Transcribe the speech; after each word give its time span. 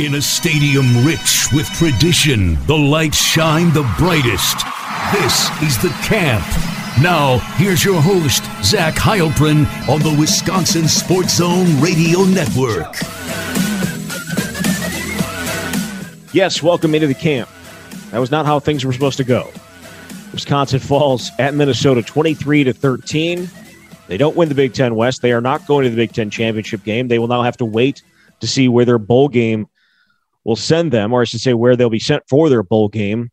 In 0.00 0.14
a 0.14 0.22
stadium 0.22 1.04
rich 1.04 1.48
with 1.52 1.66
tradition, 1.70 2.54
the 2.66 2.76
lights 2.76 3.20
shine 3.20 3.72
the 3.72 3.82
brightest. 3.98 4.58
This 5.10 5.50
is 5.60 5.76
the 5.82 5.88
camp. 6.06 6.44
Now, 7.02 7.38
here's 7.56 7.84
your 7.84 8.00
host, 8.00 8.44
Zach 8.62 8.94
Heilprin 8.94 9.66
on 9.88 9.98
the 9.98 10.16
Wisconsin 10.16 10.86
Sports 10.86 11.38
Zone 11.38 11.80
Radio 11.80 12.22
Network. 12.22 12.94
Yes, 16.32 16.62
welcome 16.62 16.94
into 16.94 17.08
the 17.08 17.14
camp. 17.14 17.48
That 18.12 18.20
was 18.20 18.30
not 18.30 18.46
how 18.46 18.60
things 18.60 18.84
were 18.84 18.92
supposed 18.92 19.16
to 19.16 19.24
go. 19.24 19.50
Wisconsin 20.32 20.78
falls 20.78 21.32
at 21.40 21.54
Minnesota 21.54 22.02
23 22.02 22.62
to 22.62 22.72
13. 22.72 23.50
They 24.06 24.16
don't 24.16 24.36
win 24.36 24.48
the 24.48 24.54
Big 24.54 24.74
Ten 24.74 24.94
West. 24.94 25.22
They 25.22 25.32
are 25.32 25.40
not 25.40 25.66
going 25.66 25.82
to 25.82 25.90
the 25.90 25.96
Big 25.96 26.12
Ten 26.12 26.30
championship 26.30 26.84
game. 26.84 27.08
They 27.08 27.18
will 27.18 27.26
now 27.26 27.42
have 27.42 27.56
to 27.56 27.64
wait 27.64 28.04
to 28.38 28.46
see 28.46 28.68
where 28.68 28.84
their 28.84 28.98
bowl 28.98 29.26
game 29.26 29.66
will 30.48 30.56
send 30.56 30.90
them, 30.90 31.12
or 31.12 31.20
I 31.20 31.24
should 31.24 31.42
say, 31.42 31.52
where 31.52 31.76
they'll 31.76 31.90
be 31.90 31.98
sent 31.98 32.22
for 32.26 32.48
their 32.48 32.62
bowl 32.62 32.88
game. 32.88 33.30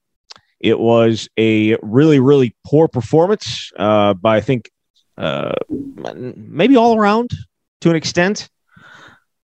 It 0.59 0.77
was 0.77 1.29
a 1.37 1.77
really, 1.81 2.19
really 2.19 2.53
poor 2.67 2.89
performance 2.89 3.71
uh, 3.79 4.15
by, 4.15 4.35
I 4.35 4.41
think, 4.41 4.69
uh, 5.17 5.53
maybe 5.69 6.75
all 6.75 6.97
around 6.97 7.29
to 7.79 7.89
an 7.89 7.95
extent, 7.95 8.49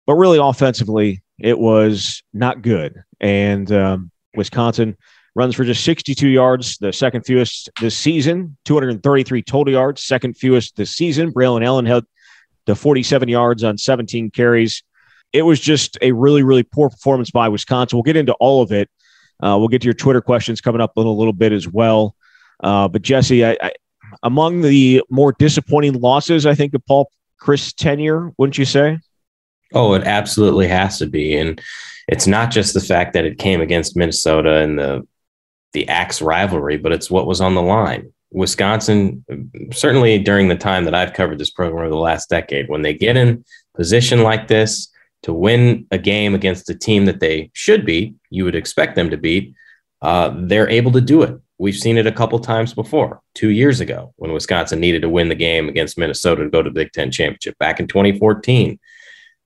but 0.06 0.16
really 0.16 0.40
offensively, 0.40 1.24
it 1.40 1.58
was 1.58 2.22
not 2.34 2.64
good. 2.64 3.02
And 3.22 3.72
um, 3.72 4.12
Wisconsin 4.36 4.98
runs 5.34 5.56
for 5.56 5.64
just 5.64 5.86
62 5.86 6.28
yards, 6.28 6.78
the 6.80 6.92
second 6.92 7.22
fewest 7.26 7.70
this 7.80 7.98
season, 7.98 8.58
233 8.66 9.42
total 9.42 9.74
yards, 9.74 10.04
second 10.04 10.36
fewest 10.36 10.76
this 10.76 10.92
season. 10.92 11.32
Braylon 11.32 11.66
Allen 11.66 11.86
had 11.86 12.04
the 12.66 12.76
47 12.76 13.30
yards 13.30 13.64
on 13.64 13.78
17 13.78 14.32
carries 14.32 14.84
it 15.34 15.42
was 15.42 15.60
just 15.60 15.98
a 16.02 16.12
really, 16.12 16.44
really 16.44 16.64
poor 16.64 16.90
performance 16.90 17.32
by 17.32 17.50
Wisconsin. 17.50 17.98
We'll 17.98 18.04
get 18.04 18.16
into 18.16 18.34
all 18.34 18.62
of 18.62 18.72
it. 18.72 18.90
Uh, 19.42 19.58
we'll 19.58 19.68
get 19.68 19.82
to 19.82 19.86
your 19.86 19.96
Twitter 19.96 20.22
questions 20.22 20.62
coming 20.62 20.80
up 20.80 20.94
in 20.96 21.06
a 21.06 21.12
little 21.12 21.34
bit 21.34 21.52
as 21.52 21.68
well. 21.68 22.16
Uh, 22.64 22.88
but 22.88 23.02
Jesse, 23.02 23.44
I, 23.44 23.58
I, 23.62 23.72
among 24.22 24.62
the 24.62 25.04
more 25.10 25.34
disappointing 25.34 26.00
losses, 26.00 26.46
I 26.46 26.54
think 26.54 26.74
of 26.76 26.86
Paul 26.86 27.12
Chryst 27.42 27.76
tenure, 27.76 28.32
wouldn't 28.38 28.58
you 28.58 28.66
say? 28.66 29.00
Oh, 29.74 29.94
it 29.96 30.04
absolutely 30.04 30.68
has 30.68 31.00
to 31.00 31.08
be, 31.08 31.36
and 31.36 31.60
it's 32.08 32.28
not 32.28 32.52
just 32.52 32.76
the 32.76 32.80
fact 32.80 33.14
that 33.14 33.26
it 33.26 33.40
came 33.40 33.60
against 33.60 33.98
Minnesota 33.98 34.58
and 34.58 34.78
the 34.78 35.08
the 35.74 35.90
Axe 35.90 36.22
rivalry, 36.22 36.78
but 36.78 36.92
it's 36.92 37.10
what 37.10 37.26
was 37.26 37.42
on 37.42 37.56
the 37.56 37.62
line. 37.62 38.14
Wisconsin, 38.32 39.26
certainly 39.72 40.20
during 40.20 40.48
the 40.48 40.56
time 40.56 40.86
that 40.86 40.94
I've 40.94 41.14
covered 41.14 41.40
this 41.40 41.50
program 41.50 41.82
over 41.82 41.90
the 41.90 41.96
last 41.96 42.30
decade, 42.30 42.70
when 42.70 42.84
they 42.84 42.94
get 42.94 43.18
in 43.18 43.44
position 43.76 44.22
like 44.22 44.48
this, 44.48 44.93
to 45.24 45.34
win 45.34 45.88
a 45.92 45.98
game 45.98 46.36
against 46.36 46.70
a 46.70 46.76
team 46.76 47.06
that 47.06 47.20
they 47.20 47.50
should 47.54 47.86
beat, 47.86 48.16
you 48.30 48.46
would 48.46 48.56
expect 48.56 48.96
them 48.96 49.10
to 49.10 49.18
beat, 49.18 49.56
uh, 50.02 50.34
they're 50.36 50.70
able 50.70 50.92
to 50.92 51.02
do 51.02 51.24
it. 51.24 51.40
We've 51.58 51.76
seen 51.76 51.98
it 51.98 52.08
a 52.08 52.12
couple 52.12 52.40
times 52.40 52.74
before. 52.74 53.22
Two 53.34 53.50
years 53.50 53.80
ago, 53.80 54.14
when 54.18 54.34
Wisconsin 54.34 54.80
needed 54.80 55.02
to 55.04 55.10
win 55.10 55.30
the 55.30 55.36
game 55.36 55.70
against 55.70 55.98
Minnesota 55.98 56.44
to 56.44 56.50
go 56.50 56.62
to 56.62 56.70
the 56.70 56.74
Big 56.74 56.92
Ten 56.92 57.10
championship 57.10 57.58
back 57.58 57.80
in 57.80 57.88
2014. 57.88 58.80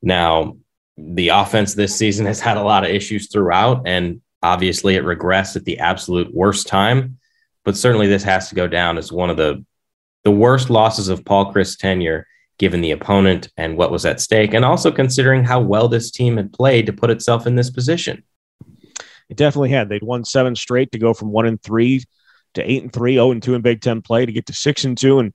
Now, 0.01 0.57
the 0.97 1.29
offense 1.29 1.75
this 1.75 1.95
season 1.95 2.25
has 2.25 2.39
had 2.39 2.57
a 2.57 2.63
lot 2.63 2.83
of 2.83 2.89
issues 2.89 3.29
throughout, 3.31 3.83
and 3.85 4.21
obviously 4.41 4.95
it 4.95 5.03
regressed 5.03 5.55
at 5.55 5.65
the 5.65 5.79
absolute 5.79 6.33
worst 6.33 6.65
time. 6.65 7.19
But 7.63 7.77
certainly, 7.77 8.07
this 8.07 8.23
has 8.23 8.49
to 8.49 8.55
go 8.55 8.67
down 8.67 8.97
as 8.97 9.11
one 9.11 9.29
of 9.29 9.37
the 9.37 9.63
the 10.23 10.31
worst 10.31 10.69
losses 10.69 11.07
of 11.09 11.23
Paul 11.23 11.53
Chryst 11.53 11.77
tenure 11.77 12.27
given 12.57 12.81
the 12.81 12.91
opponent 12.91 13.49
and 13.57 13.77
what 13.77 13.91
was 13.91 14.05
at 14.05 14.19
stake, 14.19 14.53
and 14.53 14.65
also 14.65 14.91
considering 14.91 15.43
how 15.43 15.59
well 15.61 15.87
this 15.87 16.11
team 16.11 16.37
had 16.37 16.51
played 16.51 16.85
to 16.85 16.93
put 16.93 17.11
itself 17.11 17.45
in 17.45 17.55
this 17.55 17.69
position. 17.69 18.23
It 19.29 19.37
definitely 19.37 19.69
had. 19.69 19.89
They'd 19.89 20.03
won 20.03 20.25
seven 20.25 20.55
straight 20.55 20.91
to 20.93 20.99
go 20.99 21.13
from 21.13 21.31
one 21.31 21.45
and 21.45 21.61
three 21.61 22.03
to 22.53 22.63
eight 22.63 22.81
and 22.81 22.91
three, 22.91 23.17
and 23.17 23.43
two 23.43 23.55
in 23.55 23.61
Big 23.61 23.81
Ten 23.81 24.01
play 24.01 24.25
to 24.25 24.31
get 24.31 24.45
to 24.47 24.53
six 24.53 24.85
and 24.85 24.97
two. 24.97 25.19
And, 25.19 25.33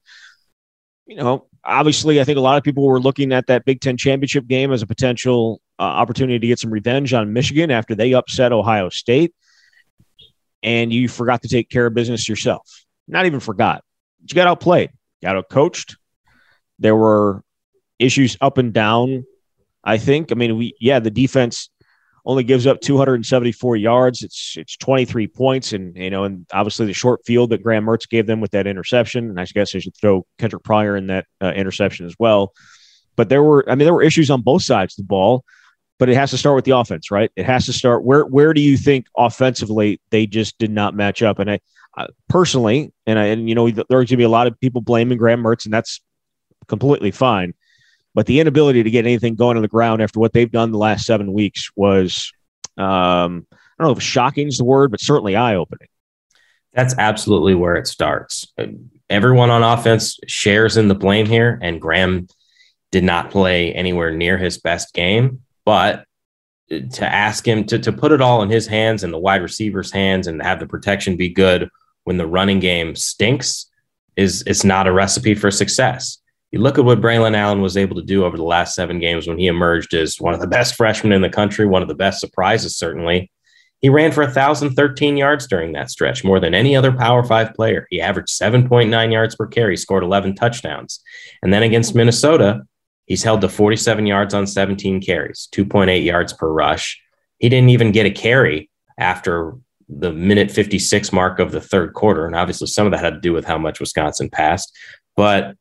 you 1.06 1.16
know, 1.16 1.46
obviously, 1.62 2.20
I 2.20 2.24
think 2.24 2.38
a 2.38 2.42
lot 2.42 2.56
of 2.56 2.64
people 2.64 2.84
were 2.84 3.00
looking 3.00 3.32
at 3.32 3.46
that 3.48 3.64
Big 3.64 3.80
Ten 3.80 3.96
championship 3.96 4.46
game 4.46 4.72
as 4.72 4.82
a 4.82 4.86
potential 4.86 5.60
uh, 5.78 5.82
opportunity 5.82 6.38
to 6.38 6.46
get 6.46 6.58
some 6.58 6.70
revenge 6.70 7.12
on 7.12 7.32
Michigan 7.32 7.70
after 7.70 7.94
they 7.94 8.14
upset 8.14 8.52
Ohio 8.52 8.88
State. 8.88 9.34
And 10.62 10.92
you 10.92 11.08
forgot 11.08 11.42
to 11.42 11.48
take 11.48 11.68
care 11.68 11.86
of 11.86 11.94
business 11.94 12.28
yourself. 12.28 12.84
Not 13.08 13.26
even 13.26 13.40
forgot. 13.40 13.84
You 14.22 14.34
got 14.34 14.46
outplayed, 14.46 14.90
got 15.22 15.36
outcoached, 15.36 15.96
there 16.82 16.96
were 16.96 17.42
issues 17.98 18.36
up 18.40 18.58
and 18.58 18.72
down. 18.72 19.24
I 19.84 19.98
think. 19.98 20.30
I 20.30 20.34
mean, 20.36 20.56
we 20.56 20.76
yeah, 20.80 21.00
the 21.00 21.10
defense 21.10 21.68
only 22.24 22.44
gives 22.44 22.66
up 22.66 22.80
274 22.80 23.76
yards. 23.76 24.22
It's 24.22 24.54
it's 24.56 24.76
23 24.76 25.26
points, 25.28 25.72
and 25.72 25.96
you 25.96 26.10
know, 26.10 26.24
and 26.24 26.46
obviously 26.52 26.86
the 26.86 26.92
short 26.92 27.24
field 27.24 27.50
that 27.50 27.62
Graham 27.62 27.84
Mertz 27.84 28.08
gave 28.08 28.26
them 28.26 28.40
with 28.40 28.52
that 28.52 28.66
interception. 28.66 29.28
And 29.28 29.40
I 29.40 29.44
guess 29.46 29.74
I 29.74 29.80
should 29.80 29.96
throw 29.96 30.24
Kendrick 30.38 30.62
Pryor 30.62 30.96
in 30.96 31.08
that 31.08 31.26
uh, 31.40 31.52
interception 31.54 32.06
as 32.06 32.14
well. 32.18 32.52
But 33.16 33.28
there 33.28 33.42
were, 33.42 33.68
I 33.68 33.74
mean, 33.74 33.84
there 33.84 33.94
were 33.94 34.02
issues 34.02 34.30
on 34.30 34.42
both 34.42 34.62
sides 34.62 34.94
of 34.94 35.04
the 35.04 35.08
ball. 35.08 35.44
But 35.98 36.08
it 36.08 36.16
has 36.16 36.30
to 36.30 36.38
start 36.38 36.56
with 36.56 36.64
the 36.64 36.76
offense, 36.76 37.12
right? 37.12 37.30
It 37.36 37.46
has 37.46 37.66
to 37.66 37.72
start. 37.72 38.02
Where 38.02 38.24
where 38.24 38.52
do 38.54 38.60
you 38.60 38.76
think 38.76 39.06
offensively 39.16 40.00
they 40.10 40.26
just 40.26 40.58
did 40.58 40.70
not 40.70 40.96
match 40.96 41.22
up? 41.22 41.38
And 41.38 41.48
I, 41.48 41.60
I 41.96 42.08
personally, 42.28 42.92
and 43.06 43.20
I, 43.20 43.26
and 43.26 43.48
you 43.48 43.54
know, 43.54 43.70
there's 43.70 43.84
going 43.88 44.06
to 44.06 44.16
be 44.16 44.24
a 44.24 44.28
lot 44.28 44.48
of 44.48 44.58
people 44.58 44.80
blaming 44.80 45.16
Graham 45.16 45.44
Mertz, 45.44 45.64
and 45.64 45.72
that's 45.72 46.00
completely 46.68 47.10
fine. 47.10 47.54
But 48.14 48.26
the 48.26 48.40
inability 48.40 48.82
to 48.82 48.90
get 48.90 49.06
anything 49.06 49.34
going 49.34 49.56
on 49.56 49.62
the 49.62 49.68
ground 49.68 50.02
after 50.02 50.20
what 50.20 50.32
they've 50.32 50.50
done 50.50 50.70
the 50.70 50.78
last 50.78 51.06
seven 51.06 51.32
weeks 51.32 51.70
was, 51.74 52.32
um, 52.76 53.46
I 53.50 53.56
don't 53.78 53.88
know 53.88 53.96
if 53.96 54.02
shocking 54.02 54.48
is 54.48 54.58
the 54.58 54.64
word, 54.64 54.90
but 54.90 55.00
certainly 55.00 55.34
eye 55.34 55.54
opening. 55.54 55.88
That's 56.74 56.94
absolutely 56.98 57.54
where 57.54 57.76
it 57.76 57.86
starts. 57.86 58.46
Everyone 59.08 59.50
on 59.50 59.62
offense 59.62 60.18
shares 60.26 60.76
in 60.76 60.88
the 60.88 60.94
blame 60.94 61.26
here, 61.26 61.58
and 61.62 61.80
Graham 61.80 62.28
did 62.90 63.04
not 63.04 63.30
play 63.30 63.72
anywhere 63.72 64.10
near 64.10 64.38
his 64.38 64.58
best 64.58 64.94
game. 64.94 65.42
But 65.64 66.04
to 66.92 67.04
ask 67.04 67.46
him 67.46 67.64
to, 67.64 67.78
to 67.78 67.92
put 67.92 68.12
it 68.12 68.20
all 68.20 68.42
in 68.42 68.50
his 68.50 68.66
hands 68.66 69.04
and 69.04 69.12
the 69.12 69.18
wide 69.18 69.42
receiver's 69.42 69.92
hands 69.92 70.26
and 70.26 70.42
have 70.42 70.60
the 70.60 70.66
protection 70.66 71.16
be 71.16 71.28
good 71.28 71.68
when 72.04 72.16
the 72.16 72.26
running 72.26 72.60
game 72.60 72.96
stinks 72.96 73.66
is 74.16 74.42
it's 74.46 74.64
not 74.64 74.86
a 74.86 74.92
recipe 74.92 75.34
for 75.34 75.50
success 75.50 76.18
you 76.52 76.60
look 76.60 76.78
at 76.78 76.84
what 76.84 77.00
Braylon 77.00 77.34
Allen 77.34 77.62
was 77.62 77.78
able 77.78 77.96
to 77.96 78.02
do 78.02 78.24
over 78.24 78.36
the 78.36 78.44
last 78.44 78.74
seven 78.74 79.00
games 79.00 79.26
when 79.26 79.38
he 79.38 79.46
emerged 79.46 79.94
as 79.94 80.20
one 80.20 80.34
of 80.34 80.40
the 80.40 80.46
best 80.46 80.74
freshmen 80.74 81.12
in 81.12 81.22
the 81.22 81.30
country, 81.30 81.66
one 81.66 81.80
of 81.80 81.88
the 81.88 81.94
best 81.94 82.20
surprises, 82.20 82.76
certainly. 82.76 83.30
He 83.80 83.88
ran 83.88 84.12
for 84.12 84.22
1,013 84.22 85.16
yards 85.16 85.46
during 85.46 85.72
that 85.72 85.90
stretch, 85.90 86.22
more 86.22 86.38
than 86.38 86.54
any 86.54 86.76
other 86.76 86.92
Power 86.92 87.24
Five 87.24 87.54
player. 87.54 87.86
He 87.90 88.00
averaged 88.00 88.28
7.9 88.28 89.12
yards 89.12 89.34
per 89.34 89.46
carry, 89.46 89.76
scored 89.76 90.04
11 90.04 90.36
touchdowns. 90.36 91.00
And 91.42 91.52
then 91.52 91.64
against 91.64 91.94
Minnesota, 91.94 92.62
he's 93.06 93.24
held 93.24 93.40
to 93.40 93.48
47 93.48 94.06
yards 94.06 94.34
on 94.34 94.46
17 94.46 95.00
carries, 95.00 95.48
2.8 95.52 96.04
yards 96.04 96.34
per 96.34 96.52
rush. 96.52 97.00
He 97.38 97.48
didn't 97.48 97.70
even 97.70 97.92
get 97.92 98.06
a 98.06 98.10
carry 98.10 98.70
after 98.98 99.54
the 99.88 100.12
minute 100.12 100.50
56 100.50 101.12
mark 101.12 101.38
of 101.38 101.50
the 101.50 101.60
third 101.60 101.94
quarter. 101.94 102.26
And 102.26 102.36
obviously, 102.36 102.66
some 102.66 102.86
of 102.86 102.92
that 102.92 103.02
had 103.02 103.14
to 103.14 103.20
do 103.20 103.32
with 103.32 103.46
how 103.46 103.58
much 103.58 103.80
Wisconsin 103.80 104.28
passed. 104.30 104.72
But 105.16 105.56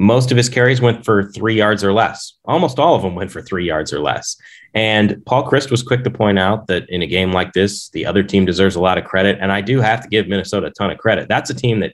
most 0.00 0.30
of 0.30 0.38
his 0.38 0.48
carries 0.48 0.80
went 0.80 1.04
for 1.04 1.30
three 1.30 1.54
yards 1.54 1.84
or 1.84 1.92
less. 1.92 2.32
Almost 2.46 2.78
all 2.78 2.94
of 2.94 3.02
them 3.02 3.14
went 3.14 3.30
for 3.30 3.42
three 3.42 3.66
yards 3.66 3.92
or 3.92 4.00
less. 4.00 4.34
And 4.72 5.22
Paul 5.26 5.46
Chryst 5.46 5.70
was 5.70 5.82
quick 5.82 6.04
to 6.04 6.10
point 6.10 6.38
out 6.38 6.68
that 6.68 6.88
in 6.88 7.02
a 7.02 7.06
game 7.06 7.32
like 7.32 7.52
this, 7.52 7.90
the 7.90 8.06
other 8.06 8.22
team 8.22 8.46
deserves 8.46 8.76
a 8.76 8.80
lot 8.80 8.96
of 8.96 9.04
credit. 9.04 9.36
And 9.42 9.52
I 9.52 9.60
do 9.60 9.78
have 9.82 10.02
to 10.02 10.08
give 10.08 10.26
Minnesota 10.26 10.68
a 10.68 10.70
ton 10.70 10.90
of 10.90 10.96
credit. 10.96 11.28
That's 11.28 11.50
a 11.50 11.54
team 11.54 11.80
that 11.80 11.92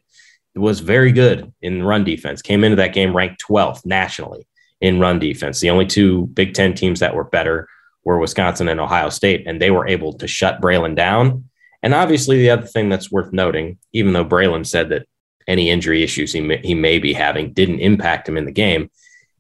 was 0.55 0.79
very 0.79 1.11
good 1.11 1.53
in 1.63 1.83
run 1.83 2.05
defense, 2.05 2.43
came 2.43 2.63
into 2.63 2.77
that 2.77 2.95
game 2.95 3.15
ranked 3.15 3.43
12th 3.45 3.85
nationally 3.85 4.47
in 4.81 5.01
run 5.01 5.19
defense. 5.19 5.59
The 5.59 5.71
only 5.71 5.87
two 5.87 6.29
Big 6.29 6.55
Ten 6.55 6.75
teams 6.75 7.01
that 7.01 7.17
were 7.17 7.25
better 7.25 7.69
were 8.05 8.21
Wisconsin 8.21 8.69
and 8.69 8.79
Ohio 8.79 9.09
State, 9.09 9.49
and 9.49 9.61
they 9.61 9.73
were 9.73 9.89
able 9.89 10.13
to 10.13 10.29
shut 10.29 10.61
Braylon 10.61 10.95
down. 10.95 11.51
And 11.83 11.93
obviously, 11.93 12.39
the 12.39 12.51
other 12.51 12.67
thing 12.67 12.89
that's 12.89 13.11
worth 13.11 13.33
noting, 13.33 13.79
even 13.93 14.13
though 14.13 14.25
Braylon 14.25 14.65
said 14.65 14.91
that 14.91 15.09
any 15.47 15.71
injury 15.71 16.03
issues 16.03 16.33
he 16.33 16.41
may, 16.41 16.59
he 16.59 16.75
may 16.75 16.99
be 16.99 17.13
having 17.13 17.53
didn't 17.53 17.81
impact 17.81 18.29
him 18.29 18.37
in 18.37 18.45
the 18.45 18.53
game. 18.53 18.91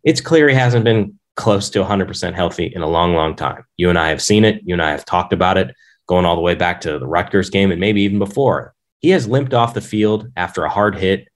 It's 0.04 0.20
clear 0.20 0.48
he 0.48 0.54
hasn't 0.54 0.84
been 0.84 1.18
close 1.36 1.68
to 1.70 1.84
100% 1.84 2.34
healthy 2.34 2.66
in 2.66 2.82
a 2.82 2.88
long, 2.88 3.14
long 3.14 3.36
time. 3.36 3.64
You 3.76 3.90
and 3.90 3.98
I 3.98 4.08
have 4.08 4.22
seen 4.22 4.44
it. 4.44 4.62
You 4.64 4.74
and 4.74 4.82
I 4.82 4.90
have 4.90 5.04
talked 5.04 5.32
about 5.32 5.58
it 5.58 5.74
going 6.06 6.24
all 6.24 6.36
the 6.36 6.42
way 6.42 6.54
back 6.54 6.80
to 6.82 6.98
the 6.98 7.06
Rutgers 7.06 7.50
game 7.50 7.70
and 7.70 7.80
maybe 7.80 8.02
even 8.02 8.18
before. 8.18 8.74
He 9.00 9.10
has 9.10 9.28
limped 9.28 9.52
off 9.52 9.74
the 9.74 9.80
field 9.80 10.30
after 10.36 10.64
a 10.64 10.70
hard 10.70 10.96
hit 10.96 11.28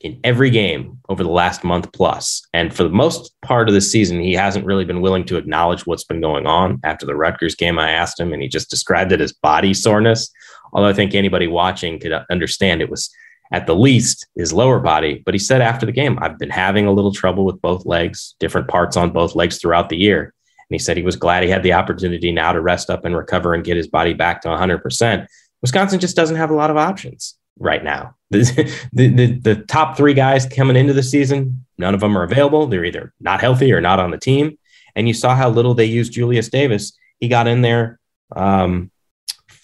in 0.00 0.20
every 0.24 0.50
game 0.50 0.98
over 1.08 1.22
the 1.22 1.30
last 1.30 1.64
month 1.64 1.90
plus. 1.92 2.42
And 2.52 2.74
for 2.74 2.82
the 2.82 2.90
most 2.90 3.34
part 3.42 3.68
of 3.68 3.74
the 3.74 3.80
season, 3.80 4.20
he 4.20 4.34
hasn't 4.34 4.66
really 4.66 4.84
been 4.84 5.00
willing 5.00 5.24
to 5.26 5.36
acknowledge 5.36 5.86
what's 5.86 6.04
been 6.04 6.20
going 6.20 6.46
on. 6.46 6.80
After 6.84 7.06
the 7.06 7.16
Rutgers 7.16 7.54
game, 7.54 7.78
I 7.78 7.90
asked 7.90 8.20
him, 8.20 8.32
and 8.32 8.42
he 8.42 8.48
just 8.48 8.68
described 8.68 9.12
it 9.12 9.22
as 9.22 9.32
body 9.32 9.72
soreness. 9.72 10.30
Although 10.72 10.88
I 10.88 10.92
think 10.92 11.14
anybody 11.14 11.46
watching 11.46 11.98
could 11.98 12.12
understand 12.30 12.82
it 12.82 12.90
was 12.90 13.10
at 13.54 13.68
the 13.68 13.76
least 13.76 14.26
his 14.34 14.52
lower 14.52 14.80
body. 14.80 15.22
But 15.24 15.32
he 15.32 15.38
said 15.38 15.60
after 15.60 15.86
the 15.86 15.92
game, 15.92 16.18
I've 16.20 16.40
been 16.40 16.50
having 16.50 16.86
a 16.86 16.92
little 16.92 17.12
trouble 17.12 17.44
with 17.44 17.62
both 17.62 17.86
legs, 17.86 18.34
different 18.40 18.66
parts 18.66 18.96
on 18.96 19.12
both 19.12 19.36
legs 19.36 19.58
throughout 19.58 19.88
the 19.90 19.96
year. 19.96 20.22
And 20.22 20.74
he 20.74 20.80
said 20.80 20.96
he 20.96 21.04
was 21.04 21.14
glad 21.14 21.44
he 21.44 21.50
had 21.50 21.62
the 21.62 21.74
opportunity 21.74 22.32
now 22.32 22.52
to 22.52 22.60
rest 22.60 22.90
up 22.90 23.04
and 23.04 23.16
recover 23.16 23.54
and 23.54 23.62
get 23.62 23.76
his 23.76 23.86
body 23.86 24.12
back 24.12 24.42
to 24.42 24.48
100%. 24.48 25.26
Wisconsin 25.62 26.00
just 26.00 26.16
doesn't 26.16 26.34
have 26.34 26.50
a 26.50 26.54
lot 26.54 26.70
of 26.70 26.76
options 26.76 27.36
right 27.58 27.82
now. 27.82 28.16
The, 28.34 28.74
the, 28.92 29.08
the, 29.08 29.26
the, 29.38 29.54
top 29.66 29.96
three 29.96 30.14
guys 30.14 30.44
coming 30.44 30.74
into 30.74 30.92
the 30.92 31.04
season, 31.04 31.64
none 31.78 31.94
of 31.94 32.00
them 32.00 32.18
are 32.18 32.24
available. 32.24 32.66
They're 32.66 32.84
either 32.84 33.14
not 33.20 33.40
healthy 33.40 33.72
or 33.72 33.80
not 33.80 34.00
on 34.00 34.10
the 34.10 34.18
team. 34.18 34.58
And 34.96 35.06
you 35.06 35.14
saw 35.14 35.36
how 35.36 35.50
little 35.50 35.74
they 35.74 35.84
used 35.84 36.12
Julius 36.12 36.48
Davis. 36.48 36.98
He 37.20 37.28
got 37.28 37.46
in 37.46 37.62
there, 37.62 38.00
um, 38.34 38.90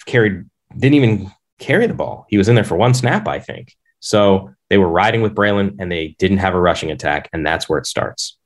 carried, 0.07 0.45
didn't 0.79 0.95
even 0.95 1.33
carry 1.61 1.87
the 1.87 1.95
ball. 1.95 2.27
He 2.29 2.39
was 2.39 2.49
in 2.49 2.57
there 2.57 2.65
for 2.65 2.77
one 2.77 2.95
snap, 2.95 3.29
I 3.29 3.39
think. 3.39 3.77
So 4.01 4.51
they 4.69 4.79
were 4.79 4.89
riding 4.89 5.23
with 5.23 5.35
Braylon 5.35 5.77
and 5.79 5.91
they 5.91 6.17
didn't 6.19 6.39
have 6.39 6.55
a 6.55 6.61
rushing 6.61 6.91
attack. 6.91 7.29
And 7.33 7.47
that's 7.47 7.69
where 7.69 7.79
it 7.79 7.87
starts. 7.87 8.37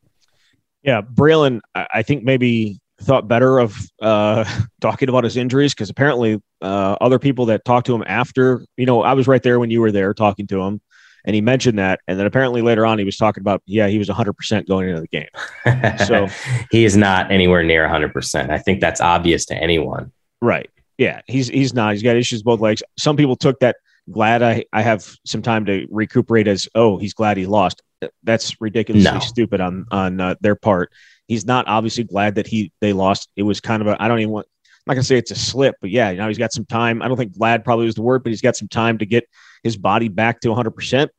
Yeah. 0.83 1.01
Braylon, 1.01 1.61
I 1.75 2.03
think 2.03 2.25
maybe 2.25 2.79
thought 3.01 3.29
better 3.29 3.59
of 3.59 3.77
uh, 4.01 4.45
talking 4.81 5.09
about 5.09 5.25
his 5.25 5.37
injuries 5.37 5.75
because 5.75 5.91
apparently 5.91 6.41
uh, 6.63 6.97
other 7.01 7.19
people 7.19 7.47
that 7.47 7.65
talked 7.65 7.87
to 7.87 7.95
him 7.95 8.05
after, 8.07 8.65
you 8.77 8.87
know, 8.87 9.03
I 9.03 9.15
was 9.15 9.27
right 9.27 9.43
there 9.43 9.59
when 9.59 9.71
you 9.71 9.81
were 9.81 9.93
there 9.93 10.15
talking 10.15 10.47
to 10.49 10.61
him, 10.61 10.81
and 11.25 11.35
he 11.35 11.41
mentioned 11.41 11.79
that, 11.79 12.01
and 12.07 12.19
then 12.19 12.27
apparently 12.27 12.61
later 12.61 12.85
on 12.85 12.99
he 12.99 13.05
was 13.05 13.17
talking 13.17 13.41
about, 13.41 13.63
yeah, 13.67 13.89
he 13.89 13.99
was 13.99 14.09
100 14.09 14.35
percent 14.35 14.69
going 14.69 14.89
into 14.89 15.01
the 15.01 15.09
game. 15.09 15.29
So 16.07 16.29
he 16.71 16.85
is 16.85 16.97
not 16.97 17.31
anywhere 17.31 17.63
near 17.63 17.83
100. 17.83 18.13
percent 18.13 18.51
I 18.51 18.59
think 18.59 18.81
that's 18.81 19.01
obvious 19.01 19.47
to 19.47 19.55
anyone. 19.55 20.13
Right. 20.43 20.71
Yeah, 20.99 21.23
he's 21.27 21.49
he's 21.49 21.75
not. 21.75 21.93
He's 21.93 22.03
got 22.03 22.17
issues 22.17 22.43
both 22.43 22.61
legs. 22.61 22.83
Some 22.99 23.17
people 23.17 23.37
took 23.37 23.59
that. 23.61 23.77
Glad 24.11 24.43
I 24.43 24.65
I 24.73 24.83
have 24.83 25.05
some 25.25 25.43
time 25.43 25.67
to 25.67 25.87
recuperate 25.91 26.47
as 26.47 26.69
oh 26.75 26.99
he's 26.99 27.15
glad 27.15 27.37
he 27.37 27.47
lost. 27.47 27.83
That's 28.23 28.61
ridiculously 28.61 29.11
no. 29.11 29.19
stupid 29.21 29.61
on 29.61 29.87
on 29.91 30.21
uh, 30.21 30.35
their 30.41 30.57
part 30.57 30.93
He's 31.27 31.47
not 31.47 31.67
obviously 31.69 32.05
glad 32.05 32.35
that 32.35 32.47
he 32.47 32.71
they 32.81 32.93
lost. 32.93 33.29
It 33.37 33.43
was 33.43 33.61
kind 33.61 33.81
of 33.81 33.89
a 33.89 34.03
I 34.03 34.09
don't 34.09 34.21
even 34.21 34.31
want 34.31 34.47
I'm 34.47 34.83
not 34.87 34.95
gonna 34.95 35.05
say 35.05 35.17
it's 35.17 35.31
a 35.31 35.37
slip, 35.37 35.77
but 35.81 35.91
yeah, 35.91 36.11
you 36.11 36.19
know, 36.19 36.29
he's 36.29 36.39
got 36.39 36.53
some 36.53 36.67
time. 36.67 37.01
I 37.01 37.09
don't 37.09 37.17
think 37.17 37.37
glad 37.37 37.65
probably 37.65 37.87
was 37.87 37.95
the 37.95 38.03
word, 38.03 38.23
but 38.23 38.31
he's 38.31 38.43
got 38.43 38.57
some 38.57 38.69
time 38.69 38.99
to 38.99 39.07
get 39.07 39.29
his 39.63 39.77
body 39.77 40.09
back 40.09 40.41
to 40.41 40.49
100. 40.49 40.69
Um, 40.69 40.75
percent 40.75 41.11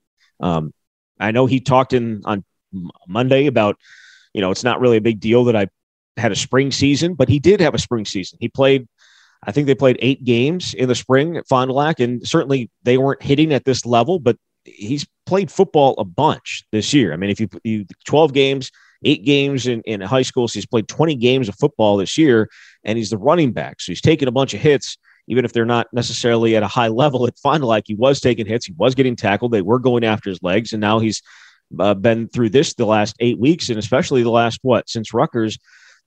I 1.20 1.32
know 1.32 1.46
he 1.46 1.60
talked 1.60 1.94
in 1.94 2.22
on 2.26 2.44
Monday 3.08 3.48
about, 3.48 3.78
you 4.34 4.42
know, 4.42 4.52
it's 4.52 4.64
not 4.64 4.80
really 4.80 4.98
a 4.98 5.02
big 5.02 5.20
deal 5.20 5.46
that 5.46 5.56
I 5.56 5.68
had 6.18 6.32
a 6.32 6.36
spring 6.36 6.72
season, 6.72 7.16
but 7.16 7.30
he 7.30 7.40
did 7.40 7.62
have 7.62 7.74
a 7.74 7.80
spring 7.80 8.06
season. 8.06 8.38
He 8.42 8.50
played, 8.50 8.88
I 9.46 9.52
think 9.52 9.68
they 9.68 9.76
played 9.76 9.98
eight 10.00 10.24
games 10.24 10.74
in 10.74 10.88
the 10.88 10.96
spring 10.96 11.38
at 11.38 11.48
Fond 11.48 11.70
du 11.70 11.74
Lac, 11.74 12.00
and 12.00 12.28
certainly 12.28 12.70
they 12.84 12.98
weren't 12.98 13.22
hitting 13.22 13.54
at 13.54 13.66
this 13.66 13.86
level, 13.86 14.20
but 14.20 14.38
he's 14.64 15.06
played 15.26 15.52
football 15.52 15.96
a 15.98 16.04
bunch 16.04 16.64
this 16.72 16.94
year. 16.94 17.14
I 17.14 17.18
mean, 17.18 17.30
if 17.30 17.40
you, 17.40 17.48
you 17.64 17.86
12 18.06 18.34
games, 18.34 18.72
eight 19.04 19.24
games 19.24 19.68
in, 19.68 19.82
in 19.82 20.02
high 20.02 20.24
school. 20.24 20.48
So 20.48 20.56
he's 20.56 20.66
played 20.66 20.88
20 20.88 21.16
games 21.16 21.48
of 21.48 21.56
football 21.56 21.98
this 21.98 22.18
year, 22.18 22.50
and 22.84 22.98
he's 22.98 23.12
the 23.12 23.18
running 23.18 23.52
back. 23.52 23.80
So 23.80 23.92
he's 23.92 24.02
taking 24.02 24.28
a 24.28 24.32
bunch 24.32 24.54
of 24.54 24.60
hits, 24.60 24.98
even 25.28 25.46
if 25.46 25.54
they're 25.54 25.66
not 25.66 25.88
necessarily 25.94 26.56
at 26.56 26.64
a 26.64 26.68
high 26.68 26.88
level. 26.90 27.28
At 27.28 27.38
Fond 27.40 27.62
du 27.62 27.68
Lac 27.68 27.84
he 27.86 27.96
was 27.96 28.20
taking 28.20 28.46
hits, 28.46 28.66
he 28.66 28.74
was 28.74 28.96
getting 28.96 29.16
tackled. 29.16 29.52
They 29.52 29.62
were 29.62 29.80
going 29.80 30.04
after 30.04 30.30
his 30.30 30.42
legs, 30.44 30.74
and 30.74 30.82
now 30.82 31.00
he's 31.00 31.22
uh, 31.80 31.94
been 31.94 32.28
through 32.28 32.50
this 32.50 32.74
the 32.74 32.86
last 32.86 33.16
eight 33.20 33.40
weeks, 33.40 33.70
and 33.70 33.80
especially 33.80 34.24
the 34.24 34.30
last 34.30 34.60
what 34.64 34.90
since 34.90 35.14
Rutgers, 35.14 35.58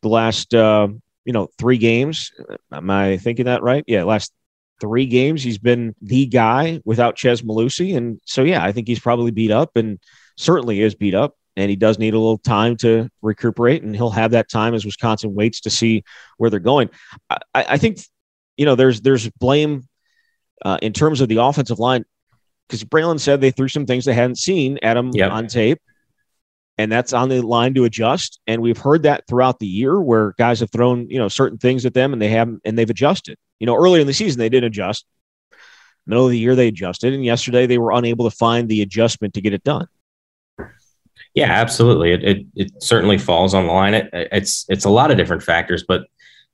the 0.03 0.09
last 0.09 0.55
uh, 0.55 0.89
you 1.29 1.33
know 1.35 1.51
three 1.59 1.77
games. 1.77 2.33
Am 2.73 2.89
I 2.89 3.19
thinking 3.19 3.45
that 3.45 3.63
right? 3.63 3.85
Yeah, 3.87 4.05
last 4.05 4.33
three 4.81 5.05
games 5.05 5.43
he's 5.43 5.59
been 5.59 5.95
the 6.01 6.25
guy 6.25 6.81
without 6.87 7.19
Chez 7.19 7.43
Mellusi, 7.43 7.95
and 7.99 8.19
so 8.25 8.45
yeah, 8.45 8.65
I 8.65 8.73
think 8.73 8.89
he's 8.89 8.99
probably 8.99 9.31
beat 9.31 9.51
up 9.51 9.77
and 9.77 10.01
certainly 10.39 10.81
is 10.81 10.95
beat 10.95 11.15
up 11.15 11.35
and 11.59 11.69
he 11.69 11.77
does 11.77 11.99
need 11.99 12.15
a 12.15 12.19
little 12.19 12.39
time 12.39 12.77
to 12.79 13.11
recuperate, 13.21 13.83
and 13.83 13.95
he'll 13.95 14.11
have 14.11 14.31
that 14.31 14.49
time 14.49 14.75
as 14.75 14.87
Wisconsin 14.87 15.35
waits 15.35 15.61
to 15.63 15.71
see 15.71 16.05
where 16.39 16.49
they're 16.49 16.61
going. 16.61 16.89
I, 17.29 17.39
I 17.55 17.79
think, 17.79 17.99
you 18.57 18.65
know, 18.65 18.77
there's 18.77 19.01
there's 19.03 19.29
blame 19.29 19.87
uh, 20.65 20.79
in 20.81 20.93
terms 20.95 21.21
of 21.21 21.29
the 21.29 21.43
offensive 21.43 21.79
line 21.79 22.05
because 22.69 22.85
Braylon 22.85 23.19
said 23.21 23.41
they 23.41 23.51
threw 23.51 23.69
some 23.69 23.87
things 23.87 24.05
they 24.07 24.15
hadn't 24.15 24.39
seen 24.39 24.79
at 24.83 24.97
him 24.97 25.11
yep. 25.13 25.33
on 25.33 25.49
tape, 25.49 25.81
and 26.79 26.91
that's 26.91 27.13
on 27.13 27.29
the 27.29 27.43
line 27.43 27.75
to 27.75 27.85
adjust. 27.85 28.41
And 28.47 28.63
we've 28.63 28.79
heard 28.79 29.03
that 29.03 29.27
throughout 29.27 29.59
the 29.59 29.67
year 29.67 30.01
where 30.01 30.35
guys 30.39 30.61
have 30.61 30.71
thrown 30.71 31.11
you 31.11 31.19
know 31.19 31.29
certain 31.29 31.59
things 31.59 31.85
at 31.85 31.95
them 31.95 32.13
and 32.13 32.23
they 32.23 32.29
haven't 32.29 32.63
and 32.65 32.79
they've 32.79 32.89
adjusted. 32.89 33.37
You 33.59 33.67
know, 33.67 33.77
earlier 33.77 34.01
in 34.01 34.07
the 34.07 34.15
season 34.15 34.39
they 34.39 34.49
didn't 34.49 34.69
adjust. 34.69 35.05
Middle 36.07 36.25
of 36.25 36.31
the 36.31 36.39
year 36.39 36.55
they 36.55 36.69
adjusted, 36.69 37.13
and 37.13 37.23
yesterday 37.23 37.67
they 37.67 37.77
were 37.77 37.93
unable 37.93 38.31
to 38.31 38.35
find 38.35 38.67
the 38.67 38.81
adjustment 38.81 39.35
to 39.35 39.43
get 39.43 39.53
it 39.53 39.63
done. 39.63 39.89
Yeah, 41.35 41.53
absolutely. 41.53 42.13
It, 42.13 42.25
it, 42.25 42.47
it 42.57 42.83
certainly 42.83 43.19
falls 43.19 43.53
on 43.53 43.67
the 43.67 43.73
line. 43.73 43.93
It, 43.93 44.09
it's 44.13 44.65
it's 44.71 44.87
a 44.87 44.91
lot 44.91 45.11
of 45.11 45.19
different 45.19 45.43
factors, 45.43 45.85
but 45.87 46.07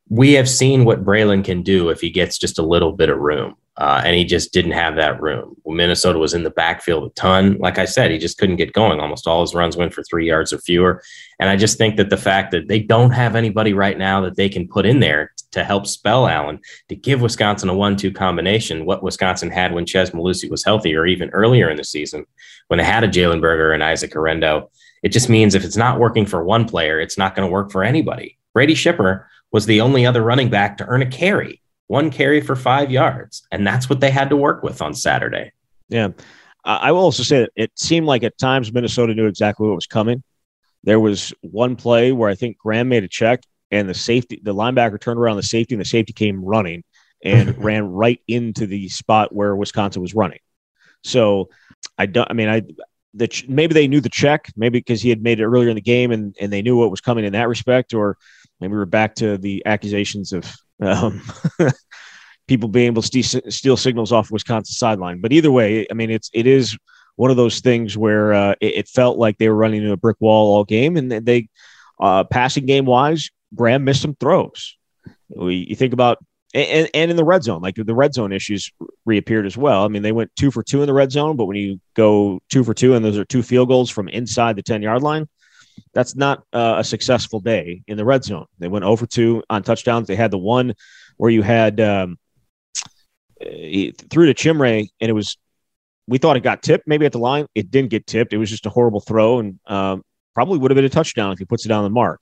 we 0.09 0.33
have 0.33 0.49
seen 0.49 0.85
what 0.85 1.05
Braylon 1.05 1.45
can 1.45 1.63
do 1.63 1.91
if 1.91 2.01
he 2.01 2.11
gets 2.11 2.37
just 2.37 2.59
a 2.59 2.63
little 2.63 2.93
bit 2.93 3.09
of 3.09 3.19
room. 3.19 3.55
Uh, 3.77 4.01
and 4.05 4.15
he 4.15 4.25
just 4.25 4.53
didn't 4.53 4.71
have 4.71 4.95
that 4.95 5.21
room. 5.21 5.57
Minnesota 5.67 6.19
was 6.19 6.33
in 6.33 6.45
the 6.45 6.51
backfield 6.51 7.11
a 7.11 7.15
ton. 7.15 7.59
Like 7.59 7.77
I 7.77 7.87
said, 7.87 8.13
he 8.13 8.19
just 8.19 8.39
couldn't 8.39 8.57
get 8.57 8.73
going. 8.73 9.01
Almost 9.01 9.27
all 9.27 9.41
his 9.41 9.55
runs 9.55 9.77
went 9.77 9.93
for 9.93 10.05
three 10.05 10.29
yards 10.29 10.53
or 10.53 10.59
fewer. 10.59 11.03
And 11.41 11.51
I 11.51 11.57
just 11.57 11.77
think 11.77 11.97
that 11.97 12.09
the 12.09 12.17
fact 12.17 12.53
that 12.53 12.69
they 12.69 12.79
don't 12.79 13.11
have 13.11 13.35
anybody 13.35 13.73
right 13.73 13.99
now 13.99 14.21
that 14.21 14.37
they 14.37 14.49
can 14.49 14.69
put 14.69 14.87
in 14.87 15.01
there 15.01 15.33
to 15.51 15.65
help 15.65 15.89
spell 15.89 16.29
Allen 16.29 16.61
to 16.89 16.95
give 16.95 17.21
Wisconsin 17.21 17.69
a 17.69 17.75
one-two 17.75 18.13
combination, 18.13 18.87
what 18.87 19.03
Wisconsin 19.03 19.51
had 19.51 19.73
when 19.73 19.87
Chez 19.87 20.11
Mellusi 20.11 20.49
was 20.49 20.65
healthy, 20.65 20.95
or 20.95 21.07
even 21.07 21.31
earlier 21.31 21.69
in 21.69 21.77
the 21.77 21.85
season 21.85 22.27
when 22.69 22.79
they 22.79 22.85
had 22.85 23.03
a 23.03 23.09
Jalen 23.09 23.41
Berger 23.41 23.73
and 23.73 23.83
Isaac 23.83 24.13
Guerendo. 24.13 24.71
It 25.03 25.09
just 25.09 25.29
means 25.29 25.55
if 25.55 25.65
it's 25.65 25.77
not 25.77 25.99
working 25.99 26.27
for 26.27 26.45
one 26.45 26.67
player, 26.67 27.01
it's 27.01 27.19
not 27.19 27.35
going 27.35 27.47
to 27.47 27.53
work 27.53 27.73
for 27.73 27.83
anybody. 27.83 28.39
Brady 28.53 28.75
Schipper 28.75 29.25
was 29.51 29.67
the 29.67 29.81
only 29.81 30.07
other 30.07 30.23
running 30.23 30.49
back 30.49 30.79
to 30.79 30.87
earn 30.87 31.03
a 31.03 31.07
carry 31.07 31.61
one 31.87 32.11
carry 32.11 32.41
for 32.41 32.57
five 32.57 32.91
yards. 32.91 33.47
And 33.51 33.67
that's 33.67 33.89
what 33.89 34.01
they 34.01 34.11
had 34.11 34.31
to 34.31 34.37
work 34.37 34.63
with 34.63 34.81
on 34.81 34.95
Saturday. 34.95 35.53
Yeah. 35.89 36.09
I 36.65 36.93
will 36.93 37.01
also 37.01 37.23
say 37.23 37.41
that 37.41 37.51
it 37.57 37.73
seemed 37.77 38.07
like 38.07 38.23
at 38.23 38.39
times 38.39 38.73
Minnesota 38.73 39.15
knew 39.15 39.27
exactly 39.27 39.69
what 39.69 39.75
was 39.75 39.87
coming. 39.87 40.23
There 40.83 40.99
was 40.99 41.33
one 41.43 41.77
play 41.77 42.13
where 42.13 42.31
I 42.31 42.35
think 42.35 42.57
Graham 42.57 42.89
made 42.89 43.05
a 43.05 43.09
check 43.09 43.43
and 43.71 43.89
the 43.89 43.95
safety, 43.95 44.41
the 44.43 44.55
linebacker 44.55 44.99
turned 44.99 45.21
around 45.21 45.37
the 45.37 45.43
safety 45.43 45.75
and 45.75 45.81
the 45.81 45.87
safety 45.87 46.15
came 46.15 46.43
running 46.43 46.83
and 47.23 47.57
ran 47.63 47.85
right 47.87 48.21
into 48.29 48.67
the 48.67 48.89
spot 48.89 49.35
where 49.35 49.55
Wisconsin 49.55 50.01
was 50.01 50.15
running. 50.15 50.39
So 51.03 51.51
I 51.99 52.07
don't, 52.07 52.31
I 52.31 52.35
mean, 52.35 52.49
I, 52.49 52.63
the, 53.13 53.45
maybe 53.47 53.75
they 53.75 53.87
knew 53.87 54.01
the 54.01 54.09
check, 54.09 54.51
maybe 54.57 54.79
because 54.79 55.03
he 55.03 55.11
had 55.11 55.23
made 55.23 55.41
it 55.41 55.45
earlier 55.45 55.69
in 55.69 55.77
the 55.77 55.83
game 55.83 56.13
and, 56.13 56.35
and 56.41 56.51
they 56.51 56.63
knew 56.63 56.79
what 56.79 56.91
was 56.91 57.03
coming 57.03 57.27
in 57.27 57.35
that 57.35 57.49
respect, 57.49 57.93
or 57.93 58.17
maybe 58.61 58.73
we're 58.73 58.87
back 58.87 59.15
to 59.17 59.37
the 59.37 59.63
accusations 59.67 60.33
of 60.33 60.51
um, 60.85 61.23
people 62.49 62.69
being 62.69 62.87
able 62.87 63.03
to 63.03 63.23
steal, 63.51 63.77
signals 63.77 64.13
off 64.13 64.31
Wisconsin 64.31 64.75
sideline. 64.75 65.21
But 65.21 65.33
either 65.33 65.51
way, 65.51 65.87
I 65.91 65.95
mean, 65.95 66.11
it's 66.11 66.31
it 66.33 66.47
is 66.47 66.77
one 67.17 67.31
of 67.31 67.37
those 67.37 67.61
things 67.61 67.97
where 67.97 68.33
uh, 68.33 68.55
it, 68.61 68.75
it, 68.75 68.89
felt 68.89 69.19
like 69.19 69.39
they 69.39 69.49
were 69.49 69.55
running 69.55 69.83
into 69.83 69.93
a 69.93 69.97
brick 69.97 70.17
wall 70.21 70.57
all 70.57 70.65
game, 70.65 70.97
and 70.97 71.11
they 71.11 71.49
uh, 72.01 72.25
passing 72.25 72.67
game 72.67 72.87
wise, 72.87 73.31
Graham 73.55 73.85
missed 73.85 74.03
some 74.03 74.17
throws. 74.17 74.77
We, 75.29 75.67
you 75.69 75.77
think 75.77 75.93
about 75.93 76.19
and, 76.55 76.89
and 76.95 77.11
in 77.11 77.17
the 77.17 77.25
red 77.25 77.43
zone, 77.43 77.61
like 77.61 77.75
the 77.75 77.95
red 77.95 78.15
zone 78.15 78.33
issues 78.33 78.71
reappeared 79.05 79.45
as 79.45 79.57
well. 79.57 79.85
I 79.85 79.89
mean, 79.89 80.03
they 80.03 80.13
went 80.13 80.31
two 80.37 80.51
for 80.51 80.63
two 80.63 80.83
in 80.83 80.87
the 80.87 80.95
red 80.95 81.11
zone, 81.11 81.37
but 81.37 81.47
when 81.47 81.57
you 81.57 81.81
go 81.95 82.41
two 82.49 82.63
for 82.63 82.75
two 82.75 82.95
and 82.95 83.05
those 83.05 83.19
are 83.19 83.25
two 83.25 83.43
field 83.43 83.69
goals 83.69 83.91
from 83.91 84.09
inside 84.09 84.57
the 84.57 84.63
10 84.63 84.81
yard 84.81 85.03
line, 85.03 85.29
that's 85.93 86.17
not 86.17 86.45
uh, 86.53 86.77
a 86.79 86.85
successful 86.85 87.41
day 87.41 87.83
in 87.87 87.97
the 87.97 88.05
red 88.05 88.25
zone. 88.25 88.47
They 88.59 88.69
went 88.69 88.85
over 88.85 89.07
two 89.07 89.43
on 89.49 89.63
touchdowns. 89.63 90.09
They 90.09 90.17
had 90.17 90.31
the 90.31 90.39
one 90.39 90.75
where 91.17 91.31
you 91.31 91.43
had 91.43 91.81
um, 91.81 92.19
he 93.41 93.93
threw 94.11 94.33
to 94.33 94.51
and 94.51 94.89
it 95.01 95.13
was 95.13 95.37
we 96.07 96.19
thought 96.19 96.37
it 96.37 96.43
got 96.43 96.63
tipped 96.63 96.87
maybe 96.87 97.07
at 97.07 97.13
the 97.13 97.19
line. 97.19 97.47
It 97.55 97.71
didn't 97.71 97.91
get 97.91 98.07
tipped. 98.07 98.33
It 98.33 98.39
was 98.39 98.51
just 98.51 98.67
a 98.67 98.71
horrible 98.71 99.01
throw, 99.01 99.39
and 99.39 99.59
um, 99.67 100.03
probably 100.35 100.59
would 100.59 100.71
have 100.71 100.77
been 100.77 100.85
a 100.85 100.91
touchdown 100.91 101.33
if 101.33 101.39
he 101.39 101.45
puts 101.45 101.65
it 101.65 101.73
on 101.73 101.85
the 101.85 101.91
mark. 101.91 102.21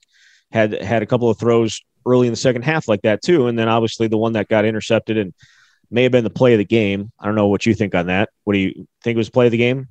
Had 0.51 0.81
had 0.83 1.03
a 1.03 1.07
couple 1.07 1.31
of 1.31 1.39
throws 1.39 1.81
early 2.07 2.27
in 2.27 2.33
the 2.33 2.37
second 2.37 2.63
half 2.63 2.89
like 2.89 3.03
that 3.03 3.23
too, 3.23 3.47
and 3.47 3.59
then 3.59 3.69
obviously 3.69 4.09
the 4.09 4.19
one 4.19 4.35
that 4.35 4.49
got 4.49 4.65
intercepted 4.65 5.17
and 5.17 5.33
may 5.91 6.05
have 6.05 6.13
been 6.13 6.25
the 6.25 6.31
play 6.31 6.53
of 6.55 6.59
the 6.59 6.65
game. 6.65 7.11
I 7.19 7.27
don't 7.27 7.35
know 7.35 7.49
what 7.49 7.67
you 7.67 7.75
think 7.75 7.95
on 7.95 8.07
that. 8.07 8.31
What 8.45 8.55
do 8.55 8.61
you 8.61 8.87
think 9.03 9.17
was 9.17 9.31
play 9.31 9.47
of 9.47 9.53
the 9.53 9.59
game? 9.59 9.89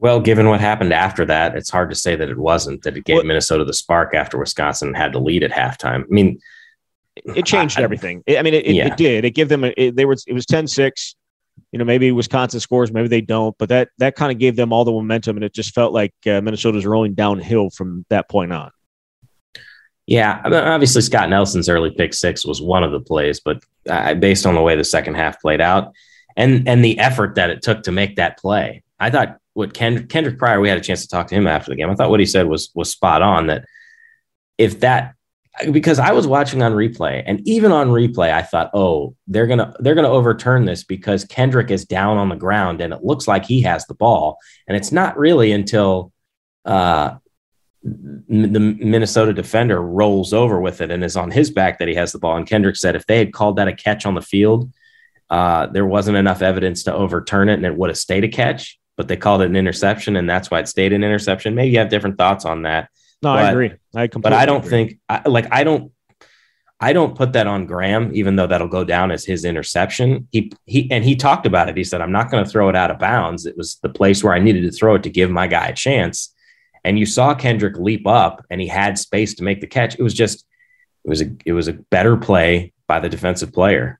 Well, 0.00 0.20
given 0.20 0.48
what 0.48 0.60
happened 0.60 0.92
after 0.92 1.24
that, 1.24 1.56
it's 1.56 1.70
hard 1.70 1.90
to 1.90 1.96
say 1.96 2.14
that 2.14 2.28
it 2.28 2.38
wasn't, 2.38 2.82
that 2.82 2.96
it 2.96 3.04
gave 3.04 3.24
Minnesota 3.24 3.64
the 3.64 3.72
spark 3.72 4.14
after 4.14 4.38
Wisconsin 4.38 4.94
had 4.94 5.12
to 5.12 5.18
lead 5.18 5.42
at 5.42 5.50
halftime. 5.50 6.02
I 6.02 6.08
mean, 6.08 6.38
it 7.16 7.44
changed 7.44 7.80
I, 7.80 7.82
everything. 7.82 8.22
I 8.28 8.42
mean, 8.42 8.54
it, 8.54 8.64
it, 8.64 8.74
yeah. 8.74 8.86
it, 8.86 8.96
did. 8.96 9.24
It 9.24 9.32
gave 9.32 9.48
them, 9.48 9.64
a, 9.64 9.74
it, 9.76 9.96
they 9.96 10.04
were, 10.04 10.16
it 10.26 10.32
was 10.32 10.46
10 10.46 10.68
6. 10.68 11.16
You 11.72 11.80
know, 11.80 11.84
maybe 11.84 12.12
Wisconsin 12.12 12.60
scores, 12.60 12.92
maybe 12.92 13.08
they 13.08 13.20
don't, 13.20 13.56
but 13.58 13.68
that, 13.70 13.88
that 13.98 14.14
kind 14.14 14.30
of 14.30 14.38
gave 14.38 14.54
them 14.54 14.72
all 14.72 14.84
the 14.84 14.92
momentum. 14.92 15.36
And 15.36 15.44
it 15.44 15.52
just 15.52 15.74
felt 15.74 15.92
like 15.92 16.14
uh, 16.26 16.40
Minnesota's 16.40 16.86
rolling 16.86 17.14
downhill 17.14 17.70
from 17.70 18.06
that 18.08 18.28
point 18.28 18.52
on. 18.52 18.70
Yeah, 20.06 20.40
obviously 20.44 21.02
Scott 21.02 21.28
Nelson's 21.28 21.68
early 21.68 21.90
pick 21.90 22.14
six 22.14 22.46
was 22.46 22.62
one 22.62 22.82
of 22.82 22.92
the 22.92 23.00
plays, 23.00 23.40
but 23.40 23.62
uh, 23.90 24.14
based 24.14 24.46
on 24.46 24.54
the 24.54 24.62
way 24.62 24.74
the 24.74 24.84
second 24.84 25.16
half 25.16 25.38
played 25.38 25.60
out 25.60 25.92
and 26.34 26.66
and 26.66 26.82
the 26.82 26.98
effort 26.98 27.34
that 27.34 27.50
it 27.50 27.60
took 27.60 27.82
to 27.82 27.92
make 27.92 28.16
that 28.16 28.38
play, 28.38 28.84
I 28.98 29.10
thought 29.10 29.36
what 29.58 29.74
Ken, 29.74 30.06
Kendrick 30.06 30.38
Pryor, 30.38 30.60
we 30.60 30.68
had 30.68 30.78
a 30.78 30.80
chance 30.80 31.02
to 31.02 31.08
talk 31.08 31.26
to 31.26 31.34
him 31.34 31.48
after 31.48 31.72
the 31.72 31.76
game. 31.76 31.90
I 31.90 31.96
thought 31.96 32.10
what 32.10 32.20
he 32.20 32.26
said 32.26 32.46
was 32.46 32.70
was 32.76 32.92
spot 32.92 33.22
on. 33.22 33.48
That 33.48 33.64
if 34.56 34.78
that 34.80 35.16
because 35.72 35.98
I 35.98 36.12
was 36.12 36.28
watching 36.28 36.62
on 36.62 36.74
replay 36.74 37.24
and 37.26 37.40
even 37.46 37.72
on 37.72 37.88
replay 37.88 38.32
I 38.32 38.42
thought, 38.42 38.70
"Oh, 38.72 39.16
they're 39.26 39.48
going 39.48 39.58
to 39.58 39.74
they're 39.80 39.96
going 39.96 40.04
to 40.04 40.12
overturn 40.12 40.64
this 40.64 40.84
because 40.84 41.24
Kendrick 41.24 41.72
is 41.72 41.84
down 41.84 42.18
on 42.18 42.28
the 42.28 42.36
ground 42.36 42.80
and 42.80 42.92
it 42.92 43.02
looks 43.02 43.26
like 43.26 43.44
he 43.44 43.60
has 43.62 43.84
the 43.86 43.94
ball." 43.94 44.38
And 44.68 44.76
it's 44.76 44.92
not 44.92 45.18
really 45.18 45.50
until 45.50 46.12
uh, 46.64 47.16
the 47.82 48.76
Minnesota 48.78 49.32
defender 49.32 49.82
rolls 49.82 50.32
over 50.32 50.60
with 50.60 50.80
it 50.80 50.92
and 50.92 51.02
is 51.02 51.16
on 51.16 51.32
his 51.32 51.50
back 51.50 51.80
that 51.80 51.88
he 51.88 51.96
has 51.96 52.12
the 52.12 52.20
ball. 52.20 52.36
And 52.36 52.46
Kendrick 52.46 52.76
said 52.76 52.94
if 52.94 53.06
they 53.06 53.18
had 53.18 53.32
called 53.32 53.56
that 53.56 53.66
a 53.66 53.74
catch 53.74 54.06
on 54.06 54.14
the 54.14 54.22
field, 54.22 54.70
uh, 55.30 55.66
there 55.66 55.86
wasn't 55.86 56.16
enough 56.16 56.42
evidence 56.42 56.84
to 56.84 56.94
overturn 56.94 57.48
it 57.48 57.54
and 57.54 57.66
it 57.66 57.76
would 57.76 57.90
have 57.90 57.98
stayed 57.98 58.22
a 58.22 58.28
catch, 58.28 58.78
but 58.98 59.06
they 59.08 59.16
called 59.16 59.40
it 59.40 59.46
an 59.46 59.56
interception 59.56 60.16
and 60.16 60.28
that's 60.28 60.50
why 60.50 60.58
it 60.58 60.68
stayed 60.68 60.92
an 60.92 61.04
interception. 61.04 61.54
Maybe 61.54 61.70
you 61.70 61.78
have 61.78 61.88
different 61.88 62.18
thoughts 62.18 62.44
on 62.44 62.62
that. 62.62 62.90
No, 63.22 63.32
but, 63.32 63.44
I 63.44 63.50
agree. 63.50 63.72
I 63.94 64.08
completely 64.08 64.20
but 64.20 64.32
I 64.34 64.44
don't 64.44 64.58
agree. 64.58 64.70
think 64.70 65.00
I, 65.08 65.26
like 65.26 65.46
I 65.52 65.64
don't 65.64 65.92
I 66.80 66.92
don't 66.92 67.16
put 67.16 67.32
that 67.32 67.46
on 67.46 67.66
Graham, 67.66 68.10
even 68.14 68.36
though 68.36 68.46
that'll 68.46 68.68
go 68.68 68.84
down 68.84 69.10
as 69.10 69.24
his 69.24 69.44
interception. 69.44 70.28
He 70.30 70.52
he 70.66 70.90
and 70.90 71.04
he 71.04 71.16
talked 71.16 71.46
about 71.46 71.68
it. 71.68 71.76
He 71.76 71.84
said, 71.84 72.00
"I'm 72.00 72.12
not 72.12 72.30
going 72.30 72.44
to 72.44 72.50
throw 72.50 72.68
it 72.68 72.76
out 72.76 72.90
of 72.90 72.98
bounds. 72.98 73.46
It 73.46 73.56
was 73.56 73.78
the 73.82 73.88
place 73.88 74.22
where 74.22 74.32
I 74.32 74.38
needed 74.38 74.62
to 74.62 74.70
throw 74.70 74.94
it 74.94 75.02
to 75.04 75.10
give 75.10 75.30
my 75.30 75.48
guy 75.48 75.68
a 75.68 75.74
chance." 75.74 76.32
And 76.84 76.96
you 76.96 77.04
saw 77.04 77.34
Kendrick 77.34 77.76
leap 77.76 78.06
up, 78.06 78.44
and 78.48 78.60
he 78.60 78.68
had 78.68 78.96
space 78.96 79.34
to 79.34 79.42
make 79.42 79.60
the 79.60 79.66
catch. 79.66 79.98
It 79.98 80.02
was 80.02 80.14
just 80.14 80.44
it 81.04 81.08
was 81.08 81.20
a 81.20 81.30
it 81.44 81.52
was 81.52 81.66
a 81.66 81.72
better 81.72 82.16
play 82.16 82.72
by 82.86 83.00
the 83.00 83.08
defensive 83.08 83.52
player. 83.52 83.98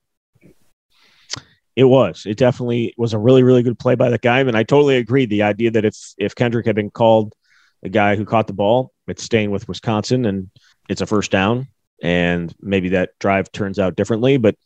It 1.79 1.85
was. 1.85 2.27
It 2.27 2.39
definitely 2.39 2.93
was 2.99 3.13
a 3.13 3.19
really, 3.21 3.45
really 3.45 3.63
good 3.63 3.79
play 3.79 3.95
by 3.95 4.11
the 4.11 4.19
guy. 4.19 4.41
And 4.41 4.57
I 4.57 4.65
totally 4.65 4.97
agree. 4.97 5.27
The 5.27 5.45
idea 5.45 5.71
that 5.71 5.85
if 5.85 5.95
if 6.19 6.35
Kendrick 6.35 6.67
had 6.67 6.75
been 6.75 6.91
called 6.91 7.35
the 7.83 7.89
guy 7.89 8.17
who 8.17 8.25
caught 8.25 8.49
the 8.49 8.53
ball, 8.53 8.91
it's 9.07 9.23
staying 9.23 9.53
with 9.53 9.69
Wisconsin 9.69 10.25
and 10.27 10.51
it's 10.89 11.03
a 11.03 11.07
first 11.07 11.31
down. 11.31 11.69
And 12.03 12.53
maybe 12.61 12.89
that 12.89 13.11
drive 13.21 13.53
turns 13.53 13.79
out 13.79 13.95
differently. 13.95 14.39
But 14.39 14.57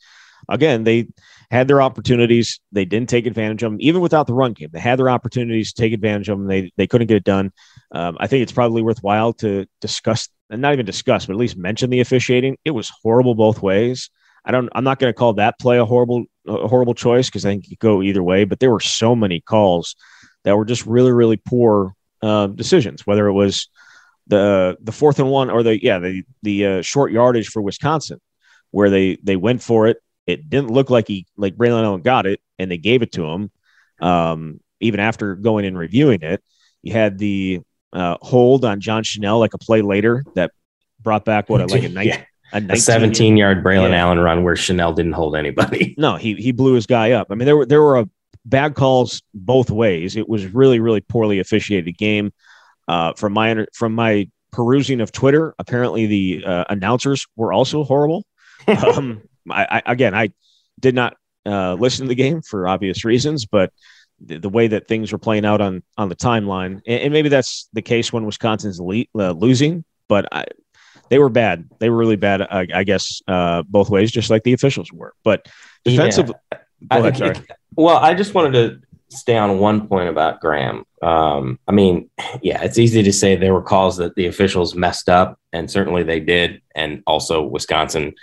again, 0.48 0.84
they 0.84 1.08
had 1.50 1.68
their 1.68 1.82
opportunities. 1.82 2.60
They 2.72 2.86
didn't 2.86 3.10
take 3.10 3.26
advantage 3.26 3.62
of 3.62 3.72
them, 3.72 3.80
even 3.82 4.00
without 4.00 4.26
the 4.26 4.32
run 4.32 4.54
game. 4.54 4.70
They 4.72 4.80
had 4.80 4.98
their 4.98 5.10
opportunities 5.10 5.74
to 5.74 5.82
take 5.82 5.92
advantage 5.92 6.30
of 6.30 6.38
them. 6.38 6.48
They 6.48 6.72
they 6.78 6.86
couldn't 6.86 7.08
get 7.08 7.18
it 7.18 7.24
done. 7.24 7.52
Um, 7.90 8.16
I 8.20 8.26
think 8.26 8.42
it's 8.42 8.52
probably 8.52 8.80
worthwhile 8.80 9.34
to 9.34 9.66
discuss 9.82 10.30
and 10.48 10.62
not 10.62 10.72
even 10.72 10.86
discuss, 10.86 11.26
but 11.26 11.34
at 11.34 11.38
least 11.38 11.58
mention 11.58 11.90
the 11.90 12.00
officiating. 12.00 12.56
It 12.64 12.70
was 12.70 12.90
horrible 13.02 13.34
both 13.34 13.60
ways. 13.60 14.08
I 14.44 14.50
don't. 14.50 14.68
I'm 14.74 14.84
not 14.84 14.98
going 14.98 15.12
to 15.12 15.16
call 15.16 15.34
that 15.34 15.58
play 15.58 15.78
a 15.78 15.84
horrible, 15.84 16.24
a 16.46 16.68
horrible 16.68 16.94
choice 16.94 17.28
because 17.28 17.46
I 17.46 17.50
think 17.50 17.68
you 17.68 17.76
go 17.76 18.02
either 18.02 18.22
way. 18.22 18.44
But 18.44 18.60
there 18.60 18.70
were 18.70 18.80
so 18.80 19.14
many 19.14 19.40
calls 19.40 19.96
that 20.44 20.56
were 20.56 20.64
just 20.64 20.84
really, 20.86 21.12
really 21.12 21.36
poor 21.36 21.94
uh, 22.22 22.48
decisions. 22.48 23.06
Whether 23.06 23.26
it 23.26 23.32
was 23.32 23.68
the 24.26 24.76
the 24.80 24.92
fourth 24.92 25.18
and 25.18 25.30
one 25.30 25.50
or 25.50 25.62
the 25.62 25.82
yeah 25.82 25.98
the 25.98 26.24
the 26.42 26.66
uh, 26.66 26.82
short 26.82 27.12
yardage 27.12 27.48
for 27.48 27.62
Wisconsin, 27.62 28.20
where 28.70 28.90
they 28.90 29.18
they 29.22 29.36
went 29.36 29.62
for 29.62 29.86
it. 29.86 29.98
It 30.26 30.48
didn't 30.48 30.70
look 30.70 30.90
like 30.90 31.08
he 31.08 31.26
like 31.36 31.56
Braylon 31.56 31.84
Allen 31.84 32.02
got 32.02 32.26
it, 32.26 32.40
and 32.58 32.70
they 32.70 32.78
gave 32.78 33.02
it 33.02 33.12
to 33.12 33.24
him. 33.24 33.50
Um, 34.00 34.60
even 34.80 35.00
after 35.00 35.36
going 35.36 35.64
and 35.64 35.78
reviewing 35.78 36.22
it, 36.22 36.42
you 36.82 36.92
had 36.92 37.18
the 37.18 37.60
uh, 37.92 38.16
hold 38.20 38.64
on 38.64 38.80
John 38.80 39.04
Chenal 39.04 39.38
like 39.38 39.54
a 39.54 39.58
play 39.58 39.82
later 39.82 40.24
that 40.34 40.50
brought 41.00 41.24
back 41.24 41.48
what 41.48 41.60
like 41.70 41.84
a 41.84 41.88
19, 41.88 42.04
Yeah. 42.06 42.24
A 42.52 42.58
a 42.58 42.60
19 42.60 42.76
17 42.76 43.36
yard 43.36 43.64
Braylon 43.64 43.90
Yeah. 43.90 43.96
Allen 44.02 44.18
run 44.18 44.44
where 44.44 44.54
Chenal 44.54 44.94
didn't 44.94 45.12
hold 45.12 45.36
anybody. 45.36 45.94
No, 45.98 46.16
he 46.16 46.34
he 46.34 46.52
blew 46.52 46.74
his 46.74 46.86
guy 46.86 47.12
up. 47.12 47.28
I 47.30 47.34
mean, 47.34 47.46
there 47.46 47.56
were 47.56 47.66
there 47.66 47.82
were 47.82 47.98
uh 47.98 48.04
bad 48.44 48.74
calls 48.74 49.22
both 49.34 49.70
ways. 49.70 50.16
It 50.16 50.28
was 50.28 50.46
really 50.46 50.80
really 50.80 51.00
poorly 51.00 51.38
officiated 51.38 51.96
game. 51.96 52.32
Uh, 52.88 53.12
from 53.14 53.32
my 53.32 53.66
from 53.72 53.94
my 53.94 54.28
perusing 54.50 55.00
of 55.00 55.12
Twitter, 55.12 55.54
apparently 55.58 56.06
the 56.06 56.44
uh, 56.44 56.64
announcers 56.68 57.26
were 57.36 57.52
also 57.52 57.84
horrible. 57.84 58.24
um, 58.66 59.22
I, 59.50 59.80
I 59.86 59.92
again, 59.92 60.14
I 60.14 60.30
did 60.80 60.94
not 60.94 61.16
uh, 61.46 61.74
listen 61.74 62.04
to 62.06 62.08
the 62.08 62.14
game 62.14 62.42
for 62.42 62.68
obvious 62.68 63.04
reasons, 63.04 63.46
but 63.46 63.72
the, 64.20 64.38
the 64.38 64.48
way 64.48 64.66
that 64.68 64.88
things 64.88 65.12
were 65.12 65.18
playing 65.18 65.44
out 65.44 65.60
on 65.60 65.82
on 65.96 66.08
the 66.08 66.16
timeline, 66.16 66.80
and, 66.86 67.02
and 67.02 67.12
maybe 67.12 67.28
that's 67.28 67.68
the 67.72 67.82
case 67.82 68.12
when 68.12 68.26
Wisconsin's 68.26 68.80
le- 68.80 69.04
uh, 69.18 69.30
losing, 69.30 69.84
but 70.08 70.26
I, 70.32 70.44
they 71.12 71.18
were 71.18 71.28
bad. 71.28 71.68
They 71.78 71.90
were 71.90 71.96
really 71.98 72.16
bad, 72.16 72.40
I, 72.40 72.66
I 72.74 72.84
guess, 72.84 73.20
uh, 73.28 73.64
both 73.68 73.90
ways, 73.90 74.10
just 74.10 74.30
like 74.30 74.44
the 74.44 74.54
officials 74.54 74.90
were. 74.90 75.12
But 75.24 75.46
defensive, 75.84 76.32
Yeah. 76.50 76.58
I 76.90 76.98
ahead, 77.00 77.16
think- 77.18 77.34
sorry. 77.36 77.46
well, 77.76 77.98
I 77.98 78.14
just 78.14 78.32
wanted 78.32 78.52
to 78.54 78.80
stay 79.14 79.36
on 79.36 79.58
one 79.58 79.86
point 79.88 80.08
about 80.08 80.40
Graham. 80.40 80.84
Um, 81.02 81.58
I 81.68 81.72
mean, 81.72 82.08
yeah, 82.40 82.62
it's 82.62 82.78
easy 82.78 83.02
to 83.02 83.12
say 83.12 83.36
there 83.36 83.52
were 83.52 83.60
calls 83.62 83.98
that 83.98 84.14
the 84.14 84.26
officials 84.26 84.74
messed 84.74 85.10
up, 85.10 85.38
and 85.52 85.70
certainly 85.70 86.02
they 86.02 86.18
did. 86.18 86.62
And 86.74 87.02
also, 87.06 87.42
Wisconsin, 87.42 88.14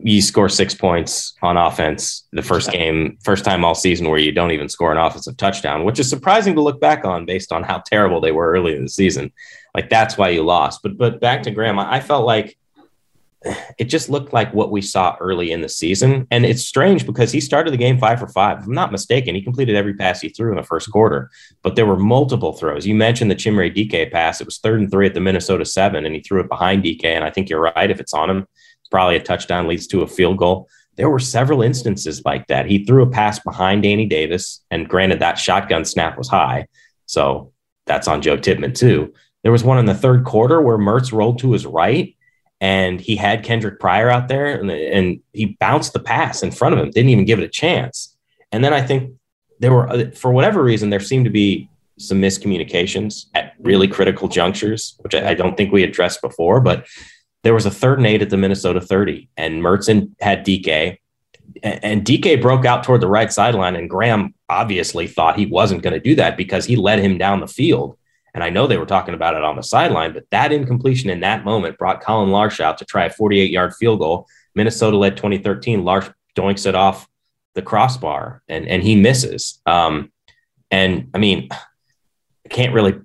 you 0.00 0.20
score 0.20 0.48
six 0.48 0.74
points 0.74 1.34
on 1.40 1.56
offense 1.56 2.26
the 2.32 2.42
first 2.42 2.72
game, 2.72 3.16
first 3.22 3.44
time 3.44 3.64
all 3.64 3.76
season 3.76 4.08
where 4.08 4.18
you 4.18 4.32
don't 4.32 4.50
even 4.50 4.68
score 4.68 4.90
an 4.90 4.98
offensive 4.98 5.36
touchdown, 5.36 5.84
which 5.84 6.00
is 6.00 6.10
surprising 6.10 6.56
to 6.56 6.62
look 6.62 6.80
back 6.80 7.04
on 7.04 7.26
based 7.26 7.52
on 7.52 7.62
how 7.62 7.78
terrible 7.86 8.20
they 8.20 8.32
were 8.32 8.50
early 8.50 8.74
in 8.74 8.82
the 8.82 8.88
season. 8.90 9.30
Like 9.74 9.88
that's 9.90 10.18
why 10.18 10.30
you 10.30 10.42
lost. 10.42 10.80
But 10.82 10.96
but 10.98 11.20
back 11.20 11.42
to 11.44 11.50
Graham, 11.50 11.78
I 11.78 12.00
felt 12.00 12.26
like 12.26 12.58
it 13.76 13.86
just 13.86 14.08
looked 14.08 14.32
like 14.32 14.54
what 14.54 14.70
we 14.70 14.80
saw 14.80 15.16
early 15.18 15.50
in 15.50 15.62
the 15.62 15.68
season. 15.68 16.28
And 16.30 16.46
it's 16.46 16.62
strange 16.62 17.04
because 17.04 17.32
he 17.32 17.40
started 17.40 17.72
the 17.72 17.78
game 17.78 17.98
five 17.98 18.20
for 18.20 18.28
five. 18.28 18.58
If 18.58 18.66
I'm 18.66 18.74
not 18.74 18.92
mistaken, 18.92 19.34
he 19.34 19.42
completed 19.42 19.74
every 19.74 19.94
pass 19.94 20.20
he 20.20 20.28
threw 20.28 20.50
in 20.50 20.56
the 20.56 20.62
first 20.62 20.90
quarter, 20.92 21.28
but 21.62 21.74
there 21.74 21.86
were 21.86 21.98
multiple 21.98 22.52
throws. 22.52 22.86
You 22.86 22.94
mentioned 22.94 23.32
the 23.32 23.34
Chimere 23.34 23.74
Dike 23.74 24.12
pass. 24.12 24.40
It 24.40 24.46
was 24.46 24.58
third 24.58 24.80
and 24.80 24.90
three 24.90 25.06
at 25.06 25.14
the 25.14 25.20
Minnesota 25.20 25.64
seven, 25.64 26.06
and 26.06 26.14
he 26.14 26.20
threw 26.20 26.40
it 26.40 26.48
behind 26.48 26.84
Dike. 26.84 27.04
And 27.04 27.24
I 27.24 27.30
think 27.30 27.48
you're 27.48 27.60
right. 27.60 27.90
If 27.90 27.98
it's 27.98 28.14
on 28.14 28.30
him, 28.30 28.46
it's 28.80 28.88
probably 28.90 29.16
a 29.16 29.22
touchdown 29.22 29.66
leads 29.66 29.88
to 29.88 30.02
a 30.02 30.06
field 30.06 30.36
goal. 30.36 30.68
There 30.96 31.10
were 31.10 31.18
several 31.18 31.62
instances 31.62 32.22
like 32.24 32.46
that. 32.46 32.66
He 32.66 32.84
threw 32.84 33.02
a 33.02 33.10
pass 33.10 33.40
behind 33.40 33.82
Danny 33.82 34.06
Davis, 34.06 34.62
and 34.70 34.88
granted, 34.88 35.18
that 35.18 35.38
shotgun 35.38 35.84
snap 35.84 36.16
was 36.16 36.28
high. 36.28 36.68
So 37.06 37.52
that's 37.86 38.06
on 38.06 38.22
Joe 38.22 38.36
Tippmann, 38.36 38.74
too. 38.74 39.14
There 39.42 39.52
was 39.52 39.64
one 39.64 39.78
in 39.78 39.86
the 39.86 39.94
third 39.94 40.24
quarter 40.24 40.60
where 40.60 40.78
Mertz 40.78 41.12
rolled 41.12 41.38
to 41.40 41.52
his 41.52 41.66
right 41.66 42.16
and 42.60 43.00
he 43.00 43.16
had 43.16 43.42
Kendrick 43.42 43.80
Pryor 43.80 44.08
out 44.08 44.28
there 44.28 44.46
and, 44.46 44.70
and 44.70 45.20
he 45.32 45.56
bounced 45.58 45.92
the 45.92 45.98
pass 45.98 46.42
in 46.42 46.52
front 46.52 46.74
of 46.74 46.80
him, 46.80 46.90
didn't 46.90 47.10
even 47.10 47.24
give 47.24 47.40
it 47.40 47.44
a 47.44 47.48
chance. 47.48 48.16
And 48.52 48.64
then 48.64 48.72
I 48.72 48.82
think 48.82 49.14
there 49.58 49.72
were, 49.72 50.12
for 50.12 50.32
whatever 50.32 50.62
reason, 50.62 50.90
there 50.90 51.00
seemed 51.00 51.24
to 51.24 51.30
be 51.30 51.68
some 51.98 52.20
miscommunications 52.20 53.26
at 53.34 53.54
really 53.58 53.88
critical 53.88 54.28
junctures, 54.28 54.96
which 55.00 55.14
I, 55.14 55.30
I 55.30 55.34
don't 55.34 55.56
think 55.56 55.72
we 55.72 55.82
addressed 55.82 56.20
before, 56.22 56.60
but 56.60 56.86
there 57.42 57.54
was 57.54 57.66
a 57.66 57.70
third 57.70 57.98
and 57.98 58.06
eight 58.06 58.22
at 58.22 58.30
the 58.30 58.36
Minnesota 58.36 58.80
30 58.80 59.28
and 59.36 59.62
Mertzen 59.62 60.14
had 60.20 60.44
Dike 60.44 61.00
and 61.62 62.06
Dike 62.06 62.40
broke 62.40 62.64
out 62.64 62.84
toward 62.84 63.00
the 63.00 63.08
right 63.08 63.32
sideline 63.32 63.76
and 63.76 63.90
Graham 63.90 64.34
obviously 64.48 65.06
thought 65.06 65.38
he 65.38 65.46
wasn't 65.46 65.82
going 65.82 65.94
to 65.94 66.00
do 66.00 66.14
that 66.14 66.36
because 66.36 66.64
he 66.64 66.76
led 66.76 67.00
him 67.00 67.18
down 67.18 67.40
the 67.40 67.48
field. 67.48 67.96
And 68.34 68.42
I 68.42 68.50
know 68.50 68.66
they 68.66 68.78
were 68.78 68.86
talking 68.86 69.14
about 69.14 69.34
it 69.34 69.44
on 69.44 69.56
the 69.56 69.62
sideline, 69.62 70.12
but 70.12 70.24
that 70.30 70.52
incompletion 70.52 71.10
in 71.10 71.20
that 71.20 71.44
moment 71.44 71.78
brought 71.78 72.00
Collin 72.00 72.30
Larsh 72.30 72.60
out 72.60 72.78
to 72.78 72.84
try 72.84 73.04
a 73.04 73.10
48 73.10 73.50
yard 73.50 73.74
field 73.74 74.00
goal. 74.00 74.26
Minnesota 74.54 74.96
led 74.96 75.16
2013. 75.16 75.82
Larsh 75.82 76.12
doinks 76.36 76.66
it 76.66 76.74
off 76.74 77.08
the 77.54 77.62
crossbar 77.62 78.42
and, 78.48 78.66
and 78.66 78.82
he 78.82 78.96
misses. 78.96 79.60
Um, 79.66 80.10
and 80.70 81.10
I 81.12 81.18
mean, 81.18 81.48
I 81.52 82.48
can't 82.48 82.72
really 82.72 82.98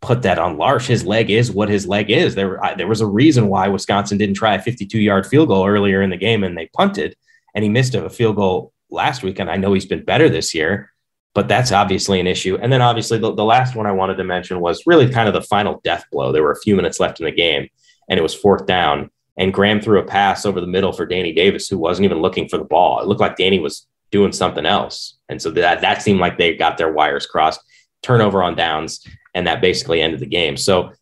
put 0.00 0.22
that 0.22 0.38
on 0.38 0.56
Larsh. 0.56 0.86
His 0.86 1.04
leg 1.04 1.30
is 1.30 1.52
what 1.52 1.68
his 1.68 1.86
leg 1.86 2.10
is. 2.10 2.34
There, 2.34 2.62
I, 2.62 2.74
there 2.74 2.88
was 2.88 3.00
a 3.00 3.06
reason 3.06 3.48
why 3.48 3.68
Wisconsin 3.68 4.18
didn't 4.18 4.34
try 4.34 4.54
a 4.54 4.62
52 4.62 4.98
yard 4.98 5.26
field 5.26 5.48
goal 5.48 5.66
earlier 5.66 6.02
in 6.02 6.10
the 6.10 6.16
game 6.16 6.42
and 6.42 6.58
they 6.58 6.68
punted 6.74 7.16
and 7.54 7.62
he 7.62 7.68
missed 7.68 7.94
a 7.94 8.10
field 8.10 8.36
goal 8.36 8.72
last 8.90 9.22
week. 9.22 9.38
And 9.38 9.48
I 9.48 9.56
know 9.56 9.72
he's 9.72 9.86
been 9.86 10.04
better 10.04 10.28
this 10.28 10.52
year 10.54 10.91
but 11.34 11.48
that's 11.48 11.72
obviously 11.72 12.20
an 12.20 12.26
issue. 12.26 12.58
And 12.60 12.72
then 12.72 12.82
obviously 12.82 13.18
the, 13.18 13.34
the 13.34 13.44
last 13.44 13.74
one 13.74 13.86
I 13.86 13.92
wanted 13.92 14.16
to 14.16 14.24
mention 14.24 14.60
was 14.60 14.86
really 14.86 15.08
kind 15.08 15.28
of 15.28 15.34
the 15.34 15.42
final 15.42 15.80
death 15.82 16.04
blow. 16.12 16.30
There 16.30 16.42
were 16.42 16.52
a 16.52 16.60
few 16.60 16.76
minutes 16.76 17.00
left 17.00 17.20
in 17.20 17.26
the 17.26 17.32
game 17.32 17.68
and 18.08 18.18
it 18.18 18.22
was 18.22 18.34
fourth 18.34 18.66
down. 18.66 19.10
And 19.38 19.54
Graham 19.54 19.80
threw 19.80 19.98
a 19.98 20.04
pass 20.04 20.44
over 20.44 20.60
the 20.60 20.66
middle 20.66 20.92
for 20.92 21.06
Danny 21.06 21.32
Davis, 21.32 21.68
who 21.68 21.78
wasn't 21.78 22.04
even 22.04 22.20
looking 22.20 22.48
for 22.48 22.58
the 22.58 22.64
ball. 22.64 23.00
It 23.00 23.06
looked 23.06 23.20
like 23.20 23.36
Danny 23.36 23.58
was 23.58 23.86
doing 24.10 24.32
something 24.32 24.66
else. 24.66 25.16
And 25.30 25.40
so 25.40 25.50
that, 25.52 25.80
that 25.80 26.02
seemed 26.02 26.20
like 26.20 26.36
they 26.36 26.54
got 26.54 26.76
their 26.76 26.92
wires 26.92 27.24
crossed, 27.24 27.60
turnover 28.02 28.42
on 28.42 28.54
downs, 28.54 29.06
and 29.34 29.46
that 29.46 29.62
basically 29.62 30.02
ended 30.02 30.20
the 30.20 30.26
game. 30.26 30.58
So, 30.58 30.92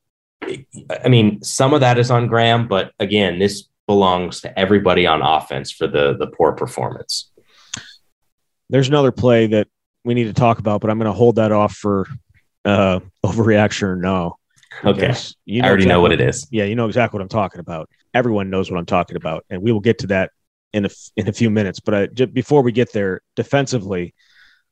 I 0.45 1.09
mean, 1.09 1.43
some 1.43 1.75
of 1.75 1.81
that 1.81 1.99
is 1.99 2.13
on 2.13 2.29
Graham, 2.29 2.69
but 2.69 2.93
again, 3.01 3.41
this 3.41 3.65
belongs 3.89 4.43
to 4.43 4.57
everybody 4.57 5.09
on 5.09 5.21
offense 5.23 5.73
for 5.73 5.89
the, 5.89 6.17
the 6.17 6.29
poor 6.29 6.53
performance. 6.53 7.33
there's 8.69 8.87
another 8.87 9.11
play 9.11 9.49
that 9.49 9.67
we 10.05 10.15
need 10.15 10.25
to 10.25 10.33
talk 10.33 10.59
about, 10.59 10.81
but 10.81 10.91
I'm 10.91 10.99
going 10.99 11.11
to 11.11 11.17
hold 11.17 11.37
that 11.37 11.53
off 11.53 11.75
for 11.75 12.07
uh, 12.65 13.01
overreaction 13.25 13.83
or 13.83 13.97
no. 13.97 14.37
Okay. 14.85 15.15
You 15.45 15.63
I 15.63 15.69
already 15.69 15.87
know 15.87 16.01
what 16.01 16.13
it 16.13 16.21
is. 16.21 16.47
Yeah, 16.51 16.65
you 16.65 16.75
know 16.75 16.87
exactly 16.87 17.19
what 17.19 17.23
I'm 17.23 17.29
talking 17.29 17.61
about. 17.61 17.91
Everyone 18.15 18.51
knows 18.51 18.71
what 18.71 18.79
I'm 18.79 18.87
talking 18.87 19.17
about, 19.17 19.45
and 19.51 19.63
we 19.63 19.73
will 19.73 19.81
get 19.81 19.99
to 19.99 20.07
that 20.09 20.31
in 20.73 20.87
a 20.87 20.91
in 21.17 21.29
a 21.29 21.33
few 21.33 21.51
minutes. 21.51 21.81
But 21.81 21.95
I, 21.95 22.07
just 22.07 22.33
before 22.33 22.63
we 22.63 22.73
get 22.73 22.93
there, 22.93 23.21
defensively, 23.35 24.15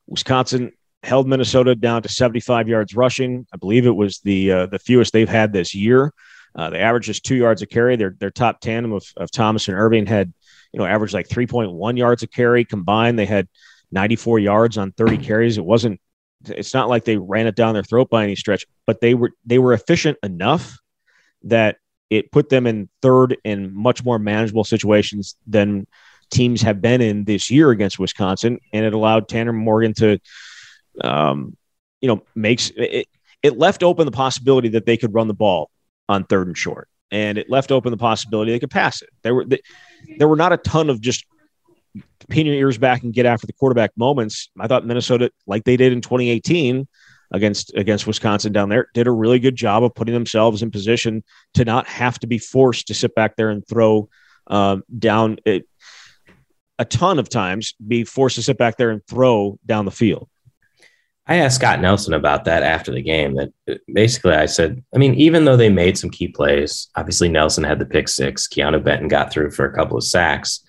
Wisconsin 0.07 0.73
held 1.03 1.29
Minnesota 1.29 1.75
down 1.75 2.03
to 2.03 2.09
75 2.09 2.69
yards 2.69 2.95
rushing. 2.95 3.47
I 3.53 3.57
believe 3.57 3.87
it 3.87 3.95
was 3.95 4.21
the 4.21 4.53
uh, 4.53 4.67
the 4.67 4.79
fewest 4.79 5.13
they've 5.13 5.29
had 5.29 5.53
this 5.53 5.75
year. 5.75 6.13
Uh, 6.55 6.71
they 6.71 6.79
averaged 6.79 7.07
just 7.07 7.25
two 7.25 7.37
yards 7.37 7.63
a 7.63 7.67
carry. 7.67 7.97
Their 7.97 8.15
their 8.19 8.31
top 8.31 8.61
tandem 8.61 8.93
of, 8.93 9.05
of 9.17 9.31
Thomas 9.31 9.69
and 9.69 9.77
Irving 9.77 10.07
had, 10.07 10.33
you 10.73 10.79
know, 10.79 10.87
averaged 10.87 11.15
like 11.15 11.29
3.1 11.29 11.99
yards 11.99 12.23
a 12.23 12.27
carry 12.27 12.65
combined. 12.65 13.19
They 13.19 13.27
had 13.27 13.49
94 13.91 14.39
yards 14.39 14.79
on 14.79 14.93
30 14.93 15.19
carries. 15.19 15.59
It 15.59 15.65
wasn't. 15.65 16.01
It's 16.47 16.73
not 16.73 16.89
like 16.89 17.05
they 17.05 17.17
ran 17.17 17.47
it 17.47 17.57
down 17.57 17.75
their 17.75 17.83
throat 17.83 18.11
by 18.11 18.23
any 18.23 18.37
stretch, 18.37 18.67
but 18.87 19.01
they 19.01 19.15
were 19.15 19.33
they 19.45 19.59
were 19.59 19.73
efficient 19.73 20.19
enough 20.23 20.79
that 21.45 21.79
it 22.11 22.31
put 22.33 22.49
them 22.49 22.67
in 22.67 22.89
third 23.03 23.37
in 23.45 23.75
much 23.75 24.05
more 24.05 24.19
manageable 24.19 24.65
situations 24.65 25.37
than 25.47 25.87
teams 26.31 26.63
have 26.63 26.81
been 26.81 27.01
in 27.01 27.25
this 27.25 27.51
year 27.51 27.71
against 27.71 27.99
Wisconsin, 27.99 28.61
and 28.73 28.85
it 28.85 28.95
allowed 28.95 29.29
Tanner 29.29 29.53
Morgan 29.53 29.95
to, 29.95 30.19
um, 31.03 31.57
you 32.01 32.09
know, 32.09 32.23
makes 32.35 32.71
it. 32.77 33.09
It 33.43 33.57
left 33.57 33.85
open 33.85 34.05
the 34.05 34.13
possibility 34.13 34.69
that 34.71 34.85
they 34.85 34.97
could 34.97 35.15
run 35.15 35.29
the 35.29 35.35
ball 35.35 35.71
on 36.09 36.25
third 36.25 36.49
and 36.49 36.59
short, 36.59 36.89
and 37.11 37.39
it 37.39 37.49
left 37.49 37.71
open 37.71 37.91
the 37.91 37.97
possibility 37.97 38.51
they 38.51 38.59
could 38.59 38.71
pass 38.71 39.03
it. 39.03 39.11
There 39.23 39.35
were 39.35 39.47
there 40.19 40.29
were 40.29 40.37
not 40.37 40.53
a 40.53 40.57
ton 40.57 40.91
of 40.91 41.01
just 41.01 41.25
pin 42.29 42.47
your 42.47 42.55
ears 42.55 42.79
back 42.79 43.03
and 43.03 43.13
get 43.13 43.27
after 43.27 43.47
the 43.47 43.53
quarterback 43.53 43.93
moments. 43.97 44.51
I 44.59 44.67
thought 44.67 44.87
Minnesota, 44.87 45.31
like 45.47 45.65
they 45.65 45.77
did 45.77 45.93
in 45.93 46.01
2018 46.01 46.87
against 47.31 47.75
against 47.75 48.07
Wisconsin 48.07 48.53
down 48.53 48.69
there, 48.69 48.89
did 48.95 49.07
a 49.07 49.13
really 49.13 49.39
good 49.39 49.57
job 49.57 49.85
of 49.85 49.95
putting 49.95 50.15
themselves 50.15 50.63
in 50.63 50.71
position 50.71 51.23
to 51.55 51.65
not 51.65 51.87
have 51.87 52.19
to 52.21 52.27
be 52.27 52.39
forced 52.39 52.89
to 52.89 52.95
sit 52.95 53.15
back 53.15 53.37
there 53.37 53.51
and 53.51 53.67
throw 53.67 54.09
um, 54.47 54.83
down. 54.99 55.39
It, 55.45 55.67
a 56.79 56.85
ton 56.85 57.19
of 57.19 57.29
times 57.29 57.75
be 57.87 58.05
forced 58.05 58.37
to 58.37 58.43
sit 58.43 58.57
back 58.57 58.77
there 58.77 58.91
and 58.91 59.05
throw 59.07 59.59
down 59.67 59.85
the 59.85 59.91
field. 59.91 60.29
I 61.29 61.37
asked 61.37 61.57
Scott 61.57 61.81
Nelson 61.81 62.15
about 62.15 62.47
that 62.47 62.63
after 62.63 62.91
the 62.91 63.03
game. 63.03 63.35
That 63.35 63.53
uh, 63.71 63.75
basically 63.93 64.33
I 64.33 64.47
said, 64.47 64.83
I 64.95 64.99
mean, 64.99 65.15
even 65.15 65.45
though 65.45 65.59
they 65.59 65.69
made 65.69 65.99
some 65.99 66.09
key 66.09 66.29
plays, 66.29 66.89
obviously 66.97 67.29
Nelson 67.29 67.65
had 67.65 67.79
the 67.79 67.85
pick 67.85 68.09
six, 68.09 68.49
Keanu 68.49 68.83
Benton 68.83 69.09
got 69.09 69.31
through 69.31 69.51
for 69.51 69.67
a 69.67 69.75
couple 69.75 69.99
of 69.99 70.05
sacks. 70.05 70.65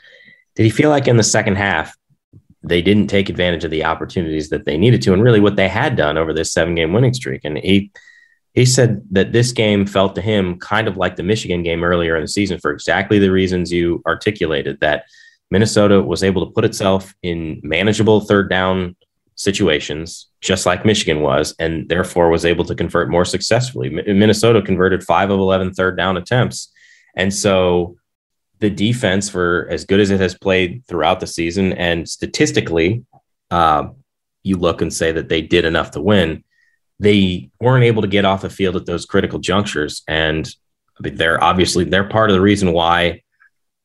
Did 0.56 0.64
he 0.64 0.70
feel 0.70 0.90
like 0.90 1.08
in 1.08 1.18
the 1.18 1.24
second 1.24 1.56
half 1.56 1.96
they 2.62 2.82
didn't 2.82 3.08
take 3.08 3.30
advantage 3.30 3.64
of 3.64 3.72
the 3.72 3.86
opportunities 3.86 4.50
that 4.50 4.66
they 4.66 4.78
needed 4.78 5.02
to, 5.04 5.14
and 5.14 5.24
really 5.24 5.40
what 5.40 5.56
they 5.56 5.70
had 5.70 5.96
done 5.96 6.18
over 6.18 6.34
this 6.34 6.52
seven 6.52 6.76
game 6.76 6.94
winning 6.94 7.14
streak? 7.14 7.42
And 7.44 7.58
he 7.58 7.92
he 8.54 8.66
said 8.66 9.02
that 9.12 9.32
this 9.32 9.52
game 9.52 9.86
felt 9.86 10.16
to 10.16 10.22
him 10.22 10.60
kind 10.60 10.88
of 10.88 10.98
like 10.98 11.16
the 11.16 11.24
Michigan 11.24 11.64
game 11.64 11.84
earlier 11.84 12.16
in 12.16 12.24
the 12.24 12.28
season 12.28 12.60
for 12.60 12.72
exactly 12.72 13.20
the 13.20 13.32
reasons 13.32 13.72
you 13.72 14.02
articulated 14.08 14.80
that 14.82 15.06
Minnesota 15.52 16.02
was 16.02 16.24
able 16.24 16.46
to 16.46 16.52
put 16.52 16.66
itself 16.66 17.14
in 17.24 17.60
manageable 17.64 18.22
third 18.22 18.50
down 18.50 18.96
situations, 19.36 20.28
just 20.42 20.66
like 20.66 20.84
Michigan 20.84 21.22
was, 21.22 21.56
and 21.60 21.88
therefore 21.88 22.30
was 22.30 22.44
able 22.44 22.66
to 22.66 22.76
convert 22.76 23.10
more 23.10 23.24
successfully. 23.24 23.90
Minnesota 23.90 24.62
converted 24.62 25.04
five 25.04 25.30
of 25.30 25.40
11 25.40 25.74
third 25.74 25.96
down 25.96 26.18
attempts. 26.18 26.72
And 27.16 27.34
so 27.34 27.98
the 28.60 28.70
defense, 28.70 29.30
for 29.30 29.68
as 29.70 29.86
good 29.86 30.00
as 30.00 30.12
it 30.12 30.20
has 30.20 30.38
played 30.38 30.84
throughout 30.88 31.20
the 31.20 31.28
season, 31.28 31.74
and 31.74 32.08
statistically, 32.08 33.06
uh, 33.52 33.90
you 34.44 34.58
look 34.58 34.82
and 34.82 34.94
say 34.94 35.12
that 35.12 35.30
they 35.30 35.42
did 35.42 35.66
enough 35.66 35.92
to 35.92 36.02
win. 36.02 36.44
They 37.00 37.50
weren't 37.62 37.86
able 37.86 38.02
to 38.02 38.08
get 38.08 38.26
off 38.26 38.42
the 38.42 38.50
field 38.50 38.76
at 38.76 38.86
those 38.86 39.06
critical 39.06 39.40
junctures, 39.40 40.04
and 40.08 40.54
they're 41.00 41.42
obviously 41.42 41.86
they're 41.86 42.10
part 42.10 42.30
of 42.30 42.34
the 42.34 42.42
reason 42.42 42.74
why 42.74 43.22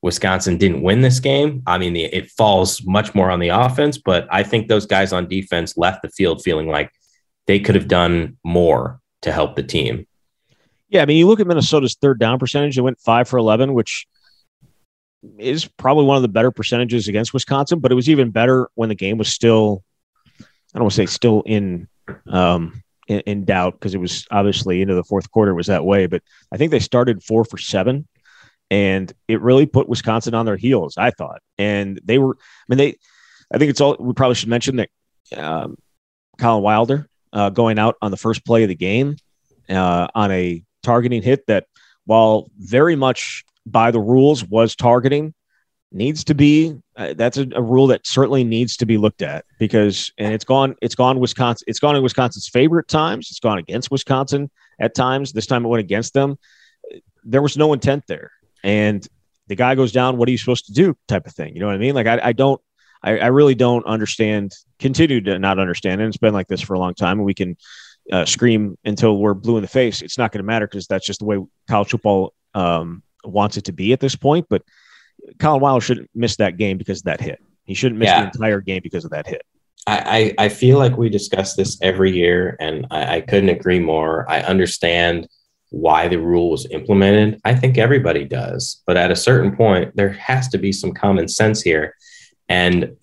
Wisconsin 0.02 0.58
didn't 0.58 0.82
win 0.82 1.00
this 1.00 1.20
game. 1.20 1.62
I 1.66 1.78
mean, 1.78 1.96
it 1.96 2.30
falls 2.30 2.84
much 2.84 3.14
more 3.14 3.30
on 3.30 3.38
the 3.38 3.48
offense, 3.48 3.98
but 3.98 4.26
I 4.30 4.42
think 4.42 4.68
those 4.68 4.86
guys 4.86 5.12
on 5.12 5.28
defense 5.28 5.76
left 5.76 6.02
the 6.02 6.10
field 6.10 6.42
feeling 6.42 6.68
like 6.68 6.90
they 7.46 7.60
could 7.60 7.74
have 7.74 7.88
done 7.88 8.36
more 8.44 9.00
to 9.22 9.32
help 9.32 9.54
the 9.54 9.62
team. 9.62 10.06
Yeah, 10.88 11.02
I 11.02 11.06
mean, 11.06 11.16
you 11.16 11.26
look 11.26 11.40
at 11.40 11.46
Minnesota's 11.46 11.94
third 11.94 12.18
down 12.18 12.38
percentage; 12.38 12.76
they 12.76 12.82
went 12.82 13.00
five 13.00 13.28
for 13.28 13.38
eleven, 13.38 13.74
which 13.74 14.06
is 15.38 15.66
probably 15.66 16.04
one 16.04 16.16
of 16.16 16.22
the 16.22 16.28
better 16.28 16.50
percentages 16.50 17.08
against 17.08 17.32
Wisconsin. 17.32 17.80
But 17.80 17.92
it 17.92 17.96
was 17.96 18.08
even 18.08 18.30
better 18.30 18.68
when 18.74 18.88
the 18.88 18.94
game 18.94 19.18
was 19.18 19.28
still, 19.28 19.82
I 20.40 20.44
don't 20.74 20.84
want 20.84 20.92
to 20.92 20.96
say 20.96 21.06
still 21.06 21.42
in 21.46 21.88
um, 22.26 22.82
in, 23.08 23.20
in 23.20 23.44
doubt 23.44 23.74
because 23.74 23.94
it 23.94 24.00
was 24.00 24.26
obviously 24.30 24.82
into 24.82 24.94
the 24.94 25.04
fourth 25.04 25.30
quarter 25.30 25.54
was 25.54 25.66
that 25.66 25.84
way. 25.84 26.06
But 26.06 26.22
I 26.52 26.56
think 26.56 26.70
they 26.70 26.80
started 26.80 27.22
four 27.22 27.44
for 27.44 27.58
seven 27.58 28.06
and 28.70 29.12
it 29.28 29.40
really 29.40 29.66
put 29.66 29.88
Wisconsin 29.88 30.34
on 30.34 30.46
their 30.46 30.56
heels. 30.56 30.96
I 30.96 31.10
thought, 31.10 31.42
and 31.58 32.00
they 32.04 32.18
were. 32.18 32.36
I 32.36 32.64
mean, 32.68 32.78
they. 32.78 32.98
I 33.52 33.58
think 33.58 33.70
it's 33.70 33.80
all. 33.80 33.96
We 33.98 34.14
probably 34.14 34.34
should 34.34 34.48
mention 34.48 34.76
that 34.76 34.90
um, 35.36 35.76
Collin 36.38 36.62
Wilder 36.62 37.08
uh, 37.32 37.50
going 37.50 37.78
out 37.78 37.96
on 38.00 38.10
the 38.10 38.16
first 38.16 38.44
play 38.44 38.62
of 38.62 38.68
the 38.68 38.74
game 38.74 39.16
uh, 39.68 40.08
on 40.14 40.30
a 40.32 40.64
targeting 40.82 41.22
hit 41.22 41.46
that, 41.46 41.66
while 42.04 42.48
very 42.58 42.96
much 42.96 43.44
by 43.66 43.90
the 43.90 44.00
rules 44.00 44.44
was 44.44 44.76
targeting, 44.76 45.34
needs 45.92 46.24
to 46.24 46.34
be. 46.34 46.74
Uh, 46.96 47.14
that's 47.14 47.38
a, 47.38 47.46
a, 47.54 47.62
rule 47.62 47.88
that 47.88 48.06
certainly 48.06 48.44
needs 48.44 48.76
to 48.76 48.86
be 48.86 48.98
looked 48.98 49.22
at 49.22 49.44
because, 49.58 50.12
and 50.18 50.32
it's 50.32 50.44
gone. 50.44 50.76
It's 50.80 50.94
gone 50.94 51.18
Wisconsin. 51.18 51.64
It's 51.68 51.80
gone 51.80 51.96
in 51.96 52.02
Wisconsin's 52.02 52.48
favorite 52.48 52.88
times. 52.88 53.28
It's 53.30 53.40
gone 53.40 53.58
against 53.58 53.90
Wisconsin 53.90 54.50
at 54.80 54.94
times. 54.94 55.32
This 55.32 55.46
time 55.46 55.64
it 55.64 55.68
went 55.68 55.80
against 55.80 56.14
them. 56.14 56.36
There 57.24 57.42
was 57.42 57.56
no 57.56 57.72
intent 57.72 58.04
there 58.06 58.30
and 58.64 59.06
the 59.46 59.54
guy 59.54 59.74
goes 59.74 59.92
down, 59.92 60.16
what 60.16 60.26
are 60.26 60.32
you 60.32 60.38
supposed 60.38 60.66
to 60.66 60.72
do? 60.72 60.96
Type 61.06 61.26
of 61.26 61.34
thing. 61.34 61.54
You 61.54 61.60
know 61.60 61.66
what 61.66 61.74
I 61.74 61.78
mean? 61.78 61.94
Like 61.94 62.06
I, 62.06 62.18
I 62.24 62.32
don't, 62.32 62.60
I, 63.02 63.18
I, 63.18 63.26
really 63.26 63.54
don't 63.54 63.84
understand, 63.84 64.54
continue 64.78 65.20
to 65.20 65.38
not 65.38 65.58
understand. 65.58 66.00
And 66.00 66.08
it's 66.08 66.16
been 66.16 66.32
like 66.32 66.48
this 66.48 66.62
for 66.62 66.72
a 66.72 66.78
long 66.78 66.94
time. 66.94 67.18
And 67.18 67.26
we 67.26 67.34
can 67.34 67.58
uh, 68.10 68.24
scream 68.24 68.78
until 68.86 69.18
we're 69.18 69.34
blue 69.34 69.56
in 69.56 69.62
the 69.62 69.68
face. 69.68 70.00
It's 70.00 70.16
not 70.16 70.32
going 70.32 70.38
to 70.38 70.46
matter 70.46 70.66
because 70.66 70.86
that's 70.86 71.06
just 71.06 71.20
the 71.20 71.26
way 71.26 71.38
college 71.68 71.90
football 71.90 72.32
um, 72.54 73.02
wants 73.24 73.56
it 73.56 73.64
to 73.64 73.72
be 73.72 73.92
at 73.92 74.00
this 74.00 74.16
point. 74.16 74.46
But 74.48 74.62
Collin 75.38 75.60
Wilder 75.60 75.84
shouldn't 75.84 76.10
miss 76.14 76.36
that 76.36 76.56
game 76.56 76.78
because 76.78 77.00
of 77.00 77.04
that 77.04 77.20
hit. 77.20 77.40
He 77.64 77.74
shouldn't 77.74 77.98
miss 77.98 78.08
yeah. 78.08 78.20
the 78.20 78.26
entire 78.26 78.60
game 78.60 78.80
because 78.82 79.04
of 79.04 79.10
that 79.12 79.26
hit. 79.26 79.42
I, 79.86 80.34
I, 80.38 80.44
I 80.46 80.48
feel 80.48 80.78
like 80.78 80.96
we 80.96 81.08
discuss 81.08 81.54
this 81.54 81.78
every 81.82 82.12
year, 82.12 82.56
and 82.60 82.86
I, 82.90 83.16
I 83.16 83.20
couldn't 83.20 83.50
agree 83.50 83.80
more. 83.80 84.28
I 84.30 84.40
understand– 84.40 85.28
why 85.74 86.06
the 86.06 86.18
rule 86.18 86.50
was 86.50 86.66
implemented. 86.70 87.40
I 87.44 87.54
think 87.54 87.78
everybody 87.78 88.24
does. 88.24 88.82
But 88.86 88.96
at 88.96 89.10
a 89.10 89.16
certain 89.16 89.56
point, 89.56 89.94
there 89.96 90.10
has 90.10 90.48
to 90.48 90.58
be 90.58 90.72
some 90.72 90.92
common 90.92 91.26
sense 91.26 91.60
here. 91.60 91.96
And 92.48 92.96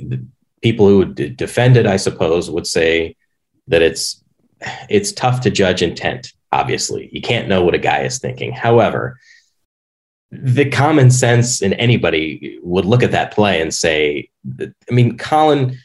people 0.61 0.87
who 0.87 0.99
would 0.99 1.35
defend 1.35 1.75
it, 1.75 1.85
I 1.85 1.97
suppose, 1.97 2.49
would 2.49 2.67
say 2.67 3.17
that 3.67 3.81
it's 3.81 4.23
it's 4.89 5.11
tough 5.11 5.41
to 5.41 5.49
judge 5.49 5.81
intent. 5.81 6.33
Obviously, 6.51 7.09
you 7.11 7.21
can't 7.21 7.47
know 7.47 7.63
what 7.63 7.75
a 7.75 7.79
guy 7.79 8.03
is 8.03 8.19
thinking. 8.19 8.51
However, 8.51 9.19
the 10.31 10.69
common 10.69 11.11
sense 11.11 11.61
in 11.61 11.73
anybody 11.73 12.59
would 12.63 12.85
look 12.85 13.03
at 13.03 13.11
that 13.11 13.31
play 13.31 13.61
and 13.61 13.73
say, 13.73 14.29
I 14.59 14.71
mean, 14.89 15.17
Collin, 15.17 15.77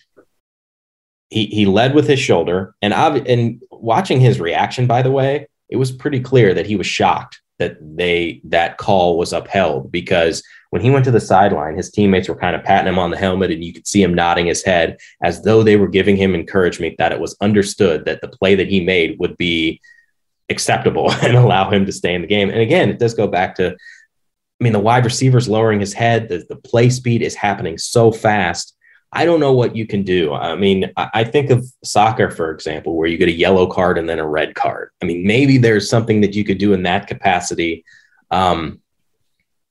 he 1.30 1.46
he 1.46 1.66
led 1.66 1.94
with 1.94 2.06
his 2.06 2.20
shoulder, 2.20 2.74
and 2.80 2.94
and 2.94 3.62
watching 3.70 4.20
his 4.20 4.40
reaction, 4.40 4.86
by 4.86 5.02
the 5.02 5.10
way, 5.10 5.48
it 5.68 5.76
was 5.76 5.90
pretty 5.90 6.20
clear 6.20 6.54
that 6.54 6.66
he 6.66 6.76
was 6.76 6.86
shocked 6.86 7.40
that 7.58 7.76
they 7.80 8.40
that 8.44 8.76
call 8.76 9.18
was 9.18 9.32
upheld 9.32 9.90
because 9.90 10.42
when 10.70 10.82
he 10.82 10.90
went 10.90 11.04
to 11.04 11.10
the 11.10 11.20
sideline, 11.20 11.76
his 11.76 11.90
teammates 11.90 12.28
were 12.28 12.36
kind 12.36 12.54
of 12.54 12.62
patting 12.62 12.88
him 12.88 12.98
on 12.98 13.10
the 13.10 13.16
helmet 13.16 13.50
and 13.50 13.64
you 13.64 13.72
could 13.72 13.86
see 13.86 14.02
him 14.02 14.12
nodding 14.14 14.46
his 14.46 14.62
head 14.62 14.98
as 15.22 15.42
though 15.42 15.62
they 15.62 15.76
were 15.76 15.88
giving 15.88 16.16
him 16.16 16.34
encouragement 16.34 16.96
that 16.98 17.12
it 17.12 17.20
was 17.20 17.36
understood 17.40 18.04
that 18.04 18.20
the 18.20 18.28
play 18.28 18.54
that 18.54 18.68
he 18.68 18.84
made 18.84 19.18
would 19.18 19.36
be 19.36 19.80
acceptable 20.50 21.10
and 21.22 21.36
allow 21.36 21.70
him 21.70 21.86
to 21.86 21.92
stay 21.92 22.14
in 22.14 22.20
the 22.20 22.26
game. 22.26 22.50
And 22.50 22.60
again, 22.60 22.90
it 22.90 22.98
does 22.98 23.14
go 23.14 23.26
back 23.26 23.54
to 23.56 23.76
I 24.60 24.64
mean, 24.64 24.72
the 24.72 24.78
wide 24.78 25.04
receiver's 25.04 25.48
lowering 25.48 25.80
his 25.80 25.92
head, 25.92 26.28
the, 26.28 26.44
the 26.48 26.56
play 26.56 26.88
speed 26.90 27.22
is 27.22 27.34
happening 27.34 27.76
so 27.78 28.10
fast 28.10 28.76
I 29.12 29.24
don't 29.24 29.40
know 29.40 29.52
what 29.52 29.76
you 29.76 29.86
can 29.86 30.02
do. 30.02 30.34
I 30.34 30.56
mean, 30.56 30.92
I 30.96 31.24
think 31.24 31.48
of 31.50 31.66
soccer, 31.84 32.30
for 32.30 32.50
example, 32.50 32.96
where 32.96 33.08
you 33.08 33.16
get 33.16 33.28
a 33.28 33.32
yellow 33.32 33.66
card 33.66 33.96
and 33.96 34.06
then 34.06 34.18
a 34.18 34.26
red 34.26 34.54
card. 34.54 34.90
I 35.02 35.06
mean, 35.06 35.26
maybe 35.26 35.58
there's 35.58 35.88
something 35.88 36.20
that 36.20 36.34
you 36.34 36.44
could 36.44 36.58
do 36.58 36.72
in 36.72 36.82
that 36.82 37.06
capacity. 37.06 37.84
Um, 38.30 38.80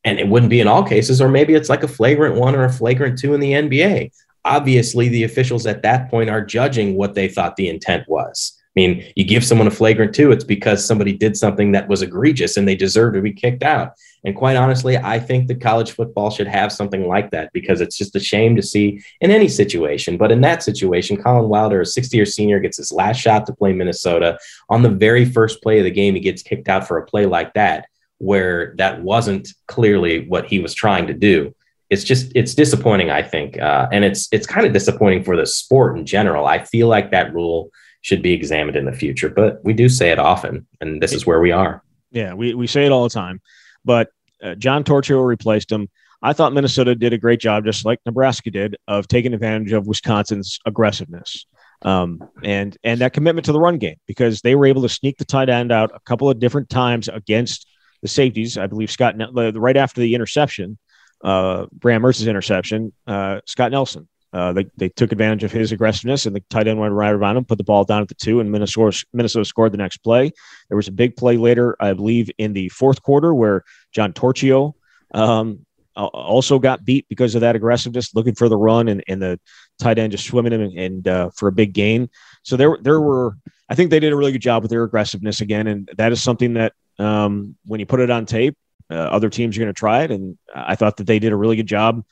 and 0.04 0.20
it 0.20 0.28
wouldn't 0.28 0.50
be 0.50 0.62
in 0.62 0.68
all 0.68 0.84
cases, 0.84 1.22
or 1.22 1.30
maybe 1.30 1.54
it's 1.54 1.70
like 1.70 1.84
a 1.84 1.88
flagrant 1.88 2.36
one 2.36 2.56
or 2.56 2.64
a 2.64 2.72
flagrant 2.72 3.20
two 3.20 3.34
in 3.34 3.40
the 3.40 3.52
NBA. 3.52 4.12
Obviously, 4.46 5.10
the 5.10 5.26
officials 5.26 5.68
at 5.68 5.84
that 5.84 6.10
point 6.10 6.30
are 6.30 6.44
judging 6.44 6.96
what 6.96 7.14
they 7.14 7.28
thought 7.28 7.56
the 7.56 7.70
intent 7.70 8.08
was. 8.08 8.60
I 8.76 8.82
mean, 8.82 9.06
you 9.16 9.24
give 9.24 9.46
someone 9.46 9.68
a 9.68 9.72
flagrant 9.72 10.14
two, 10.14 10.34
it's 10.34 10.44
because 10.44 10.86
somebody 10.86 11.14
did 11.14 11.38
something 11.38 11.72
that 11.72 11.88
was 11.88 12.02
egregious 12.02 12.58
and 12.58 12.68
they 12.68 12.76
deserve 12.76 13.14
to 13.14 13.22
be 13.22 13.32
kicked 13.32 13.64
out. 13.64 13.94
And 14.26 14.36
quite 14.36 14.58
honestly, 14.58 14.98
I 14.98 15.18
think 15.18 15.48
that 15.48 15.62
college 15.62 15.92
football 15.92 16.30
should 16.30 16.48
have 16.48 16.74
something 16.74 17.08
like 17.08 17.32
that 17.32 17.54
because 17.54 17.80
it's 17.80 17.98
just 17.98 18.18
a 18.18 18.20
shame 18.20 18.54
to 18.58 18.62
see 18.62 19.02
in 19.22 19.32
any 19.32 19.48
situation. 19.48 20.18
But 20.18 20.32
in 20.34 20.42
that 20.42 20.62
situation, 20.62 21.16
Collin 21.16 21.48
Wilder, 21.48 21.82
a 21.82 21.86
60 21.86 22.18
year 22.18 22.26
senior, 22.26 22.60
gets 22.60 22.76
his 22.76 22.92
last 22.92 23.18
shot 23.18 23.46
to 23.46 23.54
play 23.54 23.72
Minnesota. 23.72 24.38
On 24.70 24.82
the 24.82 24.90
very 24.90 25.24
first 25.24 25.64
play 25.64 25.78
of 25.78 25.86
the 25.86 25.92
game, 25.92 26.16
he 26.16 26.20
gets 26.20 26.44
kicked 26.44 26.68
out 26.68 26.86
for 26.86 26.98
a 26.98 27.06
play 27.06 27.26
like 27.26 27.54
that, 27.54 27.86
where 28.18 28.76
that 28.78 29.02
wasn't 29.02 29.48
clearly 29.68 30.28
what 30.28 30.48
he 30.48 30.60
was 30.60 30.74
trying 30.74 31.08
to 31.08 31.14
do. 31.14 31.56
It's 31.90 32.04
just 32.04 32.32
it's 32.36 32.56
disappointing, 32.56 33.10
I 33.10 33.22
think, 33.22 33.58
uh, 33.62 33.88
and 33.92 34.04
it's 34.04 34.28
it's 34.34 34.48
kind 34.48 34.66
of 34.66 34.74
disappointing 34.74 35.24
for 35.24 35.38
the 35.38 35.46
sport 35.46 35.98
in 35.98 36.06
general. 36.06 36.46
I 36.46 36.64
feel 36.64 36.88
like 36.88 37.12
that 37.12 37.34
rule 37.34 37.70
should 38.06 38.22
be 38.22 38.34
examined 38.34 38.78
in 38.78 38.86
the 38.86 38.94
future. 38.94 39.30
But 39.30 39.64
we 39.64 39.74
do 39.74 39.90
say 39.90 40.12
it 40.12 40.20
often, 40.20 40.68
and 40.80 41.02
this 41.02 41.14
is 41.14 41.26
where 41.26 41.40
we 41.40 41.52
are. 41.52 41.84
Yeah, 42.12 42.34
we, 42.34 42.54
we 42.54 42.68
say 42.68 42.86
it 42.86 42.92
all 42.92 43.04
the 43.04 43.10
time. 43.10 43.42
But 43.84 44.10
uh, 44.44 44.56
John 44.56 44.84
Torchio 44.84 45.26
replaced 45.26 45.72
him. 45.72 45.90
I 46.22 46.34
thought 46.34 46.54
Minnesota 46.54 46.96
did 46.96 47.14
a 47.14 47.18
great 47.18 47.40
job, 47.40 47.66
just 47.66 47.86
like 47.86 48.00
Nebraska 48.06 48.52
did, 48.52 48.78
of 48.88 49.08
taking 49.08 49.34
advantage 49.34 49.74
of 49.74 49.88
Wisconsin's 49.88 50.60
aggressiveness 50.66 51.46
um, 51.82 52.20
and 52.44 52.78
and 52.84 53.02
that 53.02 53.14
commitment 53.14 53.46
to 53.46 53.52
the 53.52 53.60
run 53.60 53.78
game 53.78 53.98
because 54.08 54.42
they 54.42 54.56
were 54.56 54.66
able 54.66 54.82
to 54.82 54.90
sneak 54.90 55.18
the 55.18 55.26
tight 55.26 55.50
end 55.50 55.72
out 55.72 55.92
a 55.94 56.00
couple 56.02 56.30
of 56.30 56.40
different 56.40 56.70
times 56.70 57.08
against 57.08 57.68
the 58.02 58.08
safeties. 58.08 58.58
I 58.58 58.68
believe 58.68 58.92
Scott 58.92 59.16
right 59.34 59.78
after 59.78 60.02
the 60.02 60.16
interception, 60.16 60.78
uh, 61.24 61.66
Graham 61.80 62.02
Mertz's 62.02 62.28
interception, 62.28 62.94
uh, 63.08 63.42
Scott 63.46 63.72
Nelson. 63.72 64.08
Uh, 64.36 64.52
they, 64.52 64.66
they 64.76 64.90
took 64.90 65.14
advantage 65.14 65.46
of 65.46 65.52
his 65.54 65.72
aggressiveness 65.72 66.26
and 66.26 66.36
the 66.36 66.42
tight 66.50 66.68
end 66.68 66.78
went 66.78 66.94
right 66.94 67.14
around 67.14 67.38
him, 67.38 67.46
put 67.46 67.58
the 67.58 67.64
ball 67.64 67.86
down 67.86 68.02
at 68.02 68.10
the 68.10 68.16
two, 68.16 68.42
and 68.42 68.52
Minnesota, 68.52 69.06
Minnesota 69.14 69.46
scored 69.46 69.72
the 69.72 69.78
next 69.78 70.00
play. 70.00 70.30
There 70.68 70.76
was 70.76 70.90
a 70.90 70.92
big 70.92 71.16
play 71.16 71.38
later, 71.38 71.78
I 71.80 71.94
believe, 71.94 72.30
in 72.38 72.52
the 72.52 72.68
fourth 72.68 73.02
quarter 73.02 73.34
where 73.34 73.64
John 73.94 74.12
Torchio 74.12 74.74
um, 75.14 75.66
also 75.96 76.60
got 76.60 76.84
beat 76.84 77.08
because 77.08 77.34
of 77.36 77.42
that 77.42 77.56
aggressiveness, 77.56 78.14
looking 78.14 78.36
for 78.36 78.50
the 78.50 78.58
run 78.58 78.90
and, 78.90 79.02
and 79.08 79.22
the 79.22 79.40
tight 79.80 80.00
end 80.00 80.12
just 80.12 80.26
swimming 80.26 80.52
him 80.52 80.62
and, 80.64 80.78
and 80.78 81.08
uh, 81.08 81.30
for 81.30 81.48
a 81.48 81.54
big 81.54 81.72
gain. 81.72 82.10
So 82.44 82.58
there, 82.58 82.78
there 82.82 83.00
were, 83.00 83.38
I 83.70 83.76
think 83.76 83.90
they 83.90 84.02
did 84.02 84.12
a 84.12 84.18
really 84.18 84.34
good 84.34 84.42
job 84.42 84.64
with 84.64 84.70
their 84.70 84.84
aggressiveness 84.84 85.40
again. 85.40 85.68
And 85.68 85.90
that 85.96 86.12
is 86.12 86.22
something 86.22 86.56
that 86.56 86.74
um, 87.00 87.56
when 87.66 87.80
you 87.80 87.86
put 87.86 88.02
it 88.02 88.10
on 88.10 88.26
tape, 88.26 88.58
uh, 88.92 88.96
other 88.96 89.30
teams 89.30 89.56
are 89.56 89.62
going 89.62 89.74
to 89.74 89.80
try 89.80 90.04
it. 90.04 90.12
And 90.12 90.38
I 90.54 90.76
thought 90.76 90.98
that 90.98 91.08
they 91.08 91.20
did 91.20 91.32
a 91.32 91.38
really 91.38 91.56
good 91.56 91.68
job 91.68 92.04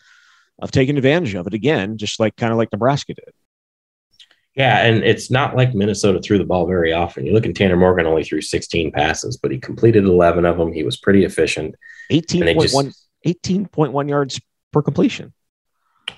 of 0.63 0.71
taking 0.71 0.97
advantage 0.97 1.35
of 1.35 1.45
it 1.45 1.53
again, 1.53 1.97
just 1.97 2.19
like 2.19 2.35
kind 2.37 2.51
of 2.51 2.57
like 2.57 2.71
Nebraska 2.71 3.13
did. 3.13 3.33
Yeah, 4.55 4.85
and 4.85 5.03
it's 5.03 5.29
not 5.29 5.55
like 5.55 5.73
Minnesota 5.73 6.21
threw 6.21 6.37
the 6.37 6.45
ball 6.45 6.65
very 6.67 6.93
often. 6.93 7.25
You 7.25 7.33
look 7.33 7.45
at 7.45 7.55
Tanner 7.55 7.75
Morgan 7.75 8.05
only 8.05 8.23
threw 8.23 8.39
16 8.39 8.91
passes, 8.91 9.35
but 9.35 9.51
he 9.51 9.57
completed 9.57 10.05
11 10.05 10.45
of 10.45 10.57
them. 10.57 10.71
He 10.71 10.83
was 10.83 10.95
pretty 10.95 11.25
efficient. 11.25 11.75
18.1 12.11 12.93
18.1 13.25 14.09
yards 14.09 14.39
per 14.71 14.81
completion. 14.81 15.33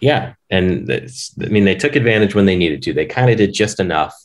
Yeah. 0.01 0.33
And 0.49 0.89
I 0.91 1.47
mean, 1.47 1.65
they 1.65 1.75
took 1.75 1.95
advantage 1.95 2.35
when 2.35 2.45
they 2.45 2.55
needed 2.55 2.81
to. 2.83 2.93
They 2.93 3.05
kind 3.05 3.29
of 3.29 3.37
did 3.37 3.53
just 3.53 3.79
enough. 3.79 4.15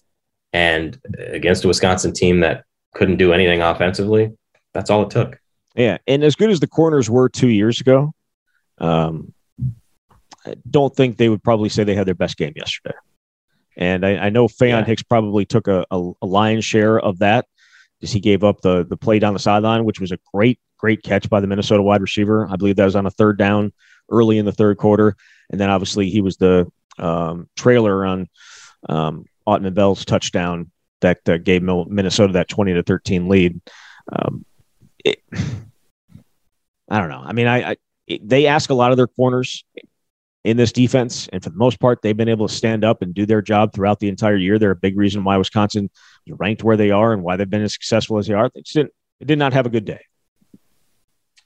And 0.52 0.98
against 1.18 1.64
a 1.64 1.68
Wisconsin 1.68 2.12
team 2.12 2.40
that 2.40 2.64
couldn't 2.94 3.18
do 3.18 3.32
anything 3.32 3.60
offensively, 3.60 4.32
that's 4.72 4.90
all 4.90 5.02
it 5.02 5.10
took. 5.10 5.38
Yeah. 5.74 5.98
And 6.06 6.24
as 6.24 6.34
good 6.34 6.50
as 6.50 6.60
the 6.60 6.66
corners 6.66 7.08
were 7.08 7.28
two 7.28 7.48
years 7.48 7.80
ago, 7.80 8.12
um, 8.78 9.32
I 10.46 10.54
don't 10.68 10.94
think 10.94 11.16
they 11.16 11.28
would 11.28 11.42
probably 11.42 11.68
say 11.68 11.84
they 11.84 11.94
had 11.94 12.06
their 12.06 12.14
best 12.14 12.36
game 12.36 12.52
yesterday. 12.56 12.94
And 13.76 14.04
I, 14.04 14.16
I 14.16 14.30
know 14.30 14.48
Faion 14.48 14.80
yeah. 14.80 14.84
Hicks 14.84 15.02
probably 15.02 15.44
took 15.44 15.68
a, 15.68 15.84
a, 15.90 16.12
a 16.22 16.26
lion's 16.26 16.64
share 16.64 16.98
of 16.98 17.18
that 17.20 17.46
because 17.98 18.12
he 18.12 18.20
gave 18.20 18.42
up 18.44 18.60
the 18.62 18.84
the 18.84 18.96
play 18.96 19.18
down 19.18 19.32
the 19.32 19.38
sideline, 19.38 19.84
which 19.84 20.00
was 20.00 20.12
a 20.12 20.18
great 20.32 20.58
great 20.78 21.02
catch 21.02 21.28
by 21.28 21.40
the 21.40 21.46
Minnesota 21.46 21.82
wide 21.82 22.00
receiver. 22.00 22.48
I 22.50 22.56
believe 22.56 22.76
that 22.76 22.84
was 22.84 22.96
on 22.96 23.06
a 23.06 23.10
third 23.10 23.38
down 23.38 23.72
early 24.10 24.38
in 24.38 24.46
the 24.46 24.52
third 24.52 24.78
quarter, 24.78 25.16
and 25.50 25.60
then 25.60 25.70
obviously 25.70 26.10
he 26.10 26.20
was 26.20 26.36
the 26.36 26.70
um, 26.98 27.48
trailer 27.56 28.04
on 28.04 28.28
um, 28.88 29.26
Autman 29.46 29.74
Bell's 29.74 30.04
touchdown 30.04 30.70
that 31.00 31.26
uh, 31.28 31.38
gave 31.38 31.62
Minnesota 31.62 32.34
that 32.34 32.48
twenty 32.48 32.74
to 32.74 32.82
thirteen 32.82 33.28
lead. 33.28 33.60
Um, 34.10 34.44
it, 35.04 35.22
I 36.92 36.98
don't 36.98 37.08
know. 37.08 37.22
I 37.24 37.32
mean, 37.32 37.46
I, 37.46 37.70
I 37.70 37.76
it, 38.06 38.28
they 38.28 38.46
ask 38.46 38.70
a 38.70 38.74
lot 38.74 38.90
of 38.90 38.96
their 38.96 39.06
corners 39.06 39.64
in 40.44 40.56
this 40.56 40.72
defense. 40.72 41.28
And 41.32 41.42
for 41.42 41.50
the 41.50 41.56
most 41.56 41.80
part, 41.80 42.02
they've 42.02 42.16
been 42.16 42.28
able 42.28 42.48
to 42.48 42.54
stand 42.54 42.84
up 42.84 43.02
and 43.02 43.14
do 43.14 43.26
their 43.26 43.42
job 43.42 43.72
throughout 43.72 44.00
the 44.00 44.08
entire 44.08 44.36
year. 44.36 44.58
They're 44.58 44.70
a 44.70 44.76
big 44.76 44.96
reason 44.96 45.24
why 45.24 45.36
Wisconsin 45.36 45.90
is 46.26 46.34
ranked 46.38 46.62
where 46.62 46.76
they 46.76 46.90
are 46.90 47.12
and 47.12 47.22
why 47.22 47.36
they've 47.36 47.48
been 47.48 47.62
as 47.62 47.72
successful 47.72 48.18
as 48.18 48.26
they 48.26 48.34
are. 48.34 48.50
They 48.54 48.62
just 48.62 48.74
didn't, 48.74 48.92
they 49.18 49.26
did 49.26 49.38
not 49.38 49.52
have 49.52 49.66
a 49.66 49.70
good 49.70 49.84
day. 49.84 50.00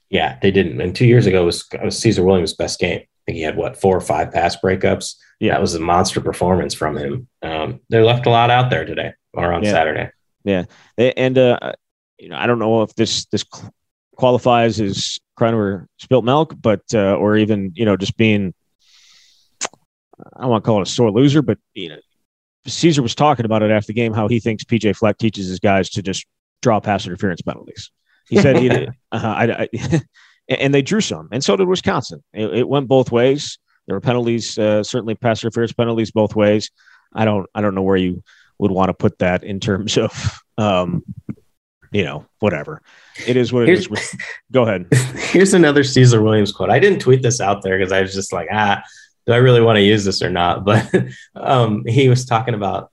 Yeah, 0.09 0.37
they 0.41 0.51
didn't. 0.51 0.79
And 0.79 0.95
two 0.95 1.05
years 1.05 1.25
ago 1.25 1.45
was, 1.45 1.65
was 1.83 1.99
Caesar 1.99 2.23
Williams' 2.23 2.53
best 2.53 2.79
game. 2.79 3.01
I 3.01 3.21
think 3.25 3.37
he 3.37 3.41
had 3.41 3.57
what 3.57 3.75
four 3.75 3.97
or 3.97 4.01
five 4.01 4.31
pass 4.31 4.55
breakups. 4.55 5.15
Yeah, 5.39 5.53
that 5.53 5.61
was 5.61 5.73
a 5.73 5.79
monster 5.79 6.21
performance 6.21 6.73
from 6.73 6.95
him. 6.95 7.27
Um, 7.41 7.81
they 7.89 8.01
left 8.01 8.27
a 8.27 8.29
lot 8.29 8.51
out 8.51 8.69
there 8.69 8.85
today 8.85 9.13
or 9.33 9.51
on 9.51 9.63
yeah. 9.63 9.71
Saturday. 9.71 10.11
Yeah, 10.43 10.65
and 10.97 11.37
uh, 11.37 11.73
you 12.19 12.29
know, 12.29 12.37
I 12.37 12.45
don't 12.45 12.59
know 12.59 12.83
if 12.83 12.93
this 12.93 13.25
this 13.25 13.43
qualifies 14.15 14.79
as 14.79 15.19
crying 15.35 15.55
over 15.55 15.87
spilt 15.97 16.23
milk, 16.23 16.53
but 16.61 16.83
uh, 16.93 17.15
or 17.15 17.35
even 17.35 17.71
you 17.75 17.83
know 17.83 17.97
just 17.97 18.15
being 18.15 18.53
I 20.35 20.41
don't 20.41 20.49
want 20.49 20.63
to 20.63 20.67
call 20.67 20.79
it 20.79 20.87
a 20.87 20.91
sore 20.91 21.11
loser, 21.11 21.41
but 21.41 21.57
you 21.73 21.89
know, 21.89 21.97
Caesar 22.67 23.01
was 23.01 23.15
talking 23.15 23.45
about 23.45 23.61
it 23.61 23.71
after 23.71 23.87
the 23.87 23.93
game 23.93 24.13
how 24.13 24.27
he 24.27 24.39
thinks 24.39 24.63
PJ 24.63 24.95
Fleck 24.95 25.17
teaches 25.17 25.47
his 25.47 25.59
guys 25.59 25.89
to 25.91 26.01
just 26.01 26.25
draw 26.61 26.79
pass 26.79 27.05
interference 27.05 27.41
penalties. 27.41 27.91
He 28.27 28.37
said 28.37 28.57
he 28.57 28.69
did, 28.69 28.89
uh, 28.89 28.91
I, 29.11 29.51
I, 29.63 30.01
and 30.49 30.73
they 30.73 30.81
drew 30.81 31.01
some, 31.01 31.29
and 31.31 31.43
so 31.43 31.55
did 31.55 31.67
Wisconsin. 31.67 32.23
It, 32.33 32.53
it 32.53 32.67
went 32.67 32.87
both 32.87 33.11
ways. 33.11 33.59
There 33.87 33.95
were 33.95 34.01
penalties, 34.01 34.57
uh, 34.57 34.83
certainly 34.83 35.13
pass 35.15 35.43
interference 35.43 35.73
penalties 35.73 36.11
both 36.11 36.35
ways. 36.35 36.71
I 37.13 37.25
don't, 37.25 37.47
I 37.53 37.61
don't 37.61 37.75
know 37.75 37.83
where 37.83 37.97
you 37.97 38.23
would 38.57 38.71
want 38.71 38.89
to 38.89 38.93
put 38.93 39.19
that 39.19 39.43
in 39.43 39.59
terms 39.59 39.97
of, 39.97 40.39
um, 40.57 41.03
you 41.91 42.03
know, 42.03 42.25
whatever. 42.39 42.81
It 43.27 43.37
is 43.37 43.53
what 43.53 43.63
it 43.63 43.67
here's, 43.67 43.87
is. 43.87 44.17
Go 44.51 44.63
ahead. 44.63 44.87
Here's 45.31 45.53
another 45.53 45.83
Caesar 45.83 46.21
Williams 46.21 46.51
quote. 46.51 46.69
I 46.69 46.79
didn't 46.79 46.99
tweet 46.99 47.21
this 47.21 47.39
out 47.39 47.61
there 47.61 47.77
because 47.77 47.93
I 47.93 48.01
was 48.01 48.13
just 48.13 48.33
like, 48.33 48.49
ah, 48.51 48.81
do 49.25 49.33
I 49.33 49.37
really 49.37 49.61
want 49.61 49.77
to 49.77 49.83
use 49.83 50.05
this 50.05 50.21
or 50.21 50.29
not? 50.29 50.65
But 50.65 50.91
um, 51.35 51.83
he 51.85 52.09
was 52.09 52.25
talking 52.25 52.53
about 52.53 52.91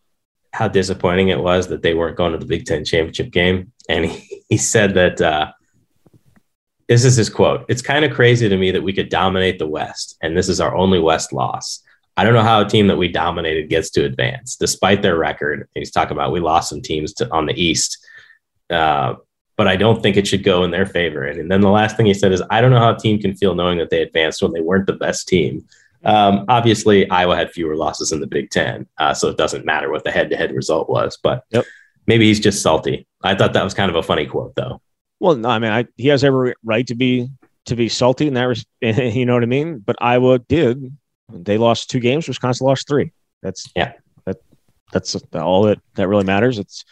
how 0.53 0.69
disappointing 0.69 1.29
it 1.29 1.41
was 1.41 1.69
that 1.69 1.83
they 1.83 1.95
weren't 1.95 2.17
going 2.17 2.33
to 2.33 2.39
the 2.39 2.47
Big 2.47 2.67
Ten 2.67 2.85
championship 2.85 3.31
game. 3.31 3.73
And 3.89 4.07
he, 4.07 4.43
he 4.49 4.57
said 4.57 4.95
that 4.95 5.21
uh, 5.21 5.53
this 6.89 7.05
is 7.05 7.17
his 7.17 7.31
quote 7.31 7.65
It's 7.69 7.83
kind 7.83 8.05
of 8.05 8.13
crazy 8.13 8.49
to 8.49 8.57
me 8.57 8.71
that 8.71 8.83
we 8.83 8.93
could 8.93 9.09
dominate 9.09 9.59
the 9.59 9.67
West, 9.67 10.17
and 10.23 10.37
this 10.37 10.49
is 10.49 10.61
our 10.61 10.75
only 10.75 10.99
West 10.99 11.33
loss. 11.33 11.83
I 12.17 12.25
don't 12.25 12.35
know 12.35 12.43
how 12.43 12.61
a 12.61 12.69
team 12.69 12.89
that 12.89 12.99
we 12.99 13.09
dominated 13.09 13.71
gets 13.71 13.89
to 13.91 14.05
advance 14.05 14.57
despite 14.57 15.01
their 15.01 15.17
record. 15.17 15.67
He's 15.75 15.91
talking 15.91 16.13
about 16.13 16.33
we 16.33 16.41
lost 16.41 16.69
some 16.69 16.83
teams 16.83 17.15
to, 17.15 17.33
on 17.33 17.47
the 17.47 17.55
East. 17.55 18.07
Uh, 18.69 19.15
but 19.57 19.69
I 19.69 19.77
don't 19.77 20.03
think 20.03 20.17
it 20.17 20.27
should 20.27 20.45
go 20.45 20.65
in 20.65 20.71
their 20.71 20.87
favor. 20.87 21.25
And 21.25 21.51
then 21.51 21.61
the 21.61 21.71
last 21.71 21.97
thing 21.97 22.07
he 22.07 22.15
said 22.15 22.33
is, 22.33 22.43
I 22.51 22.61
don't 22.61 22.71
know 22.71 22.79
how 22.79 22.95
a 22.95 22.99
team 22.99 23.19
can 23.19 23.37
feel 23.37 23.55
knowing 23.55 23.79
that 23.79 23.91
they 23.91 24.03
advanced 24.03 24.43
when 24.43 24.53
they 24.53 24.61
weren't 24.61 24.87
the 24.87 24.95
best 24.95 25.29
team. 25.29 25.67
Um, 26.05 26.45
obviously, 26.49 27.09
Iowa 27.11 27.37
had 27.37 27.51
fewer 27.51 27.77
losses 27.77 28.13
in 28.13 28.21
the 28.21 28.27
Big 28.27 28.51
Ten, 28.51 28.87
uh, 28.99 29.15
so 29.15 29.29
it 29.29 29.37
doesn't 29.37 29.65
matter 29.65 29.91
what 29.91 30.05
the 30.05 30.11
head-to-head 30.11 30.53
result 30.53 30.89
was. 30.89 31.19
But 31.23 31.45
yep. 31.51 31.65
maybe 32.07 32.27
he's 32.27 32.41
just 32.41 32.63
salty. 32.63 33.07
I 33.23 33.35
thought 33.35 33.53
that 33.53 33.65
was 33.65 33.75
kind 33.75 33.91
of 33.91 33.97
a 33.97 34.03
funny 34.03 34.27
quote, 34.27 34.55
though. 34.57 34.81
Well, 35.21 35.37
no, 35.37 35.49
I 35.49 35.59
mean, 35.59 35.71
I, 35.71 35.87
he 35.97 36.09
has 36.09 36.25
every 36.25 36.55
right 36.65 36.87
to 36.89 36.95
be 36.95 37.29
to 37.67 37.77
be 37.77 37.89
salty, 37.89 38.27
and 38.27 38.37
that 38.37 38.47
was, 38.47 38.67
you 38.81 39.25
know 39.25 39.35
what 39.35 39.43
I 39.43 39.47
mean. 39.47 39.79
But 39.79 39.97
Iowa 40.01 40.41
did; 40.41 40.97
they 41.29 41.59
lost 41.59 41.91
two 41.91 42.01
games. 42.01 42.27
Wisconsin 42.27 42.67
lost 42.67 42.89
three. 42.89 43.13
That's 43.43 43.71
yeah. 43.77 43.93
That 44.25 44.39
that's 44.93 45.15
all 45.35 45.63
that 45.65 45.81
that 45.95 46.09
really 46.09 46.25
matters. 46.25 46.59
It's. 46.59 46.85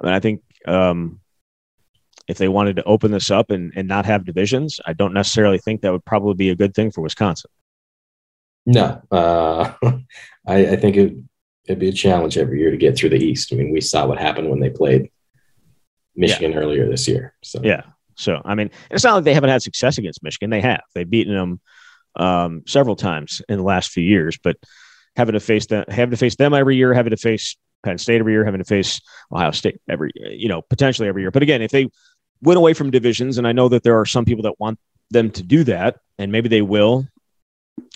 I 0.00 0.06
mean, 0.06 0.14
I 0.14 0.20
think 0.20 0.42
um, 0.66 1.20
if 2.28 2.38
they 2.38 2.48
wanted 2.48 2.76
to 2.76 2.84
open 2.84 3.12
this 3.12 3.30
up 3.30 3.50
and, 3.50 3.72
and 3.76 3.88
not 3.88 4.06
have 4.06 4.24
divisions, 4.24 4.80
I 4.86 4.92
don't 4.92 5.14
necessarily 5.14 5.58
think 5.58 5.80
that 5.82 5.92
would 5.92 6.04
probably 6.04 6.34
be 6.34 6.50
a 6.50 6.56
good 6.56 6.74
thing 6.74 6.90
for 6.90 7.00
Wisconsin. 7.00 7.50
No, 8.66 9.00
uh, 9.10 9.72
I, 10.46 10.66
I, 10.66 10.76
think 10.76 10.96
it, 10.96 11.16
would 11.68 11.78
be 11.78 11.88
a 11.88 11.92
challenge 11.92 12.36
every 12.36 12.60
year 12.60 12.70
to 12.70 12.76
get 12.76 12.96
through 12.96 13.10
the 13.10 13.24
East. 13.24 13.52
I 13.52 13.56
mean, 13.56 13.72
we 13.72 13.80
saw 13.80 14.06
what 14.06 14.18
happened 14.18 14.50
when 14.50 14.60
they 14.60 14.70
played 14.70 15.10
Michigan 16.16 16.52
yeah. 16.52 16.58
earlier 16.58 16.88
this 16.88 17.06
year. 17.06 17.34
So 17.42 17.60
yeah, 17.62 17.82
so 18.16 18.40
I 18.44 18.54
mean, 18.54 18.70
it's 18.90 19.04
not 19.04 19.14
like 19.14 19.24
they 19.24 19.34
haven't 19.34 19.50
had 19.50 19.62
success 19.62 19.98
against 19.98 20.22
Michigan. 20.22 20.50
They 20.50 20.60
have. 20.60 20.82
They've 20.94 21.08
beaten 21.08 21.34
them 21.34 21.60
um, 22.16 22.62
several 22.66 22.96
times 22.96 23.42
in 23.48 23.58
the 23.58 23.64
last 23.64 23.90
few 23.90 24.02
years, 24.02 24.38
but 24.42 24.56
having 25.16 25.34
to 25.34 25.40
face 25.40 25.66
them, 25.66 25.84
having 25.88 26.10
to 26.10 26.16
face 26.16 26.36
them 26.36 26.54
every 26.54 26.76
year, 26.76 26.92
having 26.92 27.10
to 27.10 27.16
face 27.16 27.56
Penn 27.84 27.98
State 27.98 28.20
every 28.20 28.32
year, 28.32 28.44
having 28.44 28.60
to 28.60 28.64
face 28.64 29.00
Ohio 29.32 29.50
State 29.50 29.80
every, 29.88 30.10
you 30.14 30.48
know, 30.48 30.62
potentially 30.62 31.08
every 31.08 31.22
year. 31.22 31.30
But 31.30 31.42
again, 31.42 31.62
if 31.62 31.70
they 31.70 31.88
went 32.42 32.58
away 32.58 32.74
from 32.74 32.90
divisions, 32.90 33.38
and 33.38 33.46
I 33.46 33.52
know 33.52 33.68
that 33.68 33.82
there 33.82 33.98
are 33.98 34.06
some 34.06 34.24
people 34.24 34.42
that 34.44 34.58
want 34.58 34.78
them 35.10 35.30
to 35.30 35.42
do 35.42 35.64
that, 35.64 35.98
and 36.18 36.32
maybe 36.32 36.48
they 36.48 36.62
will 36.62 37.06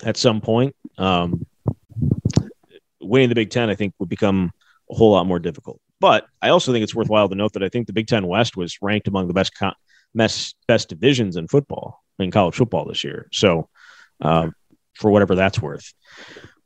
at 0.05 0.17
some 0.17 0.41
point. 0.41 0.75
Um, 0.99 1.47
winning 3.01 3.29
the 3.29 3.35
Big 3.35 3.51
Ten, 3.51 3.71
I 3.71 3.75
think, 3.75 3.95
would 3.99 4.09
become 4.09 4.51
a 4.91 4.95
whole 4.95 5.13
lot 5.13 5.27
more 5.27 5.39
difficult. 5.39 5.81
But 6.01 6.27
I 6.41 6.49
also 6.49 6.73
think 6.73 6.83
it's 6.83 6.95
worthwhile 6.95 7.29
to 7.29 7.35
note 7.35 7.53
that 7.55 7.63
I 7.63 7.69
think 7.69 7.87
the 7.87 7.93
Big 7.93 8.07
Ten 8.07 8.27
West 8.27 8.57
was 8.57 8.79
ranked 8.81 9.09
among 9.09 9.29
the 9.29 9.35
best 9.35 9.57
co- 9.59 9.73
best, 10.15 10.57
best 10.67 10.89
divisions 10.89 11.37
in 11.37 11.49
football 11.49 12.03
in 12.19 12.31
college 12.31 12.55
football 12.55 12.87
this 12.87 13.05
year. 13.05 13.29
So, 13.33 13.69
um, 14.21 14.55
for 14.95 15.11
whatever 15.11 15.35
that's 15.35 15.61
worth. 15.61 15.93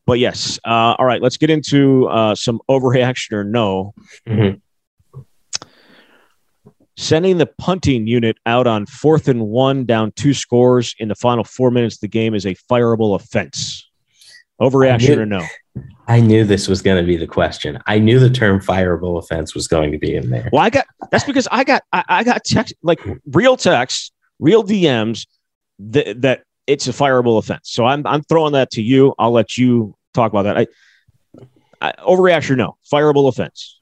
But 0.07 0.19
yes, 0.19 0.59
uh, 0.65 0.97
all 0.99 1.07
right. 1.07 1.23
Let's 1.23 1.37
get 1.37 1.51
into 1.51 2.07
uh, 2.09 2.35
some 2.35 2.61
overreaction 2.69 3.33
or 3.33 3.45
no. 3.45 3.95
Mm-hmm. 4.29 4.59
Sending 6.97 7.39
the 7.39 7.47
punting 7.47 8.07
unit 8.07 8.37
out 8.47 8.67
on 8.67 8.87
fourth 8.87 9.27
and 9.27 9.49
one, 9.49 9.85
down 9.85 10.13
two 10.13 10.33
scores 10.33 10.95
in 10.99 11.09
the 11.09 11.15
final 11.15 11.43
four 11.43 11.71
minutes 11.71 11.97
of 11.97 12.03
the 12.03 12.09
game 12.09 12.35
is 12.35 12.47
a 12.47 12.55
fireable 12.71 13.17
offense. 13.17 13.91
Overreaction 14.61 15.19
or 15.19 15.27
no? 15.27 15.45
I 16.07 16.21
knew 16.21 16.45
this 16.45 16.69
was 16.69 16.83
going 16.83 17.03
to 17.03 17.07
be 17.07 17.17
the 17.17 17.27
question. 17.27 17.79
I 17.87 17.99
knew 17.99 18.21
the 18.21 18.31
term 18.31 18.61
fireable 18.61 19.19
offense 19.19 19.55
was 19.55 19.67
going 19.67 19.91
to 19.91 19.99
be 19.99 20.15
in 20.15 20.31
there. 20.31 20.49
Well, 20.53 20.63
I 20.63 20.71
got 20.71 20.87
that's 21.11 21.25
because 21.25 21.49
I 21.51 21.65
got 21.65 21.83
I, 21.93 22.05
I 22.09 22.25
got 22.25 22.45
text 22.45 22.75
like 22.83 23.01
real 23.33 23.57
text, 23.57 24.13
real 24.39 24.63
DMs 24.63 25.27
that 25.81 26.23
that 26.23 26.45
it's 26.67 26.87
a 26.87 26.93
fireable 26.93 27.39
offense. 27.39 27.71
So 27.71 27.85
I'm 27.85 28.07
I'm 28.07 28.23
throwing 28.23 28.53
that 28.53 28.71
to 28.73 28.83
you. 28.83 29.15
I'll 29.19 29.33
let 29.33 29.59
you 29.59 29.97
talk 30.13 30.31
about 30.31 30.43
that. 30.43 30.57
I, 30.57 30.67
I 31.81 31.93
overreaction, 32.03 32.57
no 32.57 32.77
fireable 32.91 33.29
offense. 33.29 33.81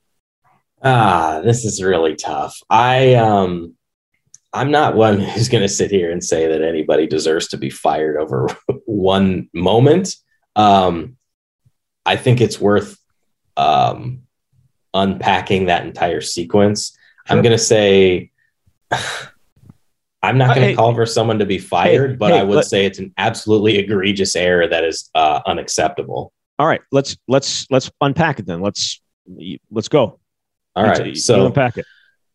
Ah, 0.82 1.40
this 1.44 1.64
is 1.64 1.82
really 1.82 2.16
tough. 2.16 2.58
I 2.68 3.14
um 3.14 3.74
I'm 4.52 4.70
not 4.70 4.94
one 4.94 5.20
who's 5.20 5.48
going 5.48 5.62
to 5.62 5.68
sit 5.68 5.90
here 5.90 6.10
and 6.10 6.22
say 6.22 6.48
that 6.48 6.62
anybody 6.62 7.06
deserves 7.06 7.48
to 7.48 7.56
be 7.56 7.70
fired 7.70 8.16
over 8.16 8.48
one 8.84 9.48
moment. 9.52 10.16
Um, 10.56 11.16
I 12.04 12.16
think 12.16 12.40
it's 12.40 12.60
worth 12.60 12.98
um, 13.56 14.22
unpacking 14.92 15.66
that 15.66 15.86
entire 15.86 16.20
sequence. 16.20 16.96
Sure. 17.26 17.36
I'm 17.36 17.42
going 17.42 17.56
to 17.56 17.58
say 17.58 18.30
I'm 20.24 20.38
not 20.38 20.54
going 20.54 20.68
to 20.68 20.74
call 20.76 20.94
for 20.94 21.04
someone 21.04 21.40
to 21.40 21.46
be 21.46 21.58
fired, 21.58 22.10
hey, 22.12 22.16
but 22.16 22.32
hey, 22.32 22.38
I 22.38 22.42
would 22.44 22.54
let, 22.54 22.66
say 22.66 22.86
it's 22.86 23.00
an 23.00 23.12
absolutely 23.18 23.78
egregious 23.78 24.36
error 24.36 24.68
that 24.68 24.84
is 24.84 25.10
uh, 25.16 25.40
unacceptable. 25.46 26.32
All 26.60 26.66
right, 26.66 26.80
let's 26.92 27.16
let's 27.26 27.66
let's 27.70 27.90
unpack 28.00 28.38
it 28.38 28.46
then. 28.46 28.60
Let's 28.60 29.02
let's 29.68 29.88
go. 29.88 30.20
All 30.74 30.84
right, 30.84 31.16
so 31.16 31.46
unpack 31.46 31.78
it. 31.78 31.86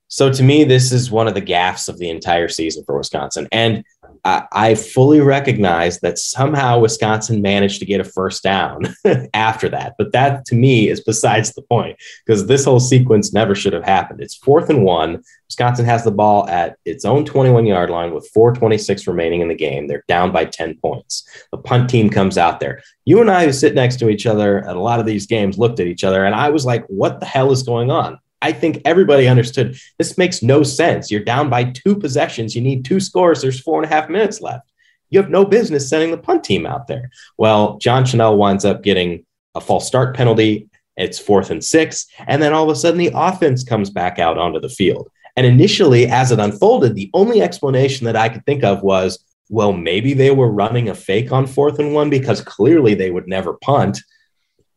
So 0.09 0.31
to 0.31 0.43
me, 0.43 0.63
this 0.63 0.91
is 0.93 1.11
one 1.11 1.27
of 1.27 1.33
the 1.33 1.41
gaffes 1.41 1.89
of 1.89 1.97
the 1.97 2.09
entire 2.09 2.47
season 2.47 2.83
for 2.85 2.97
Wisconsin. 2.97 3.47
And 3.51 3.83
I, 4.23 4.43
I 4.53 4.75
fully 4.75 5.19
recognize 5.19 5.99
that 5.99 6.17
somehow 6.17 6.79
Wisconsin 6.79 7.41
managed 7.41 7.79
to 7.79 7.85
get 7.85 7.99
a 7.99 8.05
first 8.05 8.41
down 8.41 8.95
after 9.33 9.67
that. 9.69 9.95
But 9.97 10.13
that 10.13 10.45
to 10.45 10.55
me 10.55 10.87
is 10.87 11.01
besides 11.01 11.53
the 11.53 11.61
point 11.61 11.97
because 12.25 12.47
this 12.47 12.63
whole 12.63 12.79
sequence 12.79 13.33
never 13.33 13.53
should 13.53 13.73
have 13.73 13.83
happened. 13.83 14.21
It's 14.21 14.35
fourth 14.35 14.69
and 14.69 14.83
one. 14.83 15.23
Wisconsin 15.49 15.85
has 15.85 16.05
the 16.05 16.11
ball 16.11 16.47
at 16.47 16.77
its 16.85 17.03
own 17.03 17.25
21 17.25 17.65
yard 17.65 17.89
line 17.89 18.13
with 18.13 18.29
426 18.33 19.07
remaining 19.07 19.41
in 19.41 19.49
the 19.49 19.55
game. 19.55 19.87
They're 19.87 20.05
down 20.07 20.31
by 20.31 20.45
10 20.45 20.77
points. 20.77 21.27
The 21.51 21.57
punt 21.57 21.89
team 21.89 22.09
comes 22.09 22.37
out 22.37 22.61
there. 22.61 22.81
You 23.03 23.19
and 23.19 23.29
I 23.29 23.45
who 23.45 23.51
sit 23.51 23.75
next 23.75 23.97
to 23.97 24.09
each 24.09 24.25
other 24.25 24.59
at 24.65 24.75
a 24.75 24.81
lot 24.81 25.01
of 25.01 25.05
these 25.05 25.25
games 25.25 25.57
looked 25.57 25.81
at 25.81 25.87
each 25.87 26.05
other 26.05 26.23
and 26.23 26.33
I 26.33 26.49
was 26.49 26.65
like, 26.65 26.85
what 26.87 27.19
the 27.19 27.25
hell 27.25 27.51
is 27.51 27.63
going 27.63 27.91
on? 27.91 28.19
I 28.41 28.51
think 28.51 28.81
everybody 28.85 29.27
understood 29.27 29.77
this 29.97 30.17
makes 30.17 30.43
no 30.43 30.63
sense. 30.63 31.09
You're 31.09 31.23
down 31.23 31.49
by 31.49 31.65
two 31.65 31.95
possessions. 31.95 32.55
You 32.55 32.61
need 32.61 32.85
two 32.85 32.99
scores. 32.99 33.41
There's 33.41 33.59
four 33.59 33.81
and 33.81 33.91
a 33.91 33.93
half 33.93 34.09
minutes 34.09 34.41
left. 34.41 34.71
You 35.09 35.19
have 35.21 35.29
no 35.29 35.45
business 35.45 35.89
sending 35.89 36.11
the 36.11 36.17
punt 36.17 36.43
team 36.43 36.65
out 36.65 36.87
there. 36.87 37.09
Well, 37.37 37.77
John 37.77 38.03
Chenal 38.03 38.37
winds 38.37 38.65
up 38.65 38.83
getting 38.83 39.25
a 39.55 39.61
false 39.61 39.87
start 39.87 40.15
penalty. 40.15 40.69
It's 40.97 41.19
fourth 41.19 41.49
and 41.49 41.63
six. 41.63 42.07
And 42.27 42.41
then 42.41 42.53
all 42.53 42.63
of 42.63 42.69
a 42.69 42.75
sudden, 42.75 42.97
the 42.97 43.11
offense 43.13 43.63
comes 43.63 43.89
back 43.89 44.19
out 44.19 44.37
onto 44.37 44.59
the 44.59 44.69
field. 44.69 45.09
And 45.35 45.45
initially, 45.45 46.07
as 46.07 46.31
it 46.31 46.39
unfolded, 46.39 46.95
the 46.95 47.11
only 47.13 47.41
explanation 47.41 48.05
that 48.05 48.15
I 48.15 48.27
could 48.27 48.45
think 48.45 48.63
of 48.63 48.81
was, 48.81 49.23
well, 49.49 49.71
maybe 49.71 50.13
they 50.13 50.31
were 50.31 50.51
running 50.51 50.89
a 50.89 50.95
fake 50.95 51.31
on 51.31 51.47
fourth 51.47 51.79
and 51.79 51.93
one 51.93 52.09
because 52.09 52.41
clearly 52.41 52.95
they 52.95 53.11
would 53.11 53.27
never 53.27 53.53
punt, 53.53 53.99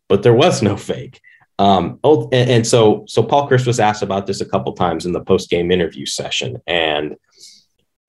but 0.08 0.22
there 0.22 0.34
was 0.34 0.62
no 0.62 0.76
fake. 0.76 1.20
Um, 1.60 2.00
oh, 2.02 2.30
and, 2.32 2.50
and, 2.50 2.66
so 2.66 3.04
so 3.06 3.22
Paul 3.22 3.46
Chryst 3.46 3.66
was 3.66 3.78
asked 3.78 4.02
about 4.02 4.26
this 4.26 4.40
a 4.40 4.46
couple 4.46 4.72
times 4.72 5.04
in 5.04 5.12
the 5.12 5.20
post 5.20 5.50
game 5.50 5.70
interview 5.70 6.06
session, 6.06 6.56
and 6.66 7.16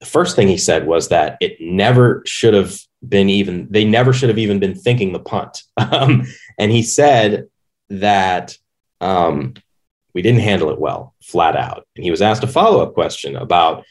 the 0.00 0.06
first 0.06 0.36
thing 0.36 0.48
he 0.48 0.56
said 0.56 0.86
was 0.86 1.08
that 1.10 1.36
it 1.42 1.58
never 1.60 2.22
should 2.24 2.54
have 2.54 2.78
been 3.06 3.28
even 3.28 3.66
they 3.70 3.84
never 3.84 4.14
should 4.14 4.30
have 4.30 4.38
even 4.38 4.58
been 4.58 4.74
thinking 4.74 5.12
the 5.12 5.20
punt, 5.20 5.64
um, 5.76 6.26
and 6.58 6.72
he 6.72 6.82
said 6.82 7.48
that 7.90 8.56
um, 9.02 9.52
we 10.14 10.22
didn't 10.22 10.40
handle 10.40 10.70
it 10.70 10.80
well, 10.80 11.14
flat 11.22 11.54
out. 11.54 11.86
And 11.94 12.04
he 12.04 12.10
was 12.10 12.22
asked 12.22 12.44
a 12.44 12.46
follow 12.46 12.82
up 12.82 12.94
question 12.94 13.36
about 13.36 13.84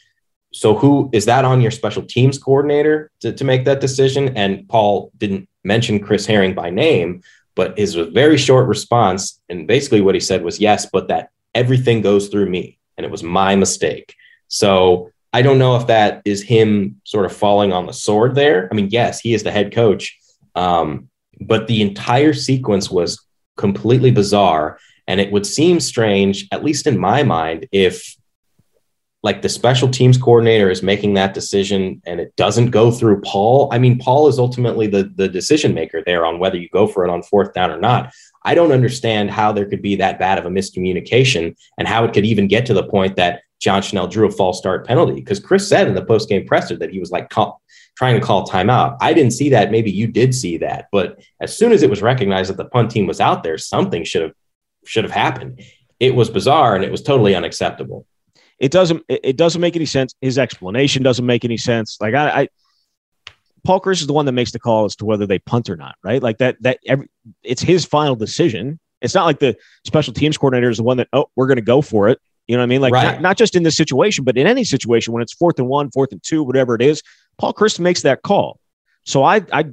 so 0.52 0.74
who 0.74 1.08
is 1.12 1.24
that 1.26 1.44
on 1.44 1.60
your 1.60 1.70
special 1.70 2.02
teams 2.02 2.36
coordinator 2.36 3.12
to, 3.20 3.32
to 3.32 3.44
make 3.44 3.64
that 3.66 3.80
decision? 3.80 4.36
And 4.36 4.68
Paul 4.68 5.12
didn't 5.16 5.48
mention 5.62 6.00
Chris 6.00 6.26
Haering 6.26 6.56
by 6.56 6.68
name, 6.68 7.22
but 7.54 7.78
his 7.78 7.94
very 7.94 8.38
short 8.38 8.66
response, 8.66 9.40
and 9.48 9.66
basically 9.66 10.00
what 10.00 10.14
he 10.14 10.20
said 10.20 10.42
was 10.42 10.60
yes, 10.60 10.86
but 10.90 11.08
that 11.08 11.30
everything 11.54 12.00
goes 12.00 12.28
through 12.28 12.48
me 12.48 12.78
and 12.96 13.04
it 13.04 13.10
was 13.12 13.22
my 13.22 13.54
mistake. 13.56 14.14
So 14.48 15.10
I 15.32 15.42
don't 15.42 15.58
know 15.58 15.76
if 15.76 15.86
that 15.86 16.22
is 16.24 16.42
him 16.42 17.00
sort 17.04 17.24
of 17.24 17.36
falling 17.36 17.72
on 17.72 17.86
the 17.86 17.92
sword 17.92 18.34
there. 18.34 18.68
I 18.70 18.74
mean, 18.74 18.88
yes, 18.90 19.20
he 19.20 19.34
is 19.34 19.42
the 19.42 19.50
head 19.50 19.72
coach, 19.72 20.18
um, 20.54 21.08
but 21.40 21.66
the 21.66 21.82
entire 21.82 22.34
sequence 22.34 22.90
was 22.90 23.24
completely 23.56 24.10
bizarre. 24.10 24.78
And 25.08 25.20
it 25.20 25.32
would 25.32 25.46
seem 25.46 25.80
strange, 25.80 26.46
at 26.52 26.64
least 26.64 26.86
in 26.86 26.98
my 26.98 27.22
mind, 27.22 27.66
if 27.72 28.16
like 29.22 29.42
the 29.42 29.48
special 29.48 29.88
teams 29.88 30.18
coordinator 30.18 30.68
is 30.68 30.82
making 30.82 31.14
that 31.14 31.32
decision 31.32 32.02
and 32.04 32.20
it 32.20 32.34
doesn't 32.36 32.70
go 32.70 32.90
through 32.90 33.20
Paul. 33.20 33.68
I 33.72 33.78
mean, 33.78 33.98
Paul 33.98 34.26
is 34.26 34.38
ultimately 34.38 34.88
the, 34.88 35.12
the 35.14 35.28
decision 35.28 35.74
maker 35.74 36.02
there 36.04 36.26
on 36.26 36.40
whether 36.40 36.56
you 36.56 36.68
go 36.70 36.88
for 36.88 37.04
it 37.04 37.10
on 37.10 37.22
fourth 37.22 37.52
down 37.54 37.70
or 37.70 37.78
not. 37.78 38.12
I 38.44 38.54
don't 38.54 38.72
understand 38.72 39.30
how 39.30 39.52
there 39.52 39.66
could 39.66 39.82
be 39.82 39.94
that 39.96 40.18
bad 40.18 40.38
of 40.38 40.46
a 40.46 40.50
miscommunication 40.50 41.54
and 41.78 41.86
how 41.86 42.04
it 42.04 42.12
could 42.12 42.26
even 42.26 42.48
get 42.48 42.66
to 42.66 42.74
the 42.74 42.82
point 42.82 43.14
that 43.16 43.42
John 43.60 43.80
Chenal 43.80 44.10
drew 44.10 44.26
a 44.26 44.32
false 44.32 44.58
start 44.58 44.88
penalty. 44.88 45.14
Because 45.14 45.38
Chris 45.38 45.68
said 45.68 45.86
in 45.86 45.94
the 45.94 46.04
post 46.04 46.28
game 46.28 46.44
presser 46.44 46.76
that 46.78 46.90
he 46.90 46.98
was 46.98 47.12
like 47.12 47.30
call, 47.30 47.62
trying 47.96 48.18
to 48.18 48.26
call 48.26 48.44
timeout. 48.44 48.96
I 49.00 49.14
didn't 49.14 49.34
see 49.34 49.50
that. 49.50 49.70
Maybe 49.70 49.92
you 49.92 50.08
did 50.08 50.34
see 50.34 50.56
that. 50.58 50.88
But 50.90 51.22
as 51.40 51.56
soon 51.56 51.70
as 51.70 51.84
it 51.84 51.90
was 51.90 52.02
recognized 52.02 52.50
that 52.50 52.56
the 52.56 52.64
punt 52.64 52.90
team 52.90 53.06
was 53.06 53.20
out 53.20 53.44
there, 53.44 53.56
something 53.56 54.02
should 54.02 54.22
have 54.22 54.32
should 54.84 55.04
have 55.04 55.12
happened. 55.12 55.62
It 56.00 56.16
was 56.16 56.28
bizarre 56.28 56.74
and 56.74 56.84
it 56.84 56.90
was 56.90 57.02
totally 57.02 57.36
unacceptable 57.36 58.04
it 58.62 58.70
doesn't 58.70 59.04
it 59.08 59.36
doesn't 59.36 59.60
make 59.60 59.74
any 59.74 59.84
sense. 59.84 60.14
His 60.20 60.38
explanation 60.38 61.02
doesn't 61.02 61.26
make 61.26 61.44
any 61.44 61.56
sense. 61.58 61.98
Like 62.00 62.14
I, 62.14 62.42
I 62.42 62.48
Paul 63.64 63.80
Chryst 63.80 64.00
is 64.00 64.06
the 64.06 64.12
one 64.12 64.24
that 64.26 64.32
makes 64.32 64.52
the 64.52 64.60
call 64.60 64.84
as 64.84 64.94
to 64.96 65.04
whether 65.04 65.26
they 65.26 65.40
punt 65.40 65.68
or 65.68 65.76
not, 65.76 65.96
right? 66.04 66.22
Like 66.22 66.38
that 66.38 66.56
that 66.62 66.78
every 66.86 67.08
it's 67.42 67.60
his 67.60 67.84
final 67.84 68.14
decision. 68.14 68.78
It's 69.00 69.16
not 69.16 69.24
like 69.24 69.40
the 69.40 69.56
special 69.84 70.14
teams 70.14 70.38
coordinator 70.38 70.70
is 70.70 70.76
the 70.76 70.84
one 70.84 70.96
that 70.98 71.08
oh 71.12 71.26
we're 71.34 71.48
going 71.48 71.56
to 71.56 71.60
go 71.60 71.82
for 71.82 72.08
it. 72.08 72.20
You 72.46 72.56
know 72.56 72.60
what 72.60 72.66
I 72.66 72.68
mean? 72.68 72.80
Like 72.80 72.92
right. 72.92 73.12
not, 73.14 73.20
not, 73.20 73.36
just 73.36 73.56
in 73.56 73.64
this 73.64 73.76
situation, 73.76 74.24
but 74.24 74.36
in 74.36 74.46
any 74.46 74.62
situation 74.62 75.12
when 75.12 75.22
it's 75.22 75.32
fourth 75.32 75.58
and 75.58 75.68
one, 75.68 75.90
fourth 75.90 76.12
and 76.12 76.22
two, 76.22 76.42
whatever 76.42 76.74
it 76.74 76.82
is, 76.82 77.02
Paul 77.38 77.54
Chryst 77.54 77.80
makes 77.80 78.02
that 78.02 78.22
call. 78.22 78.60
So 79.04 79.24
I 79.24 79.42
I 79.52 79.70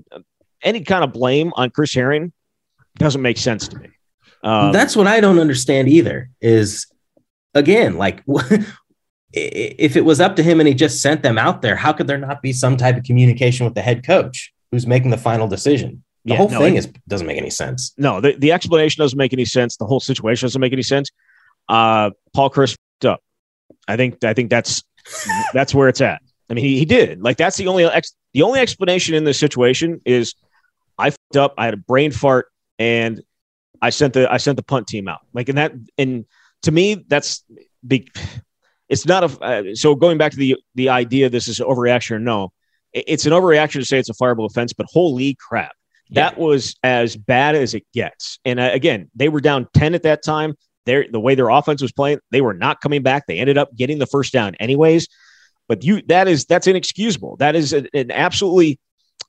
any 0.63 0.81
kind 0.81 1.03
of 1.03 1.13
blame 1.13 1.51
on 1.55 1.69
Chris 1.69 1.93
Haering 1.93 2.31
doesn't 2.97 3.21
make 3.21 3.37
sense 3.37 3.67
to 3.67 3.77
me. 3.77 3.89
Um, 4.43 4.71
That's 4.71 4.95
what 4.95 5.05
I 5.05 5.19
don't 5.19 5.37
understand 5.37 5.89
either. 5.89 6.31
Is 6.41 6.87
again, 7.53 7.97
like 7.97 8.23
if 9.31 9.95
it 9.95 10.01
was 10.01 10.19
up 10.19 10.35
to 10.37 10.43
him 10.43 10.59
and 10.59 10.67
he 10.67 10.73
just 10.73 11.01
sent 11.01 11.23
them 11.23 11.37
out 11.37 11.61
there, 11.61 11.75
how 11.75 11.93
could 11.93 12.07
there 12.07 12.17
not 12.17 12.41
be 12.41 12.53
some 12.53 12.77
type 12.77 12.97
of 12.97 13.03
communication 13.03 13.65
with 13.65 13.75
the 13.75 13.81
head 13.81 14.05
coach 14.05 14.53
who's 14.71 14.87
making 14.87 15.11
the 15.11 15.17
final 15.17 15.47
decision? 15.47 16.03
The 16.25 16.31
yeah, 16.31 16.37
whole 16.37 16.49
no, 16.49 16.59
thing 16.59 16.75
it, 16.75 16.79
is 16.79 16.87
doesn't 17.07 17.27
make 17.27 17.37
any 17.37 17.49
sense. 17.49 17.93
No, 17.97 18.19
the, 18.19 18.33
the 18.33 18.51
explanation 18.51 19.01
doesn't 19.01 19.17
make 19.17 19.33
any 19.33 19.45
sense. 19.45 19.77
The 19.77 19.85
whole 19.85 19.99
situation 19.99 20.47
doesn't 20.47 20.59
make 20.59 20.73
any 20.73 20.83
sense. 20.83 21.09
Uh, 21.67 22.11
Paul 22.33 22.49
Chryst 22.49 22.75
up. 23.05 23.21
I 23.87 23.95
think 23.95 24.23
I 24.23 24.33
think 24.33 24.49
that's 24.49 24.83
that's 25.53 25.73
where 25.73 25.87
it's 25.87 26.01
at. 26.01 26.21
I 26.49 26.53
mean, 26.53 26.65
he, 26.65 26.79
he 26.79 26.85
did. 26.85 27.21
Like 27.21 27.37
that's 27.37 27.57
the 27.57 27.67
only 27.67 27.85
ex, 27.85 28.13
the 28.33 28.41
only 28.41 28.59
explanation 28.59 29.15
in 29.15 29.23
this 29.23 29.39
situation 29.39 30.01
is 30.05 30.35
I 30.97 31.11
fucked 31.11 31.37
up. 31.37 31.53
I 31.57 31.65
had 31.65 31.73
a 31.73 31.77
brain 31.77 32.11
fart 32.11 32.47
and 32.77 33.21
I 33.81 33.91
sent 33.91 34.13
the 34.13 34.31
I 34.31 34.37
sent 34.37 34.57
the 34.57 34.63
punt 34.63 34.87
team 34.87 35.07
out. 35.07 35.21
Like 35.33 35.49
in 35.49 35.55
that 35.55 35.73
and 35.97 36.25
to 36.63 36.71
me, 36.71 37.05
that's 37.07 37.43
big. 37.85 38.09
It's 38.89 39.05
not 39.05 39.23
a 39.23 39.43
uh, 39.43 39.63
so 39.75 39.95
going 39.95 40.17
back 40.17 40.31
to 40.31 40.37
the 40.37 40.57
the 40.75 40.89
idea. 40.89 41.29
This 41.29 41.47
is 41.47 41.59
overreaction 41.59 42.11
or 42.11 42.19
no? 42.19 42.51
It's 42.91 43.25
an 43.25 43.33
overreaction 43.33 43.79
to 43.79 43.85
say 43.85 43.99
it's 43.99 44.09
a 44.09 44.13
fireable 44.13 44.49
offense, 44.49 44.73
but 44.73 44.87
holy 44.89 45.35
crap, 45.35 45.73
that 46.11 46.37
yeah. 46.37 46.43
was 46.43 46.75
as 46.83 47.15
bad 47.15 47.53
as 47.55 47.75
it 47.75 47.83
gets. 47.93 48.39
And 48.45 48.59
uh, 48.59 48.71
again, 48.73 49.11
they 49.15 49.29
were 49.29 49.41
down 49.41 49.67
ten 49.73 49.93
at 49.93 50.03
that 50.03 50.23
time. 50.23 50.55
Their 50.85 51.05
the 51.09 51.19
way 51.19 51.35
their 51.35 51.49
offense 51.49 51.81
was 51.81 51.91
playing, 51.91 52.19
they 52.31 52.41
were 52.41 52.53
not 52.55 52.81
coming 52.81 53.03
back. 53.03 53.27
They 53.27 53.37
ended 53.37 53.57
up 53.57 53.75
getting 53.75 53.99
the 53.99 54.07
first 54.07 54.33
down 54.33 54.55
anyways. 54.55 55.07
But 55.67 55.83
you 55.83 56.01
that 56.07 56.27
is 56.27 56.45
that's 56.45 56.65
inexcusable. 56.65 57.37
That 57.37 57.55
is 57.55 57.73
an, 57.73 57.87
an 57.93 58.09
absolutely 58.09 58.79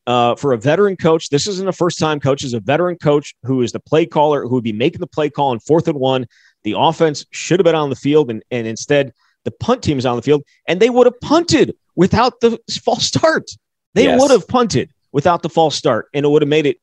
uh, 0.06 0.34
for 0.36 0.52
a 0.52 0.58
veteran 0.58 0.96
coach, 0.96 1.28
this 1.28 1.46
isn't 1.46 1.68
a 1.68 1.72
first 1.72 1.98
time 1.98 2.18
coach, 2.18 2.42
is 2.42 2.54
a 2.54 2.60
veteran 2.60 2.96
coach 2.96 3.34
who 3.44 3.62
is 3.62 3.72
the 3.72 3.80
play 3.80 4.06
caller 4.06 4.42
who 4.42 4.54
would 4.54 4.64
be 4.64 4.72
making 4.72 5.00
the 5.00 5.06
play 5.06 5.28
call 5.28 5.50
on 5.50 5.60
fourth 5.60 5.86
and 5.86 5.98
one. 5.98 6.26
The 6.64 6.74
offense 6.76 7.26
should 7.30 7.60
have 7.60 7.64
been 7.64 7.74
on 7.74 7.90
the 7.90 7.96
field, 7.96 8.30
and, 8.30 8.42
and 8.50 8.66
instead 8.66 9.12
the 9.44 9.50
punt 9.50 9.82
team 9.82 9.98
is 9.98 10.06
on 10.06 10.16
the 10.16 10.22
field, 10.22 10.42
and 10.68 10.80
they 10.80 10.90
would 10.90 11.06
have 11.06 11.20
punted 11.20 11.74
without 11.96 12.40
the 12.40 12.58
false 12.82 13.04
start. 13.04 13.50
They 13.94 14.04
yes. 14.04 14.20
would 14.20 14.30
have 14.30 14.46
punted 14.46 14.90
without 15.12 15.42
the 15.42 15.48
false 15.48 15.74
start, 15.74 16.08
and 16.14 16.24
it 16.24 16.28
would 16.28 16.42
have 16.42 16.48
made 16.48 16.66
it 16.66 16.78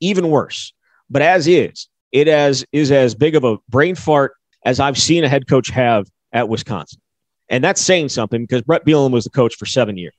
even 0.00 0.30
worse. 0.30 0.72
But 1.10 1.22
as 1.22 1.46
is, 1.46 1.88
it 2.12 2.28
as 2.28 2.64
is 2.72 2.90
as 2.90 3.14
big 3.14 3.34
of 3.34 3.44
a 3.44 3.58
brain 3.68 3.94
fart 3.94 4.34
as 4.64 4.80
I've 4.80 4.98
seen 4.98 5.24
a 5.24 5.28
head 5.28 5.48
coach 5.48 5.68
have 5.70 6.06
at 6.32 6.48
Wisconsin. 6.48 7.00
And 7.48 7.62
that's 7.62 7.80
saying 7.80 8.08
something 8.08 8.42
because 8.42 8.62
Brett 8.62 8.84
Bielema 8.84 9.12
was 9.12 9.24
the 9.24 9.30
coach 9.30 9.54
for 9.54 9.66
seven 9.66 9.96
years. 9.96 10.14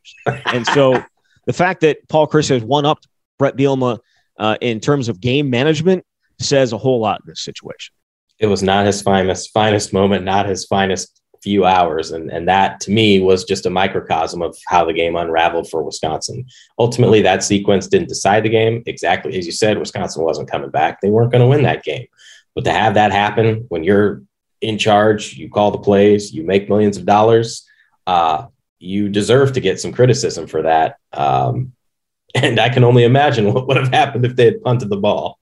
And 0.45 0.65
so 0.67 1.03
the 1.45 1.53
fact 1.53 1.81
that 1.81 1.97
Paul 2.07 2.27
Chryst 2.27 2.49
has 2.49 2.63
one 2.63 2.85
up 2.85 2.99
Brett 3.37 3.57
Bielema 3.57 3.99
uh, 4.39 4.57
in 4.61 4.79
terms 4.79 5.09
of 5.09 5.19
game 5.19 5.49
management 5.49 6.05
says 6.39 6.71
a 6.71 6.77
whole 6.77 6.99
lot 6.99 7.21
in 7.21 7.29
this 7.29 7.43
situation. 7.43 7.93
It 8.39 8.47
was 8.47 8.61
not 8.61 8.85
his 8.85 9.01
finest 9.01 9.51
finest 9.51 9.93
moment, 9.93 10.23
not 10.23 10.47
his 10.47 10.65
finest 10.65 11.21
few 11.41 11.65
hours, 11.65 12.11
and 12.11 12.31
and 12.31 12.47
that 12.47 12.79
to 12.81 12.91
me 12.91 13.19
was 13.19 13.43
just 13.43 13.65
a 13.65 13.69
microcosm 13.69 14.41
of 14.41 14.57
how 14.67 14.85
the 14.85 14.93
game 14.93 15.15
unraveled 15.15 15.69
for 15.69 15.83
Wisconsin. 15.83 16.45
Ultimately, 16.77 17.21
that 17.21 17.43
sequence 17.43 17.87
didn't 17.87 18.09
decide 18.09 18.43
the 18.43 18.49
game 18.49 18.83
exactly 18.85 19.37
as 19.37 19.45
you 19.45 19.51
said. 19.51 19.77
Wisconsin 19.77 20.23
wasn't 20.23 20.49
coming 20.49 20.69
back; 20.69 21.01
they 21.01 21.09
weren't 21.09 21.31
going 21.31 21.41
to 21.41 21.47
win 21.47 21.63
that 21.63 21.83
game. 21.83 22.07
But 22.55 22.65
to 22.65 22.71
have 22.71 22.95
that 22.95 23.11
happen 23.11 23.65
when 23.69 23.83
you're 23.83 24.23
in 24.61 24.77
charge, 24.77 25.33
you 25.33 25.49
call 25.49 25.71
the 25.71 25.77
plays, 25.77 26.33
you 26.33 26.43
make 26.43 26.69
millions 26.69 26.97
of 26.97 27.05
dollars. 27.05 27.67
Uh, 28.05 28.47
you 28.79 29.09
deserve 29.09 29.53
to 29.53 29.59
get 29.59 29.79
some 29.79 29.91
criticism 29.91 30.47
for 30.47 30.63
that. 30.63 30.97
Um, 31.13 31.73
and 32.35 32.59
I 32.59 32.69
can 32.69 32.83
only 32.83 33.03
imagine 33.03 33.53
what 33.53 33.67
would 33.67 33.77
have 33.77 33.89
happened 33.89 34.25
if 34.25 34.35
they 34.35 34.45
had 34.45 34.61
punted 34.61 34.89
the 34.89 34.97
ball. 34.97 35.39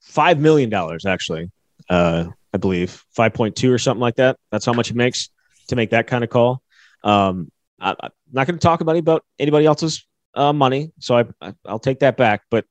Five 0.00 0.38
million 0.38 0.70
dollars, 0.70 1.04
actually, 1.04 1.50
uh, 1.88 2.26
I 2.52 2.58
believe 2.58 3.04
five 3.12 3.34
point 3.34 3.56
two 3.56 3.72
or 3.72 3.78
something 3.78 4.00
like 4.00 4.16
that. 4.16 4.36
That's 4.50 4.66
how 4.66 4.72
much 4.72 4.90
it 4.90 4.96
makes 4.96 5.30
to 5.68 5.76
make 5.76 5.90
that 5.90 6.06
kind 6.06 6.24
of 6.24 6.30
call. 6.30 6.62
Um, 7.04 7.50
I, 7.80 7.90
am 7.90 8.10
not 8.32 8.46
going 8.46 8.58
to 8.58 8.62
talk 8.62 8.80
about, 8.80 8.96
about 8.96 9.24
anybody 9.38 9.66
else's 9.66 10.06
uh, 10.34 10.52
money, 10.52 10.92
so 10.98 11.16
I, 11.16 11.24
I, 11.40 11.54
will 11.64 11.78
take 11.78 12.00
that 12.00 12.16
back. 12.16 12.42
But 12.50 12.66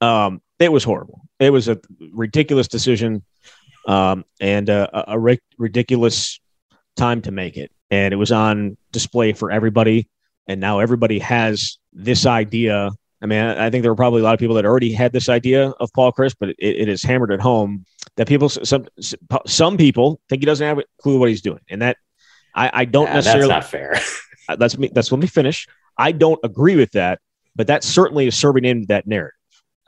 um, 0.00 0.40
it 0.58 0.72
was 0.72 0.84
horrible. 0.84 1.22
It 1.38 1.50
was 1.50 1.68
a 1.68 1.78
ridiculous 2.12 2.68
decision 2.68 3.22
um, 3.86 4.24
and 4.40 4.68
a, 4.68 5.12
a 5.12 5.18
ri- 5.18 5.40
ridiculous 5.58 6.40
time 6.96 7.22
to 7.22 7.30
make 7.30 7.56
it. 7.56 7.70
And 7.90 8.12
it 8.12 8.16
was 8.16 8.32
on 8.32 8.76
display 8.90 9.32
for 9.32 9.50
everybody. 9.50 10.08
And 10.48 10.60
now 10.60 10.78
everybody 10.78 11.18
has 11.20 11.78
this 11.92 12.26
idea. 12.26 12.90
I 13.22 13.26
mean, 13.26 13.42
I 13.42 13.70
think 13.70 13.82
there 13.82 13.90
were 13.90 13.96
probably 13.96 14.20
a 14.20 14.24
lot 14.24 14.34
of 14.34 14.40
people 14.40 14.56
that 14.56 14.64
already 14.64 14.92
had 14.92 15.12
this 15.12 15.28
idea 15.28 15.70
of 15.70 15.90
Paul 15.94 16.12
Chryst, 16.12 16.36
but 16.38 16.50
it, 16.50 16.56
it 16.58 16.88
is 16.88 17.02
hammered 17.02 17.32
at 17.32 17.40
home 17.40 17.84
that 18.16 18.26
people, 18.26 18.48
some 18.48 18.86
some 19.46 19.76
people 19.76 20.20
think 20.28 20.42
he 20.42 20.46
doesn't 20.46 20.66
have 20.66 20.78
a 20.78 20.84
clue 21.00 21.18
what 21.18 21.28
he's 21.28 21.42
doing, 21.42 21.60
and 21.68 21.82
that 21.82 21.96
I, 22.54 22.70
I 22.72 22.84
don't 22.84 23.06
yeah, 23.06 23.14
necessarily. 23.14 23.48
That's 23.48 23.64
not 23.64 23.70
fair. 23.70 24.00
that's 24.58 24.78
me. 24.78 24.90
That's 24.92 25.12
let 25.12 25.20
me 25.20 25.26
finish. 25.26 25.66
I 25.98 26.12
don't 26.12 26.40
agree 26.42 26.76
with 26.76 26.92
that, 26.92 27.20
but 27.54 27.66
that 27.66 27.84
certainly 27.84 28.26
is 28.26 28.36
serving 28.36 28.64
into 28.64 28.86
that 28.88 29.06
narrative. 29.06 29.32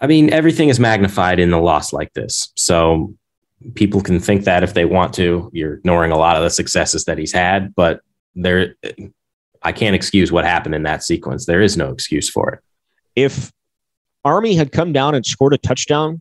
I 0.00 0.06
mean, 0.06 0.32
everything 0.32 0.68
is 0.68 0.78
magnified 0.78 1.40
in 1.40 1.52
a 1.52 1.60
loss 1.60 1.92
like 1.92 2.12
this. 2.12 2.52
So 2.56 3.14
people 3.74 4.00
can 4.00 4.20
think 4.20 4.44
that 4.44 4.62
if 4.62 4.74
they 4.74 4.84
want 4.84 5.14
to. 5.14 5.50
You're 5.52 5.74
ignoring 5.74 6.12
a 6.12 6.18
lot 6.18 6.36
of 6.36 6.42
the 6.42 6.50
successes 6.50 7.04
that 7.06 7.18
he's 7.18 7.32
had, 7.32 7.74
but 7.74 8.00
there, 8.34 8.76
I 9.62 9.72
can't 9.72 9.96
excuse 9.96 10.30
what 10.30 10.44
happened 10.44 10.74
in 10.74 10.84
that 10.84 11.02
sequence. 11.02 11.46
There 11.46 11.60
is 11.60 11.76
no 11.76 11.90
excuse 11.90 12.30
for 12.30 12.50
it. 12.50 12.60
If 13.16 13.52
Army 14.24 14.54
had 14.54 14.70
come 14.70 14.92
down 14.92 15.14
and 15.14 15.26
scored 15.26 15.54
a 15.54 15.58
touchdown 15.58 16.20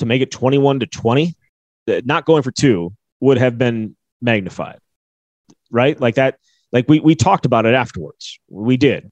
to 0.00 0.06
make 0.06 0.22
it 0.22 0.30
21 0.30 0.80
to 0.80 0.86
20, 0.86 1.34
not 2.04 2.24
going 2.24 2.42
for 2.42 2.50
two 2.50 2.92
would 3.20 3.38
have 3.38 3.58
been 3.58 3.96
magnified, 4.20 4.78
right? 5.70 5.98
Like 6.00 6.16
that, 6.16 6.38
like 6.72 6.88
we, 6.88 7.00
we 7.00 7.14
talked 7.14 7.46
about 7.46 7.66
it 7.66 7.74
afterwards. 7.74 8.38
We 8.48 8.76
did. 8.76 9.10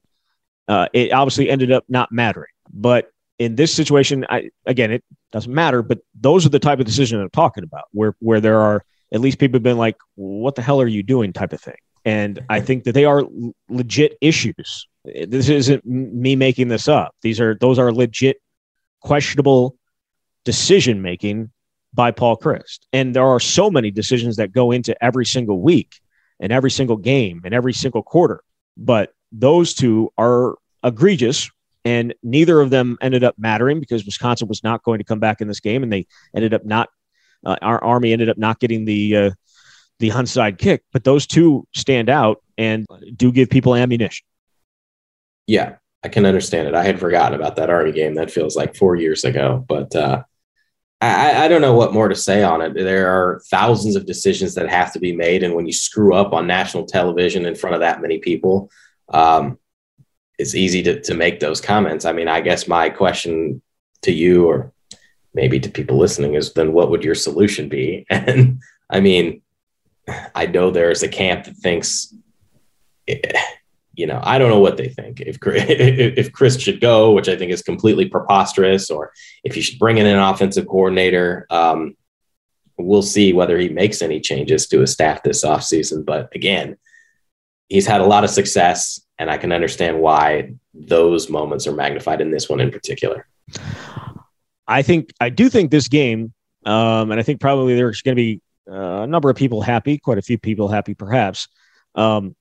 Uh, 0.67 0.89
it 0.93 1.13
obviously 1.13 1.49
ended 1.49 1.73
up 1.73 1.85
not 1.89 2.13
mattering, 2.13 2.51
but 2.73 3.11
in 3.39 3.55
this 3.55 3.73
situation, 3.73 4.27
I, 4.29 4.51
again, 4.67 4.91
it 4.91 5.05
doesn't 5.33 5.53
matter, 5.53 5.83
but 5.83 6.01
those 6.19 6.45
are 6.45 6.51
the 6.51 6.59
type 6.59 6.81
of 6.81 6.87
decisions 6.87 7.23
I'm 7.23 7.31
talking 7.31 7.65
about 7.65 7.85
where, 7.93 8.15
where 8.19 8.41
there 8.41 8.61
are 8.61 8.85
at 9.13 9.21
least 9.21 9.39
people 9.39 9.57
have 9.57 9.63
been 9.63 9.79
like, 9.79 9.97
what 10.17 10.55
the 10.55 10.63
hell 10.63 10.81
are 10.81 10.87
you 10.87 11.03
doing 11.03 11.33
type 11.33 11.53
of 11.53 11.61
thing. 11.61 11.77
And 12.05 12.45
I 12.49 12.61
think 12.61 12.85
that 12.85 12.93
they 12.93 13.05
are 13.05 13.25
legit 13.69 14.17
issues. 14.21 14.89
This 15.05 15.49
isn't 15.49 15.85
me 15.85 16.37
making 16.37 16.69
this 16.69 16.89
up. 16.89 17.15
These 17.23 17.41
are, 17.41 17.57
those 17.61 17.79
are 17.79 17.93
legit 17.93 18.39
questionable 19.01 19.78
decision 20.49 21.03
making 21.03 21.51
by 21.93 22.11
Paul 22.11 22.39
Chryst. 22.39 22.87
And 22.91 23.15
there 23.15 23.27
are 23.27 23.39
so 23.39 23.71
many 23.71 23.91
decisions 23.91 24.37
that 24.37 24.51
go 24.51 24.71
into 24.71 24.97
every 25.05 25.27
single 25.27 25.61
week 25.61 26.01
and 26.41 26.51
every 26.51 26.71
single 26.71 26.97
game 26.97 27.43
and 27.45 27.53
every 27.53 27.75
single 27.75 28.03
quarter. 28.03 28.43
But 28.75 29.13
those 29.31 29.75
two 29.75 30.11
are 30.17 30.57
egregious 30.83 31.51
and 31.85 32.15
neither 32.23 32.63
of 32.63 32.71
them 32.71 32.97
ended 33.03 33.25
up 33.25 33.35
mattering 33.37 33.79
because 33.79 34.07
Wisconsin 34.07 34.49
was 34.49 34.65
not 34.65 34.83
going 34.85 35.01
to 35.01 35.05
come 35.05 35.21
back 35.21 35.43
in 35.43 35.49
this 35.49 35.61
game, 35.61 35.83
and 35.83 35.93
they 35.93 36.07
ended 36.35 36.55
up 36.55 36.65
not. 36.65 36.89
Uh, 37.45 37.57
our 37.61 37.83
Army 37.85 38.15
ended 38.15 38.31
up 38.31 38.39
not 38.39 38.59
getting 38.59 38.87
the 38.87 39.17
uh, 39.17 39.31
the 39.99 40.09
onside 40.11 40.57
kick, 40.59 40.83
but 40.93 41.05
those 41.05 41.27
two 41.27 41.67
stand 41.75 42.09
out 42.09 42.43
and 42.57 42.87
do 43.17 43.31
give 43.31 43.51
people 43.51 43.75
ammunition. 43.75 44.25
Yeah, 45.47 45.77
I 46.03 46.09
can 46.09 46.27
understand 46.27 46.69
it. 46.69 46.75
I 46.75 46.85
had 46.85 47.01
forgotten 47.01 47.39
about 47.39 47.57
that 47.57 47.71
Army 47.71 47.93
game. 47.93 48.15
That 48.15 48.31
feels 48.31 48.57
like 48.57 48.77
four 48.77 48.97
years 48.97 49.25
ago, 49.25 49.65
but 49.69 49.95
uh, 49.95 50.25
I, 51.01 51.45
I 51.45 51.49
don't 51.49 51.63
know 51.63 51.75
what 51.75 51.93
more 51.93 52.09
to 52.09 52.17
say 52.17 52.43
on 52.43 52.61
it. 52.61 52.75
There 52.75 53.09
are 53.09 53.41
thousands 53.51 53.95
of 53.95 54.07
decisions 54.07 54.55
that 54.55 54.69
have 54.69 54.93
to 54.93 54.99
be 54.99 55.15
made, 55.15 55.43
and 55.43 55.55
when 55.55 55.67
you 55.67 55.73
screw 55.73 56.15
up 56.15 56.33
on 56.33 56.47
national 56.47 56.87
television 56.87 57.47
in 57.47 57.55
front 57.55 57.75
of 57.75 57.81
that 57.81 58.03
many 58.03 58.19
people, 58.19 58.71
um, 59.11 59.59
it's 60.39 60.55
easy 60.55 60.83
to, 60.85 61.01
to 61.03 61.15
make 61.15 61.41
those 61.41 61.61
comments. 61.61 62.05
I 62.05 62.13
mean, 62.13 62.29
I 62.29 62.41
guess 62.41 62.69
my 62.69 62.89
question 62.91 63.63
to 64.03 64.13
you 64.13 64.47
or 64.47 64.73
maybe 65.35 65.61
to 65.61 65.71
people 65.71 65.99
listening 65.99 66.35
is 66.35 66.53
then 66.53 66.73
what 66.73 66.91
would 66.91 67.05
your 67.05 67.15
solution 67.15 67.69
be? 67.69 68.07
And 68.11 68.61
I 68.91 69.01
mean, 69.01 69.43
I 70.35 70.47
know 70.47 70.71
there's 70.71 71.03
a 71.03 71.09
camp 71.09 71.45
that 71.45 71.57
thinks, 71.57 72.15
you 73.99 74.07
know, 74.07 74.21
I 74.23 74.39
don't 74.39 74.51
know 74.51 74.61
what 74.61 74.77
they 74.77 74.89
think. 74.89 75.21
If 75.21 75.39
if 75.45 76.33
Chryst 76.33 76.61
should 76.61 76.81
go, 76.81 77.13
which 77.13 77.29
I 77.29 77.37
think 77.37 77.51
is 77.51 77.63
completely 77.63 78.07
preposterous, 78.07 78.91
or 78.91 79.13
if 79.43 79.57
you 79.57 79.63
should 79.63 79.79
bring 79.79 79.99
in 79.99 80.07
an 80.07 80.21
offensive 80.21 80.69
coordinator, 80.69 81.47
um, 81.51 81.97
we'll 82.79 83.03
see 83.03 83.33
whether 83.33 83.59
he 83.59 83.69
makes 83.69 84.01
any 84.01 84.21
changes 84.21 84.69
to 84.69 84.81
his 84.81 84.93
staff 84.93 85.25
this 85.25 85.45
offseason. 85.45 86.07
But 86.07 86.29
again, 86.33 86.77
he's 87.69 87.89
had 87.89 88.01
a 88.01 88.07
lot 88.07 88.23
of 88.23 88.31
success 88.31 89.01
and 89.19 89.31
I 89.31 89.37
can 89.37 89.51
understand 89.51 89.99
why 89.99 90.53
those 90.73 91.29
moments 91.29 91.67
are 91.67 91.73
magnified 91.73 92.21
in 92.21 92.31
this 92.31 92.49
one 92.49 92.61
in 92.61 92.71
particular. 92.71 93.27
I 94.69 94.83
think 94.83 95.11
I 95.21 95.31
do 95.31 95.49
think 95.49 95.73
this 95.73 95.89
game, 95.89 96.33
um, 96.65 97.11
and 97.11 97.19
I 97.19 97.25
think 97.25 97.41
probably 97.41 97.75
there's 97.75 98.03
going 98.03 98.17
to 98.17 98.23
be 98.23 98.41
uh, 98.71 99.03
a 99.03 99.07
number 99.09 99.29
of 99.29 99.37
people 99.37 99.61
happy, 99.61 99.99
quite 99.99 100.19
a 100.19 100.23
few 100.23 100.39
people 100.39 100.69
happy, 100.69 100.95
perhaps. 100.95 101.49
Um, 101.97 102.37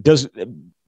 does 0.00 0.28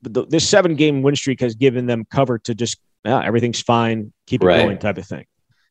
the, 0.02 0.26
this 0.26 0.48
seven 0.48 0.74
game 0.74 1.02
win 1.02 1.16
streak 1.16 1.40
has 1.40 1.54
given 1.54 1.86
them 1.86 2.04
cover 2.10 2.38
to 2.40 2.54
just 2.54 2.78
yeah, 3.04 3.22
everything's 3.24 3.60
fine, 3.60 4.12
keep 4.26 4.42
it 4.42 4.46
right. 4.46 4.62
going 4.62 4.78
type 4.78 4.98
of 4.98 5.06
thing. 5.06 5.24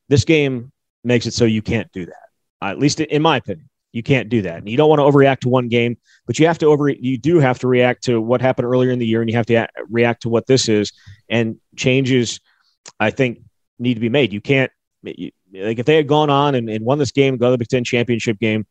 This 0.08 0.24
game 0.24 0.71
makes 1.04 1.26
it 1.26 1.34
so 1.34 1.45
you 1.45 1.62
can't 1.62 1.91
do 1.91 2.06
that, 2.06 2.30
uh, 2.62 2.65
at 2.65 2.80
least 2.80 3.00
in 3.00 3.21
my 3.21 3.38
opinion. 3.38 3.69
You 3.91 4.04
can't 4.04 4.28
do 4.28 4.41
that. 4.41 4.58
And 4.58 4.69
you 4.69 4.76
don't 4.76 4.89
want 4.89 5.00
to 5.00 5.04
overreact 5.04 5.39
to 5.41 5.50
one 5.50 5.69
game, 5.69 5.98
but 6.26 6.38
you 6.38 6.48
have 6.48 6.58
to 6.58 6.65
over 6.65 6.89
you 6.89 7.17
do 7.17 7.39
have 7.39 7.60
to 7.60 7.67
react 7.67 8.04
to 8.06 8.19
what 8.19 8.41
happened 8.41 8.67
earlier 8.67 8.91
in 8.91 9.00
the 9.00 9.08
year 9.08 9.21
and 9.21 9.30
you 9.30 9.38
have 9.38 9.45
to 9.45 9.67
react 9.89 10.24
to 10.24 10.30
what 10.30 10.48
this 10.48 10.67
is 10.67 10.91
and 11.30 11.58
changes 11.78 12.41
I 13.00 13.12
think 13.12 13.39
need 13.80 13.93
to 13.93 14.00
be 14.02 14.10
made. 14.10 14.34
You 14.34 14.41
can't 14.41 14.71
you, 15.04 15.32
like 15.54 15.80
if 15.80 15.86
they 15.86 15.95
had 15.95 16.08
gone 16.08 16.30
on 16.30 16.56
and, 16.56 16.69
and 16.69 16.84
won 16.84 16.98
this 17.00 17.12
game, 17.12 17.38
go 17.38 17.48
to 17.48 17.52
the 17.52 17.58
Big 17.58 17.69
Ten 17.69 17.84
championship 17.84 18.39
game, 18.39 18.65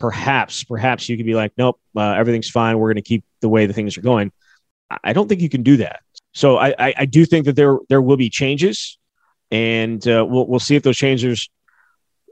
perhaps, 0.00 0.64
perhaps 0.64 1.08
you 1.08 1.16
could 1.16 1.26
be 1.26 1.34
like, 1.34 1.52
nope, 1.56 1.78
uh, 1.96 2.12
everything's 2.12 2.50
fine. 2.50 2.78
We're 2.78 2.88
going 2.88 2.96
to 2.96 3.08
keep 3.08 3.24
the 3.40 3.48
way 3.48 3.66
the 3.66 3.72
things 3.72 3.96
are 3.96 4.02
going. 4.02 4.32
I 5.04 5.12
don't 5.12 5.28
think 5.28 5.40
you 5.40 5.48
can 5.48 5.62
do 5.62 5.76
that. 5.76 6.00
So 6.32 6.56
I, 6.56 6.74
I, 6.78 6.94
I 6.98 7.06
do 7.06 7.24
think 7.24 7.46
that 7.46 7.54
there 7.54 7.78
there 7.88 8.02
will 8.02 8.16
be 8.16 8.30
changes, 8.30 8.98
and 9.50 10.06
uh, 10.08 10.26
we'll 10.28 10.46
we'll 10.48 10.58
see 10.58 10.74
if 10.74 10.82
those 10.82 10.96
changes, 10.96 11.48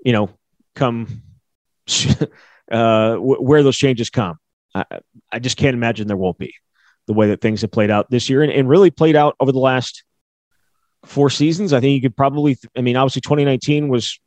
you 0.04 0.12
know, 0.12 0.30
come 0.74 1.22
uh, 2.72 3.16
where 3.16 3.62
those 3.62 3.76
changes 3.76 4.10
come. 4.10 4.38
I, 4.74 4.84
I, 5.32 5.38
just 5.38 5.56
can't 5.56 5.74
imagine 5.74 6.06
there 6.06 6.16
won't 6.16 6.38
be 6.38 6.54
the 7.06 7.14
way 7.14 7.28
that 7.28 7.40
things 7.40 7.62
have 7.62 7.70
played 7.70 7.90
out 7.90 8.10
this 8.10 8.28
year 8.28 8.42
and, 8.42 8.52
and 8.52 8.68
really 8.68 8.90
played 8.90 9.16
out 9.16 9.34
over 9.40 9.50
the 9.50 9.58
last 9.58 10.04
four 11.04 11.30
seasons. 11.30 11.72
I 11.72 11.80
think 11.80 11.94
you 11.94 12.02
could 12.02 12.16
probably, 12.16 12.58
I 12.76 12.82
mean, 12.82 12.96
obviously 12.96 13.22
2019 13.22 13.88
was 13.88 14.20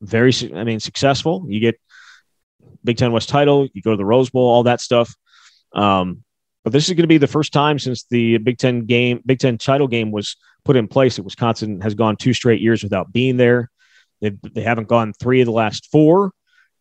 very, 0.00 0.32
I 0.54 0.64
mean, 0.64 0.80
successful. 0.80 1.44
You 1.48 1.60
get 1.60 1.78
Big 2.84 2.96
Ten 2.96 3.12
West 3.12 3.28
title, 3.28 3.68
you 3.72 3.82
go 3.82 3.92
to 3.92 3.96
the 3.96 4.04
Rose 4.04 4.30
Bowl, 4.30 4.48
all 4.48 4.64
that 4.64 4.80
stuff. 4.80 5.14
Um, 5.74 6.22
but 6.62 6.72
this 6.72 6.88
is 6.88 6.94
going 6.94 7.02
to 7.02 7.08
be 7.08 7.18
the 7.18 7.26
first 7.26 7.52
time 7.52 7.78
since 7.78 8.04
the 8.04 8.38
Big 8.38 8.58
Ten 8.58 8.84
game, 8.86 9.20
Big 9.24 9.38
Ten 9.38 9.58
title 9.58 9.88
game 9.88 10.10
was 10.10 10.36
put 10.64 10.76
in 10.76 10.88
place 10.88 11.16
that 11.16 11.22
Wisconsin 11.22 11.80
has 11.80 11.94
gone 11.94 12.16
two 12.16 12.32
straight 12.32 12.60
years 12.60 12.82
without 12.82 13.12
being 13.12 13.36
there. 13.36 13.70
They, 14.20 14.30
they 14.52 14.62
haven't 14.62 14.88
gone 14.88 15.12
three 15.12 15.40
of 15.40 15.46
the 15.46 15.52
last 15.52 15.90
four 15.90 16.32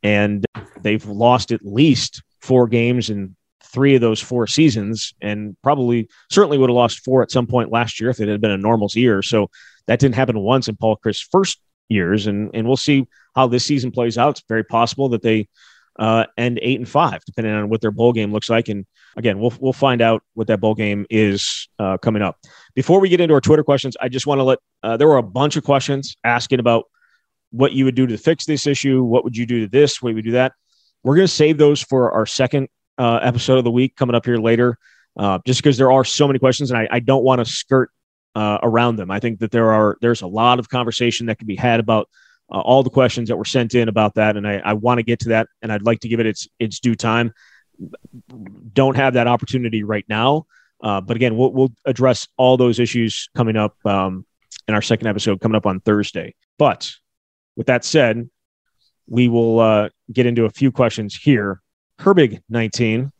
and 0.03 0.45
they've 0.81 1.05
lost 1.05 1.51
at 1.51 1.65
least 1.65 2.21
four 2.41 2.67
games 2.67 3.09
in 3.09 3.35
three 3.63 3.95
of 3.95 4.01
those 4.01 4.19
four 4.19 4.45
seasons, 4.45 5.15
and 5.21 5.57
probably 5.63 6.07
certainly 6.29 6.57
would 6.57 6.69
have 6.69 6.75
lost 6.75 7.03
four 7.03 7.23
at 7.23 7.31
some 7.31 7.47
point 7.47 7.71
last 7.71 7.99
year 7.99 8.09
if 8.09 8.19
it 8.19 8.27
had 8.27 8.41
been 8.41 8.51
a 8.51 8.57
normal 8.57 8.89
year. 8.93 9.21
So 9.21 9.49
that 9.87 9.99
didn't 9.99 10.15
happen 10.15 10.37
once 10.37 10.67
in 10.67 10.75
Paul 10.75 10.97
Chryst's 10.97 11.27
first 11.31 11.59
years, 11.89 12.27
and 12.27 12.51
and 12.53 12.67
we'll 12.67 12.77
see 12.77 13.07
how 13.35 13.47
this 13.47 13.65
season 13.65 13.91
plays 13.91 14.17
out. 14.17 14.37
It's 14.37 14.47
very 14.47 14.63
possible 14.63 15.09
that 15.09 15.23
they 15.23 15.47
uh, 15.99 16.25
end 16.37 16.59
eight 16.61 16.79
and 16.79 16.89
five, 16.89 17.23
depending 17.25 17.53
on 17.53 17.69
what 17.69 17.81
their 17.81 17.91
bowl 17.91 18.13
game 18.13 18.31
looks 18.31 18.49
like, 18.49 18.67
and 18.67 18.85
again, 19.15 19.39
we'll 19.39 19.53
we'll 19.59 19.73
find 19.73 20.01
out 20.01 20.23
what 20.33 20.47
that 20.47 20.59
bowl 20.59 20.75
game 20.75 21.05
is 21.09 21.67
uh, 21.79 21.97
coming 21.97 22.21
up. 22.21 22.37
Before 22.75 22.99
we 22.99 23.09
get 23.09 23.21
into 23.21 23.33
our 23.33 23.41
Twitter 23.41 23.63
questions, 23.63 23.95
I 24.01 24.09
just 24.09 24.25
want 24.25 24.39
to 24.39 24.43
let 24.43 24.59
uh, 24.81 24.97
there 24.97 25.07
were 25.07 25.17
a 25.17 25.23
bunch 25.23 25.55
of 25.55 25.63
questions 25.63 26.15
asking 26.23 26.59
about 26.59 26.85
what 27.51 27.73
you 27.73 27.85
would 27.85 27.95
do 27.95 28.07
to 28.07 28.17
fix 28.17 28.45
this 28.45 28.65
issue. 28.65 29.03
What 29.03 29.23
would 29.23 29.37
you 29.37 29.45
do 29.45 29.61
to 29.61 29.67
this? 29.67 30.01
What 30.01 30.13
would 30.13 30.25
you 30.25 30.31
do 30.31 30.37
that? 30.37 30.53
We're 31.03 31.15
going 31.15 31.27
to 31.27 31.33
save 31.33 31.57
those 31.57 31.81
for 31.81 32.11
our 32.11 32.25
second 32.25 32.69
uh, 32.97 33.19
episode 33.21 33.57
of 33.57 33.63
the 33.63 33.71
week 33.71 33.95
coming 33.95 34.15
up 34.15 34.25
here 34.25 34.37
later, 34.37 34.77
uh, 35.17 35.39
just 35.45 35.61
because 35.61 35.77
there 35.77 35.91
are 35.91 36.03
so 36.03 36.27
many 36.27 36.39
questions, 36.39 36.71
and 36.71 36.79
I, 36.79 36.87
I 36.89 36.99
don't 36.99 37.23
want 37.23 37.39
to 37.39 37.45
skirt 37.45 37.91
uh, 38.35 38.57
around 38.63 38.95
them. 38.95 39.11
I 39.11 39.19
think 39.19 39.39
that 39.39 39.51
there 39.51 39.71
are 39.71 39.97
there's 40.01 40.21
a 40.21 40.27
lot 40.27 40.59
of 40.59 40.69
conversation 40.69 41.27
that 41.27 41.37
can 41.37 41.47
be 41.47 41.55
had 41.55 41.79
about 41.79 42.09
uh, 42.53 42.59
all 42.59 42.83
the 42.83 42.89
questions 42.89 43.29
that 43.29 43.37
were 43.37 43.45
sent 43.45 43.73
in 43.73 43.89
about 43.89 44.15
that, 44.15 44.37
and 44.37 44.47
I, 44.47 44.61
I 44.63 44.73
want 44.73 44.99
to 44.99 45.03
get 45.03 45.19
to 45.21 45.29
that, 45.29 45.47
and 45.61 45.71
I'd 45.71 45.81
like 45.81 46.01
to 46.01 46.07
give 46.07 46.19
it 46.19 46.25
its 46.25 46.47
its 46.59 46.79
due 46.79 46.95
time. 46.95 47.33
Don't 48.73 48.95
have 48.95 49.15
that 49.15 49.27
opportunity 49.27 49.83
right 49.83 50.05
now, 50.07 50.45
uh, 50.83 51.01
but 51.01 51.15
again, 51.15 51.35
we'll, 51.37 51.51
we'll 51.51 51.71
address 51.85 52.27
all 52.37 52.57
those 52.57 52.79
issues 52.79 53.29
coming 53.35 53.55
up 53.55 53.75
um, 53.85 54.25
in 54.67 54.75
our 54.75 54.81
second 54.81 55.07
episode 55.07 55.41
coming 55.41 55.55
up 55.55 55.65
on 55.65 55.79
Thursday. 55.79 56.35
But 56.59 56.91
with 57.55 57.67
that 57.67 57.85
said, 57.85 58.29
we 59.07 59.27
will 59.27 59.59
uh, 59.59 59.89
get 60.11 60.25
into 60.25 60.45
a 60.45 60.49
few 60.49 60.71
questions 60.71 61.15
here. 61.15 61.61
Herbig 61.99 62.41
19 62.49 63.11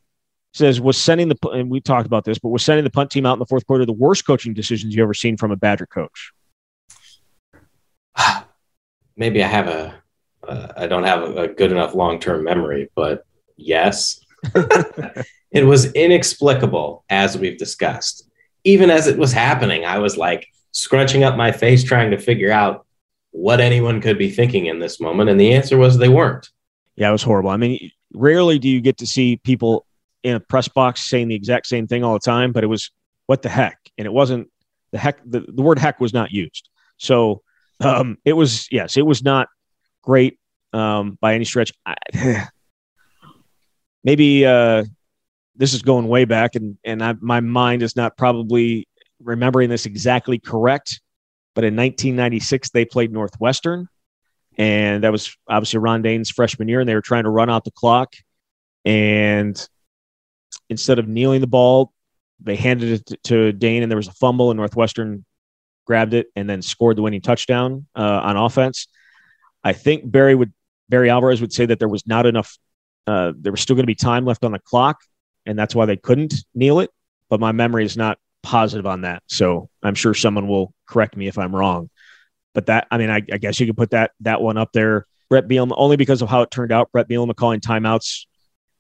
says, 0.53 0.81
was 0.81 0.97
sending 0.97 1.29
the, 1.29 1.49
and 1.49 1.69
we 1.69 1.81
talked 1.81 2.05
about 2.05 2.25
this, 2.25 2.37
but 2.37 2.49
was 2.49 2.63
sending 2.63 2.83
the 2.83 2.89
punt 2.89 3.11
team 3.11 3.25
out 3.25 3.33
in 3.33 3.39
the 3.39 3.45
fourth 3.45 3.65
quarter 3.65 3.85
the 3.85 3.93
worst 3.93 4.25
coaching 4.25 4.53
decisions 4.53 4.95
you 4.95 5.01
ever 5.01 5.13
seen 5.13 5.37
from 5.37 5.51
a 5.51 5.55
Badger 5.55 5.87
coach? 5.87 6.31
Maybe 9.15 9.43
I 9.43 9.47
have 9.47 9.67
a, 9.67 9.95
uh, 10.47 10.67
I 10.75 10.87
don't 10.87 11.03
have 11.03 11.23
a, 11.23 11.43
a 11.43 11.47
good 11.47 11.71
enough 11.71 11.95
long 11.95 12.19
term 12.19 12.43
memory, 12.43 12.89
but 12.95 13.25
yes. 13.57 14.19
it 15.51 15.65
was 15.65 15.91
inexplicable, 15.93 17.05
as 17.09 17.37
we've 17.37 17.57
discussed. 17.57 18.29
Even 18.63 18.89
as 18.89 19.07
it 19.07 19.17
was 19.17 19.31
happening, 19.31 19.85
I 19.85 19.99
was 19.99 20.17
like 20.17 20.47
scrunching 20.71 21.23
up 21.23 21.37
my 21.37 21.51
face 21.51 21.83
trying 21.83 22.11
to 22.11 22.17
figure 22.17 22.51
out 22.51 22.85
what 23.31 23.59
anyone 23.59 24.01
could 24.01 24.17
be 24.17 24.29
thinking 24.29 24.67
in 24.67 24.79
this 24.79 24.99
moment. 24.99 25.29
And 25.29 25.39
the 25.39 25.53
answer 25.53 25.77
was 25.77 25.97
they 25.97 26.09
weren't. 26.09 26.49
Yeah, 26.95 27.09
it 27.09 27.13
was 27.13 27.23
horrible. 27.23 27.49
I 27.49 27.57
mean, 27.57 27.91
rarely 28.13 28.59
do 28.59 28.69
you 28.69 28.81
get 28.81 28.97
to 28.99 29.07
see 29.07 29.37
people 29.37 29.85
in 30.23 30.35
a 30.35 30.39
press 30.39 30.67
box 30.67 31.09
saying 31.09 31.27
the 31.27 31.35
exact 31.35 31.67
same 31.67 31.87
thing 31.87 32.03
all 32.03 32.13
the 32.13 32.19
time, 32.19 32.51
but 32.51 32.63
it 32.63 32.67
was 32.67 32.91
what 33.25 33.41
the 33.41 33.49
heck. 33.49 33.77
And 33.97 34.05
it 34.05 34.13
wasn't 34.13 34.49
the 34.91 34.97
heck, 34.97 35.19
the, 35.25 35.41
the 35.41 35.61
word 35.61 35.79
heck 35.79 35.99
was 35.99 36.13
not 36.13 36.31
used. 36.31 36.69
So 36.97 37.41
um, 37.83 38.17
it 38.25 38.33
was, 38.33 38.67
yes, 38.71 38.97
it 38.97 39.05
was 39.05 39.23
not 39.23 39.47
great 40.01 40.39
um, 40.73 41.17
by 41.21 41.35
any 41.35 41.45
stretch. 41.45 41.71
I, 41.85 41.95
maybe 44.03 44.45
uh, 44.45 44.83
this 45.55 45.73
is 45.73 45.81
going 45.81 46.07
way 46.07 46.25
back, 46.25 46.55
and, 46.55 46.77
and 46.83 47.03
I, 47.03 47.13
my 47.19 47.39
mind 47.39 47.83
is 47.83 47.95
not 47.95 48.17
probably 48.17 48.87
remembering 49.21 49.69
this 49.69 49.85
exactly 49.85 50.39
correct. 50.39 50.99
But 51.55 51.63
in 51.63 51.75
1996, 51.75 52.71
they 52.71 52.83
played 52.83 53.11
Northwestern, 53.11 53.87
and 54.57 55.03
that 55.03 55.11
was 55.11 55.35
obviously 55.47 55.79
Ron 55.79 56.01
Dayne's 56.01 56.31
freshman 56.31 56.67
year, 56.67 56.79
and 56.79 56.89
they 56.89 56.95
were 56.95 57.01
trying 57.01 57.25
to 57.25 57.29
run 57.29 57.49
out 57.49 57.63
the 57.63 57.71
clock. 57.71 58.13
And 58.85 59.55
instead 60.69 60.97
of 60.97 61.07
kneeling 61.07 61.41
the 61.41 61.47
ball, 61.47 61.93
they 62.39 62.55
handed 62.55 63.07
it 63.11 63.23
to 63.25 63.51
Dayne, 63.51 63.83
and 63.83 63.91
there 63.91 63.97
was 63.97 64.07
a 64.07 64.13
fumble, 64.13 64.49
and 64.49 64.57
Northwestern 64.57 65.25
grabbed 65.85 66.13
it 66.13 66.27
and 66.35 66.49
then 66.49 66.61
scored 66.61 66.97
the 66.97 67.01
winning 67.01 67.21
touchdown 67.21 67.87
uh, 67.95 68.21
on 68.23 68.37
offense. 68.37 68.87
I 69.63 69.73
think 69.73 70.09
Barry 70.09 70.35
would 70.35 70.53
Barry 70.89 71.09
Alvarez 71.09 71.41
would 71.41 71.53
say 71.53 71.65
that 71.65 71.79
there 71.79 71.89
was 71.89 72.05
not 72.05 72.25
enough. 72.25 72.57
Uh, 73.07 73.33
there 73.37 73.51
was 73.51 73.61
still 73.61 73.75
going 73.75 73.83
to 73.83 73.87
be 73.87 73.95
time 73.95 74.25
left 74.25 74.43
on 74.43 74.51
the 74.51 74.59
clock, 74.59 74.99
and 75.45 75.57
that's 75.57 75.75
why 75.75 75.85
they 75.85 75.97
couldn't 75.97 76.33
kneel 76.53 76.79
it. 76.79 76.91
But 77.29 77.39
my 77.39 77.51
memory 77.51 77.85
is 77.85 77.97
not 77.97 78.17
positive 78.43 78.85
on 78.85 79.01
that, 79.01 79.23
so 79.27 79.69
I'm 79.81 79.95
sure 79.95 80.13
someone 80.13 80.47
will 80.47 80.73
correct 80.85 81.15
me 81.17 81.27
if 81.27 81.37
I'm 81.37 81.55
wrong. 81.55 81.89
But 82.53 82.67
that, 82.67 82.87
I 82.91 82.97
mean, 82.97 83.09
I, 83.09 83.21
I 83.31 83.37
guess 83.37 83.59
you 83.59 83.65
could 83.65 83.77
put 83.77 83.91
that 83.91 84.11
that 84.21 84.41
one 84.41 84.57
up 84.57 84.71
there. 84.73 85.07
Bret 85.29 85.47
Bielema, 85.47 85.73
only 85.75 85.97
because 85.97 86.21
of 86.21 86.29
how 86.29 86.41
it 86.41 86.51
turned 86.51 86.71
out. 86.71 86.91
Bret 86.91 87.09
Bielema 87.09 87.35
calling 87.35 87.59
timeouts 87.59 88.25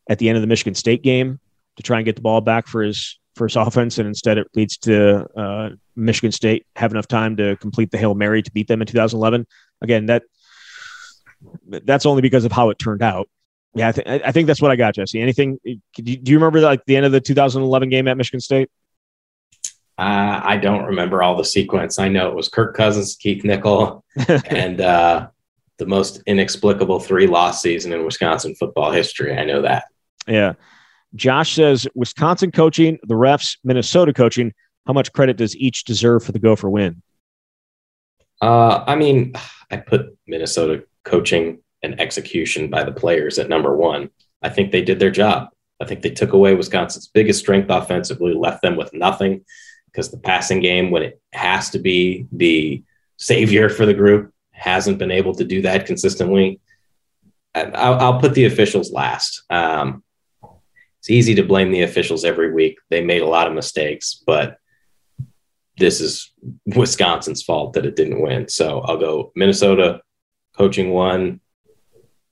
at 0.09 0.19
the 0.19 0.29
end 0.29 0.37
of 0.37 0.41
the 0.41 0.47
Michigan 0.47 0.75
State 0.75 1.01
game 1.01 1.39
to 1.77 1.83
try 1.83 1.97
and 1.97 2.05
get 2.05 2.15
the 2.15 2.21
ball 2.21 2.41
back 2.41 2.67
for 2.67 2.83
his 2.83 3.17
for 3.35 3.47
his 3.47 3.55
offense, 3.55 3.97
and 3.97 4.07
instead 4.07 4.37
it 4.37 4.47
leads 4.55 4.77
to 4.79 5.27
uh, 5.37 5.69
Michigan 5.95 6.31
State 6.31 6.65
have 6.75 6.91
enough 6.91 7.07
time 7.07 7.37
to 7.37 7.55
complete 7.57 7.91
the 7.91 7.97
hail 7.97 8.13
mary 8.13 8.41
to 8.41 8.51
beat 8.51 8.67
them 8.67 8.81
in 8.81 8.87
2011. 8.87 9.45
Again, 9.81 10.05
that 10.07 10.23
that's 11.67 12.05
only 12.05 12.21
because 12.21 12.45
of 12.45 12.51
how 12.51 12.69
it 12.69 12.79
turned 12.79 13.01
out. 13.01 13.29
Yeah, 13.75 13.89
I, 13.89 13.91
th- 13.91 14.21
I 14.23 14.31
think 14.31 14.47
that's 14.47 14.61
what 14.61 14.71
I 14.71 14.75
got, 14.75 14.95
Jesse. 14.95 15.19
Anything? 15.19 15.59
Do 15.63 15.77
you 16.03 16.37
remember 16.37 16.61
like 16.61 16.85
the 16.85 16.95
end 16.95 17.05
of 17.05 17.11
the 17.11 17.19
2011 17.19 17.89
game 17.89 18.07
at 18.07 18.17
Michigan 18.17 18.39
State? 18.39 18.69
Uh, 19.97 20.41
I 20.43 20.57
don't 20.57 20.85
remember 20.85 21.21
all 21.21 21.35
the 21.35 21.45
sequence. 21.45 21.99
I 21.99 22.07
know 22.07 22.29
it 22.29 22.35
was 22.35 22.49
Kirk 22.49 22.75
Cousins, 22.75 23.15
Keith 23.15 23.43
Nichol, 23.43 24.03
and 24.47 24.79
uh, 24.81 25.27
the 25.77 25.85
most 25.85 26.21
inexplicable 26.25 26.99
three 26.99 27.27
loss 27.27 27.61
season 27.61 27.93
in 27.93 28.05
Wisconsin 28.05 28.55
football 28.55 28.91
history. 28.91 29.35
I 29.35 29.45
know 29.45 29.61
that. 29.63 29.85
Yeah. 30.27 30.53
Josh 31.15 31.55
says 31.55 31.87
Wisconsin 31.95 32.51
coaching, 32.51 32.97
the 33.03 33.15
refs, 33.15 33.57
Minnesota 33.63 34.13
coaching. 34.13 34.53
How 34.85 34.93
much 34.93 35.13
credit 35.13 35.37
does 35.37 35.55
each 35.55 35.83
deserve 35.83 36.23
for 36.23 36.31
the 36.31 36.39
Gopher 36.39 36.69
win? 36.69 37.01
Uh, 38.41 38.83
I 38.85 38.95
mean, 38.95 39.33
I 39.71 39.77
put 39.77 40.17
Minnesota 40.27 40.83
coaching 41.03 41.59
and 41.81 41.99
execution 41.99 42.69
by 42.69 42.83
the 42.83 42.91
players 42.91 43.39
at 43.39 43.49
number 43.49 43.75
one. 43.75 44.09
I 44.41 44.49
think 44.49 44.71
they 44.71 44.81
did 44.81 44.99
their 44.99 45.11
job. 45.11 45.49
I 45.79 45.85
think 45.85 46.01
they 46.01 46.09
took 46.09 46.33
away 46.33 46.55
Wisconsin's 46.55 47.07
biggest 47.07 47.39
strength 47.39 47.69
offensively, 47.69 48.33
left 48.33 48.61
them 48.61 48.75
with 48.75 48.93
nothing 48.93 49.45
because 49.85 50.09
the 50.09 50.17
passing 50.17 50.59
game, 50.59 50.91
when 50.91 51.03
it 51.03 51.21
has 51.33 51.69
to 51.71 51.79
be 51.79 52.27
the 52.31 52.83
savior 53.17 53.69
for 53.69 53.85
the 53.85 53.93
group, 53.93 54.33
hasn't 54.51 54.97
been 54.97 55.11
able 55.11 55.35
to 55.35 55.43
do 55.43 55.61
that 55.61 55.85
consistently. 55.85 56.59
I'll, 57.53 58.19
put 58.19 58.33
the 58.33 58.45
officials 58.45 58.91
last. 58.91 59.43
Um, 59.49 60.03
it's 61.03 61.09
easy 61.09 61.35
to 61.35 61.43
blame 61.43 61.69
the 61.69 61.81
officials 61.81 62.23
every 62.23 62.53
week. 62.53 62.77
They 62.89 63.03
made 63.03 63.23
a 63.23 63.27
lot 63.27 63.45
of 63.45 63.53
mistakes, 63.53 64.23
but 64.25 64.55
this 65.77 65.99
is 65.99 66.31
Wisconsin's 66.65 67.43
fault 67.43 67.73
that 67.73 67.85
it 67.85 67.97
didn't 67.97 68.21
win. 68.21 68.47
So 68.47 68.79
I'll 68.79 68.95
go 68.95 69.33
Minnesota 69.35 69.99
coaching 70.55 70.91
one, 70.91 71.41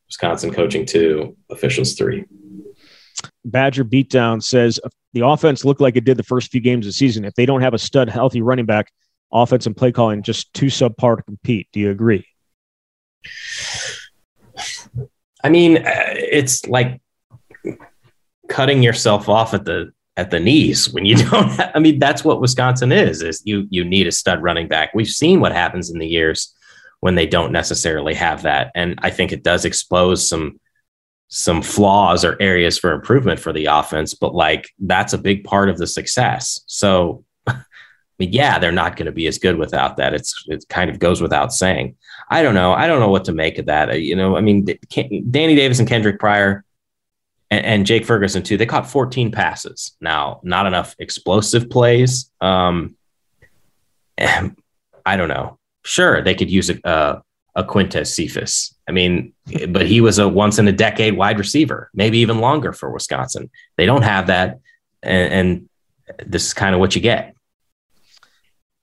Wisconsin 0.07 0.53
coaching 0.53 0.85
two, 0.85 1.35
officials 1.49 1.95
three. 1.95 2.23
Badger 3.43 3.83
Beatdown 3.83 4.41
says 4.41 4.79
the 5.11 5.25
offense 5.25 5.65
looked 5.65 5.81
like 5.81 5.97
it 5.97 6.05
did 6.05 6.15
the 6.15 6.23
first 6.23 6.49
few 6.49 6.61
games 6.61 6.85
of 6.85 6.91
the 6.91 6.93
season. 6.93 7.25
If 7.25 7.33
they 7.33 7.45
don't 7.45 7.59
have 7.59 7.73
a 7.73 7.77
stud, 7.77 8.07
healthy 8.07 8.41
running 8.41 8.67
back, 8.67 8.89
offense 9.33 9.65
and 9.65 9.75
play 9.75 9.91
calling 9.91 10.23
just 10.23 10.53
too 10.53 10.67
subpar 10.67 11.17
to 11.17 11.23
compete. 11.23 11.67
Do 11.73 11.81
you 11.81 11.91
agree? 11.91 12.25
I 15.43 15.49
mean, 15.49 15.85
uh, 15.85 16.13
it's 16.13 16.65
like 16.67 17.01
cutting 18.51 18.83
yourself 18.83 19.29
off 19.29 19.53
at 19.53 19.65
the 19.65 19.91
at 20.17 20.29
the 20.29 20.39
knees 20.39 20.91
when 20.93 21.05
you 21.05 21.15
don't. 21.29 21.49
Have, 21.51 21.71
I 21.73 21.79
mean, 21.79 21.97
that's 21.97 22.23
what 22.23 22.41
Wisconsin 22.41 22.91
is. 22.91 23.21
Is 23.21 23.41
you 23.45 23.67
you 23.69 23.83
need 23.83 24.07
a 24.07 24.11
stud 24.11 24.43
running 24.43 24.67
back. 24.67 24.93
We've 24.93 25.07
seen 25.07 25.39
what 25.39 25.53
happens 25.53 25.89
in 25.89 25.99
the 25.99 26.07
years 26.07 26.53
when 26.99 27.15
they 27.15 27.25
don't 27.25 27.51
necessarily 27.51 28.13
have 28.13 28.43
that, 28.43 28.71
and 28.75 28.99
I 29.01 29.09
think 29.09 29.31
it 29.31 29.43
does 29.43 29.65
expose 29.65 30.27
some 30.27 30.59
some 31.33 31.61
flaws 31.61 32.25
or 32.25 32.35
areas 32.41 32.77
for 32.77 32.91
improvement 32.91 33.39
for 33.39 33.53
the 33.53 33.65
offense, 33.65 34.13
but 34.13 34.35
like 34.35 34.69
that's 34.79 35.13
a 35.13 35.17
big 35.17 35.45
part 35.45 35.69
of 35.69 35.77
the 35.77 35.87
success. 35.87 36.59
So, 36.65 37.23
I 37.47 37.63
mean, 38.19 38.33
yeah, 38.33 38.59
they're 38.59 38.73
not 38.73 38.97
going 38.97 39.05
to 39.05 39.13
be 39.13 39.27
as 39.27 39.37
good 39.37 39.55
without 39.55 39.95
that. 39.95 40.13
It's 40.13 40.43
it 40.47 40.65
kind 40.67 40.89
of 40.89 40.99
goes 40.99 41.21
without 41.21 41.53
saying. 41.53 41.95
I 42.29 42.43
don't 42.43 42.53
know. 42.53 42.73
I 42.73 42.85
don't 42.85 42.99
know 42.99 43.09
what 43.09 43.25
to 43.25 43.33
make 43.33 43.57
of 43.57 43.67
that. 43.67 43.89
Uh, 43.89 43.93
you 43.93 44.15
know, 44.15 44.35
I 44.35 44.41
mean, 44.41 44.65
Danny 45.31 45.55
Davis 45.55 45.79
and 45.79 45.87
Kendrick 45.87 46.19
Pryor 46.19 46.65
and, 47.51 47.65
and 47.65 47.85
Jake 47.85 48.05
Ferguson 48.05 48.41
too. 48.41 48.57
They 48.57 48.65
caught 48.65 48.89
14 48.89 49.31
passes. 49.31 49.95
Now, 50.01 50.39
not 50.43 50.65
enough 50.65 50.95
explosive 50.97 51.69
plays. 51.69 52.31
Um, 52.41 52.95
I 54.17 55.17
don't 55.17 55.29
know. 55.29 55.59
Sure, 55.83 56.23
they 56.23 56.35
could 56.35 56.49
use 56.49 56.69
a, 56.69 56.79
a 56.83 57.21
a 57.55 57.63
Quintez 57.63 58.07
Cephus. 58.07 58.73
I 58.87 58.91
mean, 58.91 59.33
but 59.69 59.85
he 59.85 60.01
was 60.01 60.19
a 60.19 60.27
once 60.27 60.59
in 60.59 60.67
a 60.67 60.71
decade 60.71 61.17
wide 61.17 61.37
receiver, 61.37 61.89
maybe 61.93 62.19
even 62.19 62.39
longer 62.39 62.73
for 62.73 62.89
Wisconsin. 62.91 63.49
They 63.77 63.85
don't 63.85 64.03
have 64.03 64.27
that, 64.27 64.59
and, 65.03 65.33
and 65.33 65.69
this 66.25 66.45
is 66.45 66.53
kind 66.53 66.73
of 66.73 66.79
what 66.79 66.95
you 66.95 67.01
get. 67.01 67.35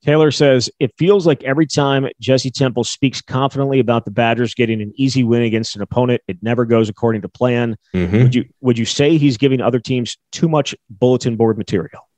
Taylor 0.08 0.30
says 0.30 0.70
it 0.80 0.90
feels 0.96 1.26
like 1.26 1.44
every 1.44 1.66
time 1.66 2.08
Jesse 2.18 2.50
Temple 2.50 2.82
speaks 2.82 3.20
confidently 3.20 3.78
about 3.78 4.06
the 4.06 4.10
Badgers 4.10 4.54
getting 4.54 4.80
an 4.80 4.90
easy 4.96 5.22
win 5.22 5.42
against 5.42 5.76
an 5.76 5.82
opponent, 5.82 6.22
it 6.26 6.38
never 6.42 6.64
goes 6.64 6.88
according 6.88 7.20
to 7.20 7.28
plan. 7.28 7.76
Mm-hmm. 7.94 8.22
Would 8.22 8.34
you 8.34 8.44
would 8.62 8.78
you 8.78 8.86
say 8.86 9.18
he's 9.18 9.36
giving 9.36 9.60
other 9.60 9.78
teams 9.78 10.16
too 10.32 10.48
much 10.48 10.74
bulletin 10.88 11.36
board 11.36 11.58
material? 11.58 12.08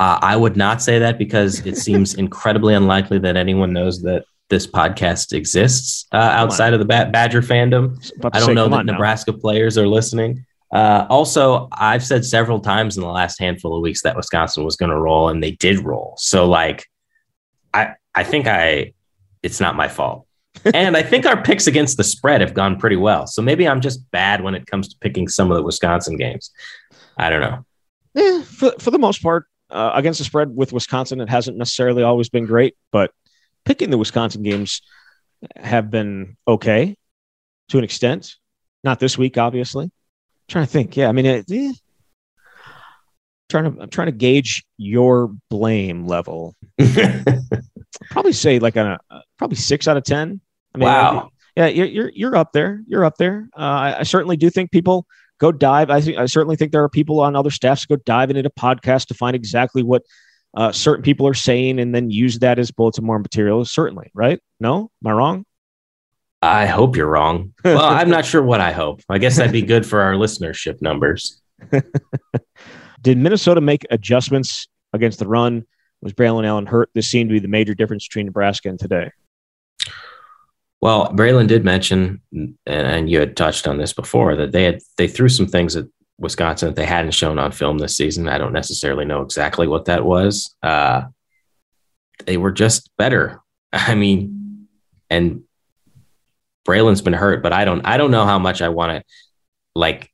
Uh, 0.00 0.18
I 0.22 0.36
would 0.36 0.56
not 0.56 0.80
say 0.80 0.98
that 1.00 1.18
because 1.18 1.66
it 1.66 1.76
seems 1.76 2.14
incredibly 2.24 2.72
unlikely 2.72 3.18
that 3.18 3.36
anyone 3.36 3.74
knows 3.74 4.00
that 4.04 4.24
this 4.48 4.66
podcast 4.66 5.34
exists 5.34 6.06
uh, 6.12 6.16
outside 6.16 6.72
of 6.72 6.78
the 6.78 6.86
Badger 6.86 7.42
fandom. 7.42 8.10
I 8.32 8.40
don't 8.40 8.54
know 8.54 8.70
that 8.70 8.86
Nebraska 8.86 9.32
now. 9.32 9.38
players 9.38 9.76
are 9.76 9.86
listening. 9.86 10.46
Uh, 10.72 11.04
also, 11.10 11.68
I've 11.72 12.02
said 12.02 12.24
several 12.24 12.60
times 12.60 12.96
in 12.96 13.02
the 13.02 13.10
last 13.10 13.38
handful 13.38 13.76
of 13.76 13.82
weeks 13.82 14.00
that 14.04 14.16
Wisconsin 14.16 14.64
was 14.64 14.76
going 14.76 14.92
to 14.92 14.98
roll, 14.98 15.28
and 15.28 15.42
they 15.42 15.50
did 15.50 15.84
roll. 15.84 16.14
So, 16.16 16.46
like, 16.46 16.86
I 17.78 17.94
I 18.14 18.24
think 18.24 18.46
I 18.46 18.92
it's 19.42 19.60
not 19.60 19.76
my 19.76 19.88
fault, 19.88 20.26
and 20.74 20.96
I 20.96 21.02
think 21.02 21.26
our 21.26 21.40
picks 21.42 21.66
against 21.66 21.96
the 21.96 22.04
spread 22.04 22.40
have 22.40 22.54
gone 22.54 22.78
pretty 22.78 22.96
well. 22.96 23.26
So 23.26 23.42
maybe 23.42 23.68
I'm 23.68 23.80
just 23.80 24.10
bad 24.10 24.42
when 24.42 24.54
it 24.54 24.66
comes 24.66 24.88
to 24.88 24.96
picking 25.00 25.28
some 25.28 25.50
of 25.50 25.56
the 25.56 25.62
Wisconsin 25.62 26.16
games. 26.16 26.50
I 27.16 27.30
don't 27.30 27.40
know. 27.40 27.64
Yeah, 28.14 28.42
for 28.42 28.72
for 28.78 28.90
the 28.90 28.98
most 28.98 29.22
part, 29.22 29.46
uh, 29.70 29.92
against 29.94 30.18
the 30.18 30.24
spread 30.24 30.54
with 30.54 30.72
Wisconsin, 30.72 31.20
it 31.20 31.28
hasn't 31.28 31.56
necessarily 31.56 32.02
always 32.02 32.28
been 32.28 32.46
great, 32.46 32.74
but 32.90 33.12
picking 33.64 33.90
the 33.90 33.98
Wisconsin 33.98 34.42
games 34.42 34.82
have 35.56 35.90
been 35.90 36.36
okay 36.46 36.96
to 37.68 37.78
an 37.78 37.84
extent. 37.84 38.34
Not 38.84 38.98
this 39.00 39.18
week, 39.18 39.38
obviously. 39.38 39.84
I'm 39.84 39.90
trying 40.48 40.66
to 40.66 40.70
think. 40.70 40.96
Yeah, 40.96 41.08
I 41.08 41.12
mean, 41.12 41.26
it, 41.26 41.50
eh. 41.50 41.72
Trying 43.48 43.72
to 43.72 43.82
I'm 43.82 43.88
trying 43.90 44.06
to 44.06 44.12
gauge 44.12 44.64
your 44.76 45.34
blame 45.50 46.06
level. 46.06 46.54
probably 48.10 48.32
say 48.32 48.58
like 48.58 48.76
a 48.76 48.98
probably 49.36 49.56
six 49.56 49.88
out 49.88 49.96
of 49.96 50.04
ten. 50.04 50.40
I 50.74 50.78
mean, 50.78 50.86
wow. 50.86 51.30
yeah, 51.56 51.66
you're, 51.66 51.86
you're 51.86 52.12
you're 52.14 52.36
up 52.36 52.52
there. 52.52 52.82
You're 52.86 53.04
up 53.04 53.16
there. 53.16 53.48
Uh, 53.56 53.62
I, 53.62 53.98
I 54.00 54.02
certainly 54.02 54.36
do 54.36 54.50
think 54.50 54.70
people 54.70 55.06
go 55.38 55.52
dive. 55.52 55.90
I 55.90 56.00
think 56.00 56.18
I 56.18 56.26
certainly 56.26 56.56
think 56.56 56.72
there 56.72 56.82
are 56.82 56.88
people 56.88 57.20
on 57.20 57.36
other 57.36 57.50
staffs 57.50 57.86
go 57.86 57.96
diving 57.96 58.36
into 58.36 58.50
podcasts 58.50 59.06
to 59.06 59.14
find 59.14 59.34
exactly 59.34 59.82
what 59.82 60.02
uh, 60.56 60.72
certain 60.72 61.02
people 61.02 61.26
are 61.26 61.34
saying 61.34 61.78
and 61.78 61.94
then 61.94 62.10
use 62.10 62.38
that 62.40 62.58
as 62.58 62.70
bulletin 62.70 63.06
board 63.06 63.22
material. 63.22 63.64
Certainly, 63.64 64.10
right? 64.14 64.40
No, 64.60 64.90
am 65.04 65.10
I 65.10 65.12
wrong? 65.12 65.44
I 66.40 66.66
hope 66.66 66.94
you're 66.94 67.08
wrong. 67.08 67.52
Well, 67.64 67.82
I'm 67.82 68.10
not 68.10 68.24
sure 68.24 68.42
what 68.42 68.60
I 68.60 68.70
hope. 68.70 69.02
I 69.08 69.18
guess 69.18 69.36
that'd 69.36 69.52
be 69.52 69.62
good 69.62 69.84
for 69.84 70.00
our 70.00 70.14
listenership 70.14 70.80
numbers. 70.80 71.40
Did 73.00 73.18
Minnesota 73.18 73.60
make 73.60 73.86
adjustments 73.90 74.68
against 74.92 75.18
the 75.18 75.28
run? 75.28 75.64
Was 76.00 76.12
Braylon 76.12 76.46
Allen 76.46 76.66
hurt? 76.66 76.90
This 76.94 77.08
seemed 77.08 77.30
to 77.30 77.34
be 77.34 77.40
the 77.40 77.48
major 77.48 77.74
difference 77.74 78.06
between 78.06 78.26
Nebraska 78.26 78.68
and 78.68 78.78
today. 78.78 79.10
Well, 80.80 81.08
Braylon 81.12 81.48
did 81.48 81.64
mention, 81.64 82.20
and 82.66 83.10
you 83.10 83.18
had 83.18 83.36
touched 83.36 83.66
on 83.66 83.78
this 83.78 83.92
before, 83.92 84.36
that 84.36 84.52
they 84.52 84.62
had 84.62 84.80
they 84.96 85.08
threw 85.08 85.28
some 85.28 85.46
things 85.46 85.74
at 85.74 85.86
Wisconsin 86.18 86.68
that 86.68 86.76
they 86.76 86.86
hadn't 86.86 87.12
shown 87.12 87.38
on 87.38 87.50
film 87.50 87.78
this 87.78 87.96
season. 87.96 88.28
I 88.28 88.38
don't 88.38 88.52
necessarily 88.52 89.04
know 89.04 89.22
exactly 89.22 89.66
what 89.66 89.86
that 89.86 90.04
was. 90.04 90.54
Uh, 90.62 91.02
they 92.26 92.36
were 92.36 92.52
just 92.52 92.90
better. 92.96 93.40
I 93.72 93.96
mean, 93.96 94.68
and 95.10 95.42
Braylon's 96.66 97.02
been 97.02 97.12
hurt, 97.12 97.42
but 97.42 97.52
I 97.52 97.64
don't 97.64 97.84
I 97.84 97.96
don't 97.96 98.10
know 98.10 98.24
how 98.24 98.38
much 98.38 98.62
I 98.62 98.68
want 98.68 98.98
to 98.98 99.04
like 99.74 100.12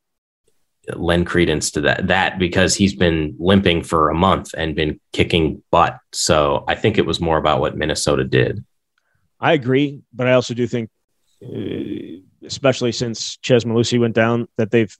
lend 0.94 1.26
credence 1.26 1.70
to 1.72 1.80
that 1.80 2.06
that 2.08 2.38
because 2.38 2.74
he's 2.74 2.94
been 2.94 3.34
limping 3.38 3.82
for 3.82 4.10
a 4.10 4.14
month 4.14 4.54
and 4.56 4.74
been 4.74 5.00
kicking 5.12 5.62
butt. 5.70 5.98
So 6.12 6.64
I 6.68 6.74
think 6.74 6.98
it 6.98 7.06
was 7.06 7.20
more 7.20 7.38
about 7.38 7.60
what 7.60 7.76
Minnesota 7.76 8.24
did. 8.24 8.64
I 9.40 9.52
agree, 9.52 10.02
but 10.12 10.26
I 10.26 10.32
also 10.32 10.54
do 10.54 10.66
think, 10.66 10.90
uh, 11.42 12.20
especially 12.46 12.92
since 12.92 13.38
Chez 13.42 13.64
Mellusi 13.64 13.98
went 13.98 14.14
down, 14.14 14.48
that 14.56 14.70
they've 14.70 14.96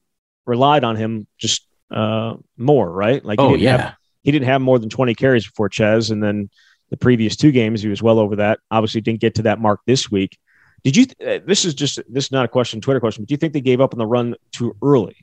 relied 0.47 0.85
on 0.85 0.97
him 0.97 1.27
just 1.39 1.67
uh, 1.91 2.35
more, 2.57 2.91
right? 2.91 3.25
Like, 3.25 3.41
oh 3.41 3.55
yeah, 3.55 3.77
have, 3.77 3.95
he 4.23 4.33
didn't 4.33 4.49
have 4.49 4.61
more 4.61 4.79
than 4.79 4.89
twenty 4.89 5.15
carries 5.15 5.47
before 5.47 5.69
Chez, 5.71 6.11
and 6.11 6.23
then 6.23 6.51
the 6.91 6.97
previous 6.97 7.37
two 7.37 7.53
games 7.53 7.83
he 7.83 7.89
was 7.89 8.03
well 8.03 8.19
over 8.19 8.37
that. 8.37 8.59
Obviously, 8.71 9.01
didn't 9.01 9.21
get 9.21 9.37
to 9.37 9.43
that 9.43 9.61
mark 9.61 9.81
this 9.87 10.11
week. 10.11 10.39
Did 10.83 10.97
you? 10.97 11.07
Uh, 11.27 11.39
this 11.47 11.65
is 11.65 11.75
just 11.75 12.01
this 12.09 12.25
is 12.27 12.33
not 12.33 12.45
a 12.45 12.49
question, 12.49 12.81
Twitter 12.81 13.01
question. 13.01 13.25
But 13.25 13.29
do 13.29 13.35
you 13.35 13.39
think 13.39 13.53
they 13.53 13.61
gave 13.61 13.81
up 13.81 13.95
on 13.95 13.99
the 13.99 14.07
run 14.07 14.35
too 14.53 14.77
early? 14.83 15.17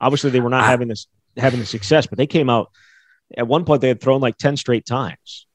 Obviously, 0.00 0.30
they 0.30 0.40
were 0.40 0.50
not 0.50 0.64
I, 0.64 0.68
having 0.68 0.88
this 0.88 1.06
having 1.36 1.60
the 1.60 1.66
success, 1.66 2.06
but 2.06 2.18
they 2.18 2.26
came 2.26 2.50
out 2.50 2.70
at 3.36 3.46
one 3.46 3.64
point. 3.64 3.80
They 3.80 3.88
had 3.88 4.00
thrown 4.00 4.20
like 4.20 4.36
ten 4.36 4.56
straight 4.56 4.86
times. 4.86 5.46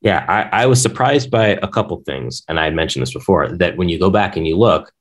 Yeah, 0.00 0.24
I, 0.28 0.64
I 0.64 0.66
was 0.66 0.82
surprised 0.82 1.30
by 1.30 1.48
a 1.48 1.68
couple 1.68 1.96
things, 2.04 2.42
and 2.48 2.60
I 2.60 2.64
had 2.64 2.74
mentioned 2.74 3.02
this 3.02 3.14
before. 3.14 3.48
That 3.48 3.76
when 3.76 3.88
you 3.88 3.98
go 3.98 4.10
back 4.10 4.36
and 4.36 4.46
you 4.46 4.56
look, 4.56 4.92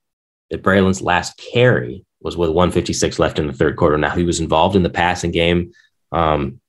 that 0.50 0.64
Braylon's 0.64 1.02
last 1.02 1.38
carry 1.38 2.06
was 2.22 2.38
with 2.38 2.50
156 2.50 3.20
left 3.20 3.39
in 3.39 3.48
the 3.48 3.54
third 3.54 3.76
quarter. 3.76 3.98
Now 3.98 4.16
he 4.16 4.24
was 4.24 4.39
involved 4.39 4.76
in 4.76 4.84
the 4.84 4.89
passing 4.89 5.32
game. 5.32 5.72
Um, 6.12 6.62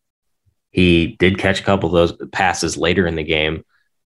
he 0.71 1.15
did 1.19 1.39
catch 1.39 1.61
a 1.61 1.65
couple 1.65 1.89
of 1.89 1.95
those 1.95 2.29
passes 2.31 2.77
later 2.77 3.07
in 3.07 3.15
the 3.15 3.23
game. 3.23 3.65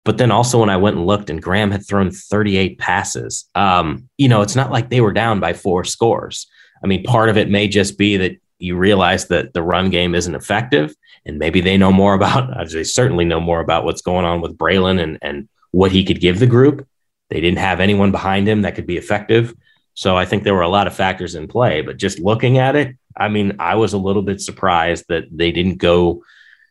But 0.04 0.18
then 0.18 0.32
also 0.32 0.60
when 0.60 0.70
I 0.70 0.78
went 0.78 0.98
and 0.98 1.08
looked, 1.08 1.30
and 1.30 1.42
Graham 1.42 1.72
had 1.72 1.88
thrown 1.88 2.12
38 2.12 2.78
passes. 2.78 3.50
Um, 3.56 4.10
you 4.18 4.30
know, 4.30 4.42
it's 4.42 4.56
not 4.56 4.72
like 4.72 4.90
they 4.90 5.02
were 5.02 5.14
down 5.14 5.40
by 5.40 5.54
four 5.54 5.84
scores. 5.84 6.48
I 6.84 6.88
mean, 6.88 7.04
part 7.04 7.30
of 7.30 7.38
it 7.38 7.50
may 7.50 7.68
just 7.68 7.98
be 7.98 8.18
that 8.18 8.38
you 8.60 8.78
realize 8.78 9.28
that 9.28 9.54
the 9.54 9.64
run 9.64 9.90
game 9.90 10.16
isn't 10.16 10.36
effective, 10.36 10.96
and 11.26 11.38
maybe 11.38 11.62
they 11.62 11.78
know 11.78 11.92
more 11.92 12.14
about. 12.14 12.70
They 12.72 12.84
certainly 12.84 13.26
know 13.26 13.40
more 13.40 13.60
about 13.60 13.84
what's 13.86 14.02
going 14.02 14.26
on 14.26 14.42
with 14.42 14.58
Braylon 14.58 15.02
and 15.02 15.18
and 15.22 15.50
what 15.72 15.92
he 15.92 16.04
could 16.04 16.20
give 16.20 16.40
the 16.40 16.48
group. 16.48 16.88
They 17.30 17.42
didn't 17.42 17.60
have 17.60 17.80
anyone 17.80 18.12
behind 18.12 18.48
him 18.48 18.62
that 18.62 18.76
could 18.76 18.88
be 18.88 18.98
effective, 18.98 19.54
so 19.94 20.18
I 20.18 20.26
think 20.26 20.44
there 20.44 20.54
were 20.54 20.62
a 20.62 20.70
lot 20.70 20.88
of 20.88 20.96
factors 20.96 21.36
in 21.36 21.48
play. 21.48 21.82
But 21.82 21.98
just 21.98 22.20
looking 22.20 22.58
at 22.58 22.76
it, 22.76 22.98
I 23.16 23.30
mean, 23.30 23.56
I 23.60 23.76
was 23.76 23.94
a 23.94 23.98
little 23.98 24.22
bit 24.22 24.42
surprised 24.42 25.06
that 25.10 25.26
they 25.32 25.52
didn't 25.52 25.78
go, 25.78 26.24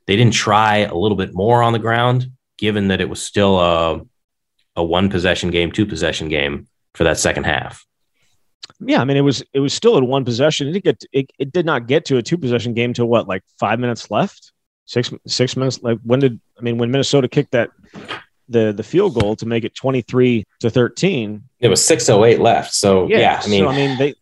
they 0.06 0.16
didn't 0.16 0.34
try 0.34 0.78
a 0.78 0.94
little 0.94 1.16
bit 1.16 1.34
more 1.34 1.62
on 1.62 1.72
the 1.72 1.78
ground, 1.78 2.30
given 2.58 2.88
that 2.88 3.00
it 3.00 3.08
was 3.08 3.22
still 3.22 3.58
a 3.58 4.02
a 4.76 4.84
one 4.84 5.10
possession 5.10 5.50
game, 5.50 5.72
two 5.72 5.86
possession 5.86 6.28
game 6.28 6.68
for 6.94 7.04
that 7.04 7.18
second 7.18 7.44
half 7.44 7.84
yeah, 8.80 9.00
I 9.00 9.04
mean 9.04 9.16
it 9.16 9.22
was 9.22 9.42
it 9.52 9.60
was 9.60 9.72
still 9.72 9.96
at 9.96 10.02
one 10.02 10.24
possession. 10.24 10.68
It 10.68 10.72
did 10.72 10.82
get 10.82 11.04
it, 11.12 11.30
it 11.38 11.52
did 11.52 11.66
not 11.66 11.86
get 11.86 12.04
to 12.06 12.16
a 12.16 12.22
two 12.22 12.38
possession 12.38 12.74
game 12.74 12.92
till 12.92 13.06
what 13.06 13.28
like 13.28 13.42
five 13.58 13.78
minutes 13.78 14.10
left, 14.10 14.52
six 14.86 15.12
six 15.26 15.56
minutes. 15.56 15.82
Like 15.82 15.98
when 16.02 16.20
did 16.20 16.40
I 16.58 16.62
mean 16.62 16.78
when 16.78 16.90
Minnesota 16.90 17.28
kicked 17.28 17.52
that 17.52 17.70
the 18.48 18.72
the 18.72 18.82
field 18.82 19.14
goal 19.14 19.36
to 19.36 19.46
make 19.46 19.64
it 19.64 19.74
twenty 19.74 20.02
three 20.02 20.44
to 20.60 20.70
thirteen? 20.70 21.44
It 21.58 21.68
was 21.68 21.84
six 21.84 22.08
oh 22.08 22.24
eight 22.24 22.40
left. 22.40 22.72
So 22.72 23.08
yeah, 23.08 23.18
yeah 23.18 23.42
I 23.44 23.48
mean, 23.48 23.64
so, 23.64 23.68
I 23.68 23.76
mean 23.76 23.98
they 23.98 24.14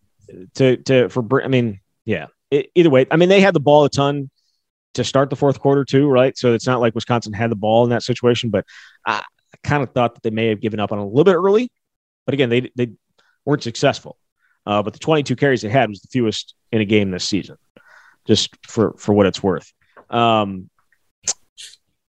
to 0.54 0.76
to 0.76 1.08
for 1.08 1.42
I 1.42 1.48
mean 1.48 1.80
yeah. 2.04 2.26
It, 2.50 2.70
either 2.74 2.88
way, 2.88 3.06
I 3.10 3.16
mean 3.16 3.28
they 3.28 3.42
had 3.42 3.54
the 3.54 3.60
ball 3.60 3.84
a 3.84 3.90
ton 3.90 4.30
to 4.94 5.04
start 5.04 5.30
the 5.30 5.36
fourth 5.36 5.60
quarter 5.60 5.84
too, 5.84 6.08
right? 6.08 6.36
So 6.36 6.54
it's 6.54 6.66
not 6.66 6.80
like 6.80 6.94
Wisconsin 6.94 7.32
had 7.32 7.50
the 7.50 7.56
ball 7.56 7.84
in 7.84 7.90
that 7.90 8.02
situation, 8.02 8.50
but 8.50 8.64
I, 9.06 9.18
I 9.18 9.56
kind 9.62 9.82
of 9.82 9.92
thought 9.92 10.14
that 10.14 10.22
they 10.22 10.30
may 10.30 10.48
have 10.48 10.60
given 10.60 10.80
up 10.80 10.90
on 10.90 10.98
a 10.98 11.06
little 11.06 11.24
bit 11.24 11.34
early. 11.34 11.70
But 12.24 12.34
again, 12.34 12.48
they 12.48 12.70
they 12.74 12.92
weren't 13.44 13.62
successful. 13.62 14.18
Uh, 14.66 14.82
but 14.82 14.92
the 14.92 14.98
22 14.98 15.36
carries 15.36 15.62
they 15.62 15.68
had 15.68 15.88
was 15.88 16.00
the 16.00 16.08
fewest 16.08 16.54
in 16.72 16.80
a 16.80 16.84
game 16.84 17.10
this 17.10 17.24
season, 17.24 17.56
just 18.26 18.50
for 18.66 18.94
for 18.98 19.12
what 19.12 19.26
it's 19.26 19.42
worth. 19.42 19.72
Um, 20.10 20.68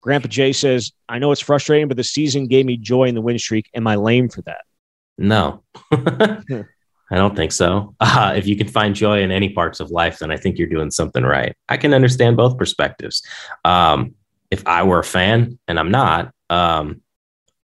Grandpa 0.02 0.28
Jay 0.28 0.54
says, 0.54 0.92
"I 1.08 1.20
know 1.20 1.32
it's 1.32 1.42
frustrating, 1.42 1.88
but 1.88 1.98
the 1.98 2.04
season 2.04 2.48
gave 2.48 2.66
me 2.66 2.78
joy 2.78 3.06
in 3.06 3.16
the 3.16 3.22
win 3.22 3.40
streak. 3.40 3.70
Am 3.74 3.88
I 3.88 3.96
lame 3.96 4.30
for 4.30 4.42
that?" 4.44 4.62
No, 5.18 5.64
I 5.92 7.16
don't 7.16 7.36
think 7.36 7.52
so. 7.52 7.96
Uh, 8.00 8.34
if 8.36 8.48
you 8.48 8.56
can 8.56 8.68
find 8.68 8.96
joy 8.96 9.22
in 9.22 9.32
any 9.32 9.50
parts 9.50 9.80
of 9.80 9.92
life, 9.92 10.20
then 10.20 10.32
I 10.32 10.38
think 10.38 10.58
you're 10.58 10.68
doing 10.68 10.92
something 10.92 11.24
right. 11.24 11.56
I 11.68 11.78
can 11.78 11.94
understand 11.94 12.38
both 12.38 12.58
perspectives. 12.58 13.24
Um, 13.66 14.16
if 14.52 14.66
I 14.66 14.84
were 14.84 15.00
a 15.00 15.04
fan, 15.04 15.60
and 15.68 15.80
I'm 15.80 15.92
not, 15.92 16.34
um, 16.50 17.02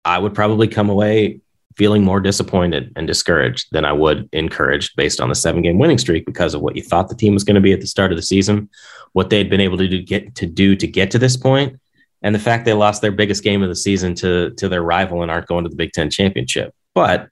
I 0.05 0.19
would 0.19 0.35
probably 0.35 0.69
come 0.69 0.91
away 0.91 1.41
feeling 1.79 2.05
more 2.05 2.21
disappointed 2.21 2.93
and 2.97 3.07
discouraged 3.07 3.69
than 3.71 3.85
I 3.85 3.93
would 3.93 4.29
encouraged 4.33 4.97
based 4.97 5.21
on 5.21 5.29
the 5.29 5.35
seven 5.37 5.63
game 5.63 5.79
winning 5.79 5.97
streak 5.97 6.27
because 6.27 6.53
of 6.53 6.61
what 6.61 6.75
you 6.75 6.83
thought 6.83 7.09
the 7.09 7.15
team 7.15 7.35
was 7.35 7.45
going 7.45 7.55
to 7.55 7.61
be 7.61 7.73
at 7.73 7.81
the 7.81 7.87
start 7.87 8.11
of 8.11 8.19
the 8.19 8.23
season, 8.23 8.69
what 9.13 9.31
they'd 9.31 9.49
been 9.49 9.61
able 9.61 9.79
to 9.79 9.89
do, 9.89 10.03
get 10.03 10.35
to 10.35 10.47
do 10.47 10.75
to 10.75 10.87
get 10.89 11.13
to 11.13 11.19
this 11.19 11.37
point, 11.37 11.81
and 12.21 12.35
the 12.35 12.41
fact 12.41 12.65
they 12.65 12.73
lost 12.73 13.01
their 13.01 13.13
biggest 13.13 13.45
game 13.45 13.63
of 13.63 13.69
the 13.69 13.77
season 13.77 14.15
to 14.17 14.51
to 14.57 14.69
their 14.69 14.83
rival 14.83 15.23
and 15.23 15.31
aren't 15.31 15.47
going 15.47 15.65
to 15.65 15.71
the 15.71 15.77
Big 15.77 15.93
Ten 15.93 16.11
championship. 16.11 16.75
But 16.95 17.29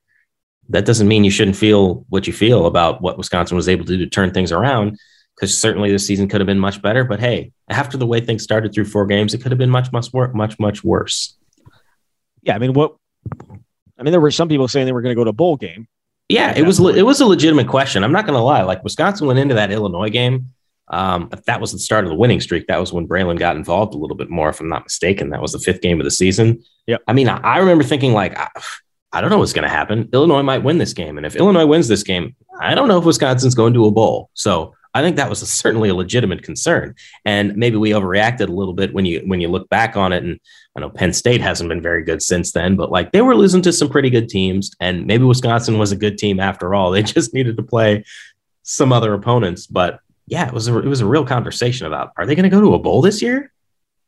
that 0.69 0.87
doesn't 0.87 1.09
mean 1.09 1.25
you 1.25 1.31
shouldn't 1.31 1.57
feel 1.57 2.07
what 2.09 2.27
you 2.27 2.33
feel 2.33 2.67
about 2.67 3.03
what 3.03 3.19
Wisconsin 3.19 3.57
was 3.57 3.69
able 3.69 3.85
to 3.85 3.97
do 3.97 4.05
to 4.05 4.11
turn 4.11 4.33
things 4.33 4.53
around. 4.53 4.97
Because 5.37 5.57
certainly 5.57 5.93
this 5.93 6.07
season 6.07 6.29
could 6.29 6.41
have 6.41 6.47
been 6.47 6.59
much 6.59 6.81
better. 6.81 7.05
But 7.05 7.21
hey, 7.21 7.53
after 7.69 7.99
the 7.99 8.07
way 8.07 8.21
things 8.21 8.43
started 8.43 8.73
through 8.73 8.87
four 8.87 9.05
games, 9.05 9.35
it 9.35 9.43
could 9.43 9.53
have 9.53 9.59
been 9.59 9.69
much, 9.69 9.93
much, 9.93 10.11
much, 10.15 10.59
much 10.59 10.83
worse. 10.83 11.37
Yeah, 12.43 12.55
I 12.55 12.59
mean, 12.59 12.73
what 12.73 12.97
I 13.99 14.03
mean, 14.03 14.13
there 14.13 14.21
were 14.21 14.31
some 14.31 14.49
people 14.49 14.69
saying 14.69 14.87
they 14.87 14.93
were 14.93 15.03
going 15.03 15.15
to 15.15 15.19
go 15.19 15.25
to 15.25 15.31
a 15.31 15.35
bowl 15.35 15.57
game. 15.57 15.89
Yeah, 16.29 16.53
it 16.57 16.63
was 16.63 16.81
it 16.81 17.07
was 17.07 17.21
a 17.21 17.27
legitimate 17.27 17.69
question. 17.69 18.03
I'm 18.03 18.13
not 18.13 18.27
going 18.27 18.37
to 18.37 18.43
lie. 18.43 18.63
Like 18.63 18.83
Wisconsin 18.83 19.27
went 19.27 19.39
into 19.39 19.55
that 19.55 19.71
Illinois 19.71 20.11
game. 20.11 20.53
Um, 20.89 21.29
if 21.33 21.45
that 21.45 21.61
was 21.61 21.73
the 21.73 21.79
start 21.79 22.05
of 22.05 22.11
the 22.11 22.17
winning 22.17 22.41
streak, 22.41 22.67
that 22.67 22.79
was 22.79 22.93
when 22.93 23.09
Braylon 23.09 23.39
got 23.39 23.57
involved 23.57 23.95
a 23.95 23.99
little 23.99 24.17
bit 24.17 24.31
more, 24.31 24.49
if 24.49 24.61
I'm 24.61 24.69
not 24.69 24.85
mistaken. 24.85 25.31
That 25.31 25.43
was 25.43 25.53
the 25.53 25.59
fifth 25.59 25.81
game 25.81 26.01
of 26.01 26.05
the 26.05 26.11
season. 26.11 26.63
Yeah. 26.87 26.99
I 27.07 27.13
mean, 27.13 27.29
I, 27.29 27.39
I 27.39 27.59
remember 27.59 27.85
thinking 27.85 28.13
like, 28.13 28.39
I, 28.39 28.49
I 29.13 29.21
don't 29.21 29.31
know 29.31 29.39
what's 29.39 29.53
going 29.53 29.65
to 29.65 29.69
happen. 29.69 30.09
Illinois 30.13 30.43
might 30.43 30.63
win 30.63 30.79
this 30.79 30.93
game, 30.93 31.17
and 31.17 31.27
if 31.27 31.37
Illinois 31.37 31.67
wins 31.67 31.89
this 31.89 32.03
game, 32.03 32.37
I 32.61 32.75
don't 32.75 32.89
know 32.89 32.99
if 32.99 33.05
Wisconsin's 33.05 33.55
going 33.55 33.75
to 33.75 33.87
a 33.87 33.91
bowl. 33.91 34.31
So 34.35 34.75
I 34.97 35.03
think 35.03 35.17
that 35.17 35.29
was 35.29 35.43
a, 35.43 35.47
certainly 35.47 35.91
a 35.91 35.95
legitimate 35.95 36.43
concern, 36.43 36.95
and 37.25 37.55
maybe 37.55 37.77
we 37.77 37.91
overreacted 37.91 38.49
a 38.49 38.53
little 38.53 38.73
bit 38.73 38.95
when 38.95 39.05
you 39.05 39.21
when 39.27 39.41
you 39.41 39.49
look 39.49 39.69
back 39.69 39.95
on 39.97 40.13
it. 40.13 40.25
And 40.25 40.41
I 40.75 40.81
know 40.81 40.89
Penn 40.89 41.13
State 41.13 41.43
hasn't 41.43 41.69
been 41.69 41.83
very 41.83 42.03
good 42.03 42.23
since 42.23 42.53
then, 42.53 42.77
but 42.77 42.91
like 42.91 43.13
they 43.13 43.21
were 43.21 43.37
losing 43.37 43.61
to 43.63 43.73
some 43.73 43.91
pretty 43.91 44.09
good 44.09 44.29
teams, 44.29 44.71
and 44.81 45.07
maybe 45.07 45.25
Wisconsin 45.25 45.79
was 45.79 45.93
a 45.93 45.97
good 45.97 46.17
team 46.17 46.41
after 46.41 46.75
all. 46.75 46.91
They 46.97 47.03
just 47.03 47.35
needed 47.35 47.59
to 47.59 47.63
play 47.63 48.05
some 48.63 48.91
other 48.91 49.13
opponents. 49.13 49.67
But 49.67 50.01
yeah, 50.27 50.49
it 50.49 50.55
was 50.55 50.67
a, 50.67 50.79
it 50.79 50.87
was 50.87 51.03
a 51.03 51.07
real 51.07 51.27
conversation 51.27 51.87
about 51.87 52.13
are 52.17 52.25
they 52.25 52.35
going 52.35 52.49
to 52.49 52.57
go 52.57 52.63
to 52.63 52.75
a 52.75 52.79
bowl 52.79 53.03
this 53.03 53.21
year? 53.21 53.53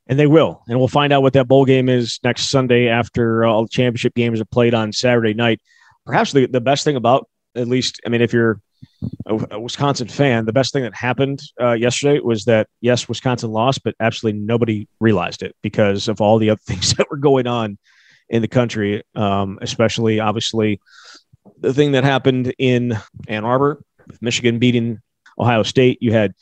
And 0.07 0.19
they 0.19 0.27
will. 0.27 0.63
And 0.69 0.79
we'll 0.79 0.89
find 0.89 1.13
out 1.13 1.21
what 1.21 1.35
that 1.35 1.49
bowl 1.49 1.67
game 1.67 1.91
is 1.91 2.19
next 2.25 2.49
Sunday 2.49 2.89
after 2.89 3.45
all 3.45 3.65
the 3.65 3.69
championship 3.69 4.15
games 4.15 4.41
are 4.41 4.47
played 4.47 4.73
on 4.73 4.91
Saturday 4.91 5.35
night. 5.35 5.61
Perhaps 6.07 6.33
the, 6.33 6.47
the 6.47 6.63
best 6.63 6.85
thing 6.85 6.97
about, 6.97 7.29
at 7.55 7.69
least, 7.69 8.01
I 8.07 8.09
mean, 8.09 8.23
if 8.23 8.33
you're 8.33 8.59
a, 9.27 9.61
Wisconsin 9.61 10.09
fan, 10.09 10.47
the 10.47 10.53
best 10.53 10.73
thing 10.73 10.83
that 10.83 10.95
happened 10.95 11.41
uh, 11.61 11.73
yesterday 11.73 12.21
was 12.21 12.45
that, 12.47 12.69
yes, 12.81 13.09
Wisconsin 13.09 13.51
lost, 13.51 13.85
but 13.85 13.95
absolutely 14.01 14.41
nobody 14.41 14.89
realized 15.01 15.43
it 15.43 15.55
because 15.63 16.09
of 16.09 16.21
all 16.21 16.39
the 16.39 16.51
other 16.51 16.61
things 16.67 16.95
that 16.95 17.11
were 17.11 17.17
going 17.17 17.47
on 17.47 17.79
in 18.29 18.43
the 18.43 18.49
country, 18.49 19.03
um, 19.15 19.59
especially, 19.63 20.21
obviously, 20.21 20.81
the 21.61 21.73
thing 21.73 21.93
that 21.93 22.05
happened 22.05 22.55
in 22.59 22.97
Ann 23.27 23.45
Arbor 23.45 23.83
with 24.07 24.21
Michigan 24.23 24.59
beating 24.59 25.01
Ohio 25.39 25.63
State. 25.63 25.99
You 26.01 26.13
had 26.13 26.35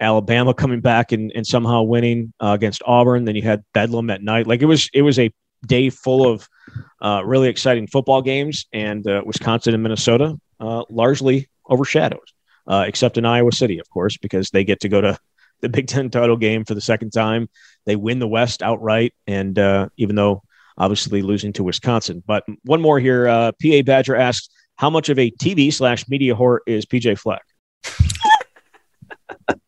Alabama 0.00 0.54
coming 0.54 0.80
back 0.80 1.12
and, 1.12 1.32
and 1.34 1.46
somehow 1.46 1.82
winning 1.82 2.32
uh, 2.40 2.48
against 2.48 2.82
Auburn. 2.86 3.24
Then 3.24 3.36
you 3.36 3.42
had 3.42 3.62
Bedlam 3.72 4.10
at 4.10 4.22
night. 4.22 4.46
Like 4.46 4.62
it 4.62 4.66
was 4.66 4.88
it 4.92 5.02
was 5.02 5.18
a 5.18 5.32
day 5.66 5.90
full 5.90 6.30
of 6.30 6.48
uh, 7.02 7.22
really 7.24 7.48
exciting 7.48 7.86
football 7.86 8.22
games, 8.22 8.66
and 8.72 9.06
uh, 9.06 9.22
Wisconsin 9.24 9.74
and 9.74 9.82
Minnesota 9.82 10.38
uh, 10.60 10.84
largely 10.88 11.48
overshadowed, 11.68 12.28
uh, 12.66 12.84
except 12.86 13.18
in 13.18 13.24
Iowa 13.24 13.52
City, 13.52 13.78
of 13.78 13.88
course, 13.90 14.16
because 14.16 14.50
they 14.50 14.64
get 14.64 14.80
to 14.80 14.88
go 14.88 15.00
to 15.00 15.18
the 15.60 15.68
Big 15.68 15.86
Ten 15.86 16.10
title 16.10 16.36
game 16.36 16.64
for 16.64 16.74
the 16.74 16.80
second 16.80 17.12
time. 17.12 17.48
They 17.86 17.96
win 17.96 18.18
the 18.18 18.28
West 18.28 18.62
outright, 18.62 19.14
and 19.26 19.58
uh, 19.58 19.88
even 19.96 20.16
though 20.16 20.42
obviously 20.76 21.22
losing 21.22 21.52
to 21.54 21.62
Wisconsin. 21.62 22.22
But 22.26 22.44
one 22.64 22.80
more 22.80 22.98
here. 22.98 23.26
PA 23.26 23.82
Badger 23.84 24.16
asks, 24.16 24.48
how 24.76 24.90
much 24.90 25.08
of 25.08 25.18
a 25.18 25.30
TV 25.30 25.72
slash 25.72 26.08
media 26.08 26.34
whore 26.34 26.58
is 26.66 26.84
PJ 26.86 27.18
Fleck? 27.18 27.42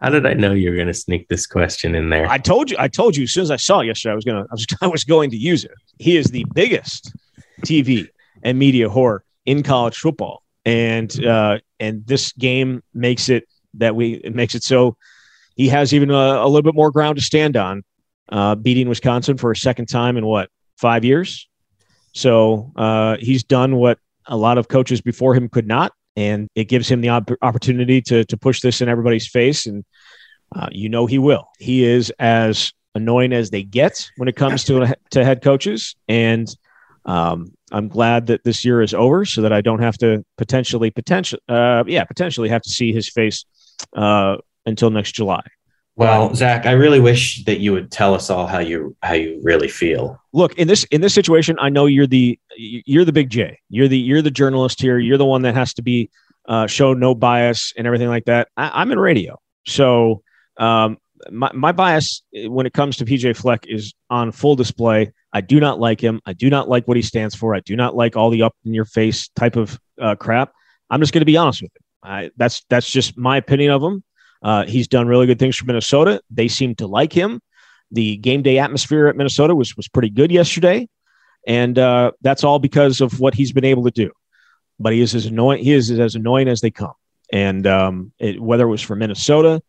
How 0.00 0.10
did 0.10 0.26
I 0.26 0.34
know 0.34 0.52
you 0.52 0.70
were 0.70 0.76
going 0.76 0.88
to 0.88 0.94
sneak 0.94 1.28
this 1.28 1.46
question 1.46 1.94
in 1.94 2.10
there? 2.10 2.28
I 2.28 2.36
told 2.38 2.70
you. 2.70 2.76
I 2.78 2.88
told 2.88 3.16
you 3.16 3.22
as 3.22 3.32
soon 3.32 3.44
as 3.44 3.52
I 3.52 3.56
saw 3.56 3.80
it 3.80 3.86
yesterday. 3.86 4.12
I 4.12 4.16
was 4.16 4.24
gonna. 4.24 4.42
I 4.42 4.52
was. 4.54 4.66
I 4.82 4.86
was 4.88 5.04
going 5.04 5.30
to 5.30 5.36
use 5.36 5.64
it. 5.64 5.70
He 5.98 6.16
is 6.16 6.26
the 6.26 6.44
biggest 6.54 7.14
TV 7.60 8.08
and 8.42 8.58
media 8.58 8.88
whore 8.88 9.20
in 9.46 9.62
college 9.62 9.96
football, 9.96 10.41
and 10.64 11.24
uh, 11.24 11.58
and 11.80 12.06
this 12.06 12.32
game 12.32 12.82
makes 12.94 13.28
it 13.28 13.44
that 13.74 13.96
we 13.96 14.14
it 14.14 14.34
makes 14.34 14.54
it 14.54 14.62
so 14.62 14.96
he 15.56 15.68
has 15.68 15.92
even 15.92 16.10
a, 16.10 16.14
a 16.14 16.46
little 16.46 16.62
bit 16.62 16.74
more 16.74 16.90
ground 16.90 17.16
to 17.16 17.22
stand 17.22 17.56
on, 17.56 17.84
uh, 18.30 18.54
beating 18.54 18.88
Wisconsin 18.88 19.36
for 19.36 19.50
a 19.50 19.56
second 19.56 19.86
time 19.86 20.16
in 20.16 20.24
what 20.24 20.48
five 20.78 21.04
years. 21.04 21.48
So 22.14 22.72
uh, 22.76 23.16
he's 23.18 23.44
done 23.44 23.76
what 23.76 23.98
a 24.26 24.36
lot 24.36 24.58
of 24.58 24.68
coaches 24.68 25.00
before 25.00 25.34
him 25.34 25.48
could 25.48 25.66
not, 25.66 25.92
and 26.16 26.48
it 26.54 26.64
gives 26.64 26.90
him 26.90 27.00
the 27.00 27.08
op- 27.08 27.30
opportunity 27.42 28.00
to 28.02 28.24
to 28.24 28.36
push 28.36 28.60
this 28.60 28.80
in 28.80 28.88
everybody's 28.88 29.28
face, 29.28 29.66
and 29.66 29.84
uh, 30.54 30.68
you 30.70 30.88
know 30.88 31.06
he 31.06 31.18
will. 31.18 31.48
He 31.58 31.84
is 31.84 32.10
as 32.18 32.72
annoying 32.94 33.32
as 33.32 33.50
they 33.50 33.62
get 33.62 34.08
when 34.16 34.28
it 34.28 34.36
comes 34.36 34.64
to 34.64 34.94
to 35.10 35.24
head 35.24 35.42
coaches, 35.42 35.96
and 36.08 36.54
um, 37.04 37.52
I'm 37.72 37.88
glad 37.88 38.26
that 38.26 38.44
this 38.44 38.64
year 38.64 38.82
is 38.82 38.94
over, 38.94 39.24
so 39.24 39.42
that 39.42 39.52
I 39.52 39.60
don't 39.60 39.80
have 39.80 39.98
to 39.98 40.24
potentially 40.36 40.90
potential 40.90 41.38
uh, 41.48 41.84
yeah 41.86 42.04
potentially 42.04 42.48
have 42.48 42.62
to 42.62 42.70
see 42.70 42.92
his 42.92 43.08
face 43.08 43.44
uh, 43.96 44.36
until 44.66 44.90
next 44.90 45.12
July. 45.12 45.42
Well, 45.94 46.34
Zach, 46.34 46.64
I 46.64 46.72
really 46.72 47.00
wish 47.00 47.44
that 47.44 47.60
you 47.60 47.72
would 47.72 47.90
tell 47.90 48.14
us 48.14 48.30
all 48.30 48.46
how 48.46 48.60
you 48.60 48.96
how 49.02 49.12
you 49.12 49.40
really 49.42 49.68
feel. 49.68 50.18
Look 50.32 50.54
in 50.54 50.66
this 50.66 50.84
in 50.84 51.02
this 51.02 51.12
situation, 51.14 51.56
I 51.60 51.68
know 51.68 51.86
you're 51.86 52.06
the 52.06 52.38
you're 52.56 53.04
the 53.04 53.12
big 53.12 53.28
J. 53.28 53.58
You're 53.68 53.88
the 53.88 53.98
you're 53.98 54.22
the 54.22 54.30
journalist 54.30 54.80
here. 54.80 54.98
You're 54.98 55.18
the 55.18 55.26
one 55.26 55.42
that 55.42 55.54
has 55.54 55.74
to 55.74 55.82
be 55.82 56.10
uh, 56.48 56.66
show 56.66 56.94
no 56.94 57.14
bias 57.14 57.74
and 57.76 57.86
everything 57.86 58.08
like 58.08 58.24
that. 58.24 58.48
I, 58.56 58.80
am 58.82 58.90
in 58.90 58.98
radio, 58.98 59.38
so 59.66 60.22
um, 60.56 60.96
my 61.30 61.50
my 61.52 61.72
bias 61.72 62.22
when 62.32 62.64
it 62.64 62.72
comes 62.72 62.96
to 62.96 63.04
PJ 63.04 63.36
Fleck 63.36 63.66
is 63.68 63.92
on 64.08 64.32
full 64.32 64.56
display. 64.56 65.12
I 65.32 65.40
do 65.40 65.60
not 65.60 65.80
like 65.80 66.00
him. 66.00 66.20
I 66.26 66.32
do 66.32 66.50
not 66.50 66.68
like 66.68 66.86
what 66.86 66.96
he 66.96 67.02
stands 67.02 67.34
for. 67.34 67.54
I 67.54 67.60
do 67.60 67.74
not 67.76 67.96
like 67.96 68.16
all 68.16 68.30
the 68.30 68.42
up 68.42 68.54
in 68.64 68.74
your 68.74 68.84
face 68.84 69.28
type 69.28 69.56
of 69.56 69.78
uh, 70.00 70.14
crap. 70.16 70.52
I'm 70.90 71.00
just 71.00 71.12
going 71.12 71.22
to 71.22 71.26
be 71.26 71.36
honest 71.36 71.62
with 71.62 71.70
him. 71.74 71.82
I, 72.02 72.30
that's 72.36 72.64
that's 72.68 72.90
just 72.90 73.16
my 73.16 73.36
opinion 73.36 73.70
of 73.70 73.82
him. 73.82 74.02
Uh, 74.42 74.64
he's 74.66 74.88
done 74.88 75.06
really 75.06 75.26
good 75.26 75.38
things 75.38 75.56
for 75.56 75.64
Minnesota. 75.64 76.20
They 76.30 76.48
seem 76.48 76.74
to 76.76 76.86
like 76.86 77.12
him. 77.12 77.40
The 77.92 78.16
game 78.16 78.42
day 78.42 78.58
atmosphere 78.58 79.06
at 79.06 79.16
Minnesota 79.16 79.54
was 79.54 79.76
was 79.76 79.88
pretty 79.88 80.10
good 80.10 80.30
yesterday, 80.32 80.88
and 81.46 81.78
uh, 81.78 82.12
that's 82.20 82.44
all 82.44 82.58
because 82.58 83.00
of 83.00 83.20
what 83.20 83.34
he's 83.34 83.52
been 83.52 83.64
able 83.64 83.84
to 83.84 83.90
do. 83.90 84.10
But 84.78 84.92
he 84.92 85.00
is 85.00 85.14
as 85.14 85.26
annoying. 85.26 85.62
He 85.62 85.72
is 85.72 85.90
as 85.90 86.14
annoying 86.14 86.48
as 86.48 86.60
they 86.60 86.70
come. 86.70 86.94
And 87.32 87.66
um, 87.66 88.12
it, 88.18 88.42
whether 88.42 88.64
it 88.64 88.70
was 88.70 88.82
for 88.82 88.96
Minnesota 88.96 89.62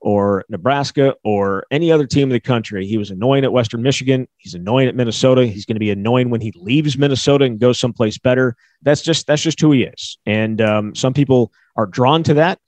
or 0.00 0.44
Nebraska 0.48 1.14
or 1.24 1.64
any 1.70 1.92
other 1.92 2.06
team 2.06 2.24
in 2.24 2.32
the 2.32 2.40
country, 2.40 2.86
he 2.86 2.98
was 2.98 3.10
annoying 3.10 3.44
at 3.44 3.52
Western 3.52 3.82
Michigan. 3.82 4.26
He's 4.38 4.54
annoying 4.54 4.88
at 4.88 4.94
Minnesota. 4.94 5.46
He's 5.46 5.66
going 5.66 5.76
to 5.76 5.80
be 5.80 5.90
annoying 5.90 6.30
when 6.30 6.40
he 6.40 6.52
leaves 6.56 6.96
Minnesota 6.96 7.44
and 7.44 7.58
goes 7.58 7.78
someplace 7.78 8.18
better. 8.18 8.56
That's 8.82 9.02
just 9.02 9.26
that's 9.26 9.42
just 9.42 9.60
who 9.60 9.72
he 9.72 9.84
is. 9.84 10.18
And 10.26 10.60
um, 10.60 10.94
some 10.94 11.12
people 11.12 11.52
are 11.76 11.86
drawn 11.86 12.22
to 12.24 12.34
that, 12.34 12.58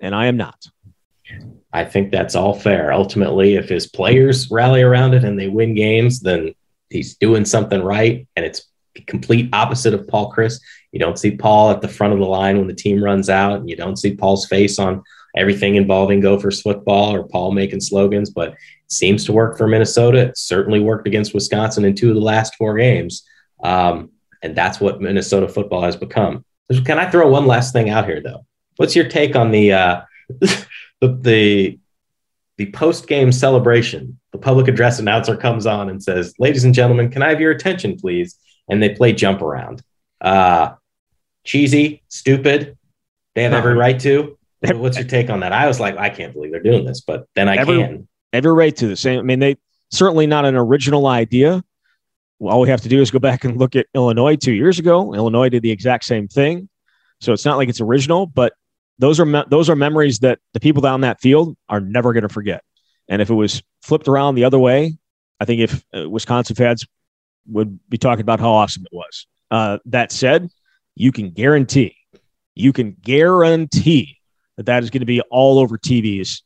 and 0.00 0.14
I 0.14 0.26
am 0.26 0.36
not. 0.36 0.66
I 1.72 1.84
think 1.84 2.10
that's 2.10 2.34
all 2.34 2.54
fair. 2.54 2.92
Ultimately, 2.92 3.54
if 3.54 3.68
his 3.68 3.86
players 3.86 4.50
rally 4.50 4.82
around 4.82 5.14
it 5.14 5.24
and 5.24 5.38
they 5.38 5.48
win 5.48 5.74
games, 5.74 6.20
then 6.20 6.54
he's 6.90 7.16
doing 7.16 7.44
something 7.44 7.82
right. 7.82 8.26
And 8.36 8.44
it's 8.44 8.68
complete 9.06 9.48
opposite 9.52 9.94
of 9.94 10.06
Paul 10.06 10.32
Chryst. 10.32 10.60
You 10.92 10.98
don't 10.98 11.18
see 11.18 11.36
Paul 11.36 11.70
at 11.70 11.80
the 11.80 11.88
front 11.88 12.12
of 12.12 12.18
the 12.18 12.26
line 12.26 12.58
when 12.58 12.68
the 12.68 12.74
team 12.74 13.02
runs 13.02 13.28
out, 13.28 13.60
and 13.60 13.68
you 13.68 13.76
don't 13.76 13.96
see 13.96 14.14
Paul's 14.14 14.46
face 14.46 14.78
on 14.78 15.02
everything 15.36 15.76
involving 15.76 16.20
Gophers 16.20 16.60
football 16.60 17.14
or 17.14 17.26
Paul 17.26 17.52
making 17.52 17.80
slogans, 17.80 18.30
but 18.30 18.50
it 18.50 18.56
seems 18.88 19.24
to 19.24 19.32
work 19.32 19.56
for 19.56 19.66
Minnesota. 19.66 20.18
It 20.28 20.38
certainly 20.38 20.80
worked 20.80 21.06
against 21.06 21.34
Wisconsin 21.34 21.84
in 21.84 21.94
two 21.94 22.10
of 22.10 22.14
the 22.14 22.20
last 22.20 22.54
four 22.56 22.76
games. 22.76 23.24
Um, 23.62 24.10
and 24.42 24.54
that's 24.54 24.80
what 24.80 25.00
Minnesota 25.00 25.48
football 25.48 25.82
has 25.82 25.96
become. 25.96 26.44
Can 26.84 26.98
I 26.98 27.08
throw 27.08 27.28
one 27.28 27.46
last 27.46 27.72
thing 27.72 27.90
out 27.90 28.06
here, 28.06 28.20
though? 28.20 28.44
What's 28.76 28.96
your 28.96 29.08
take 29.08 29.36
on 29.36 29.50
the 29.50 29.72
uh, 29.72 30.00
the 30.40 30.66
the, 31.00 31.78
the 32.56 32.70
post 32.72 33.06
game 33.06 33.32
celebration, 33.32 34.18
the 34.32 34.38
public 34.38 34.68
address 34.68 34.98
announcer 34.98 35.36
comes 35.36 35.66
on 35.66 35.90
and 35.90 36.02
says, 36.02 36.34
"Ladies 36.38 36.64
and 36.64 36.74
gentlemen, 36.74 37.10
can 37.10 37.22
I 37.22 37.28
have 37.28 37.40
your 37.40 37.50
attention, 37.50 37.98
please?" 37.98 38.36
And 38.68 38.82
they 38.82 38.90
play 38.90 39.12
jump 39.12 39.42
around. 39.42 39.82
Uh, 40.20 40.74
cheesy, 41.44 42.02
stupid. 42.08 42.76
They 43.34 43.42
have 43.44 43.52
every 43.52 43.74
right 43.74 43.98
to. 44.00 44.38
What's 44.60 44.96
your 44.96 45.06
take 45.06 45.30
on 45.30 45.40
that? 45.40 45.52
I 45.52 45.66
was 45.66 45.80
like, 45.80 45.96
I 45.96 46.10
can't 46.10 46.32
believe 46.32 46.52
they're 46.52 46.62
doing 46.62 46.84
this, 46.84 47.00
but 47.00 47.26
then 47.34 47.48
I 47.48 47.56
every, 47.56 47.78
can. 47.78 48.08
Every 48.32 48.52
right 48.52 48.74
to 48.76 48.86
the 48.86 48.96
same. 48.96 49.18
I 49.18 49.22
mean, 49.22 49.40
they 49.40 49.56
certainly 49.90 50.26
not 50.26 50.44
an 50.44 50.54
original 50.54 51.06
idea. 51.06 51.64
All 52.40 52.60
we 52.60 52.68
have 52.68 52.80
to 52.82 52.88
do 52.88 53.00
is 53.00 53.10
go 53.10 53.18
back 53.18 53.44
and 53.44 53.56
look 53.56 53.76
at 53.76 53.86
Illinois 53.94 54.36
two 54.36 54.52
years 54.52 54.78
ago. 54.78 55.14
Illinois 55.14 55.48
did 55.48 55.62
the 55.62 55.70
exact 55.70 56.04
same 56.04 56.28
thing. 56.28 56.68
So 57.20 57.32
it's 57.32 57.44
not 57.44 57.56
like 57.56 57.68
it's 57.68 57.80
original, 57.80 58.26
but 58.26 58.52
those 58.98 59.20
are 59.20 59.26
me- 59.26 59.44
those 59.48 59.70
are 59.70 59.76
memories 59.76 60.20
that 60.20 60.38
the 60.52 60.60
people 60.60 60.82
down 60.82 61.00
that 61.02 61.20
field 61.20 61.56
are 61.68 61.80
never 61.80 62.12
going 62.12 62.22
to 62.22 62.28
forget. 62.28 62.62
And 63.08 63.22
if 63.22 63.30
it 63.30 63.34
was 63.34 63.62
flipped 63.82 64.08
around 64.08 64.34
the 64.34 64.44
other 64.44 64.58
way, 64.58 64.96
I 65.40 65.44
think 65.44 65.60
if 65.60 65.84
uh, 65.96 66.08
Wisconsin 66.08 66.56
fans 66.56 66.86
would 67.46 67.78
be 67.88 67.98
talking 67.98 68.22
about 68.22 68.40
how 68.40 68.50
awesome 68.50 68.84
it 68.84 68.94
was. 68.94 69.26
Uh, 69.50 69.78
that 69.86 70.12
said, 70.12 70.48
you 70.94 71.12
can 71.12 71.30
guarantee, 71.30 71.96
you 72.54 72.72
can 72.72 72.96
guarantee 73.00 74.18
that 74.56 74.66
that 74.66 74.82
is 74.82 74.90
going 74.90 75.00
to 75.00 75.06
be 75.06 75.20
all 75.22 75.58
over 75.58 75.78
TVs 75.78 76.42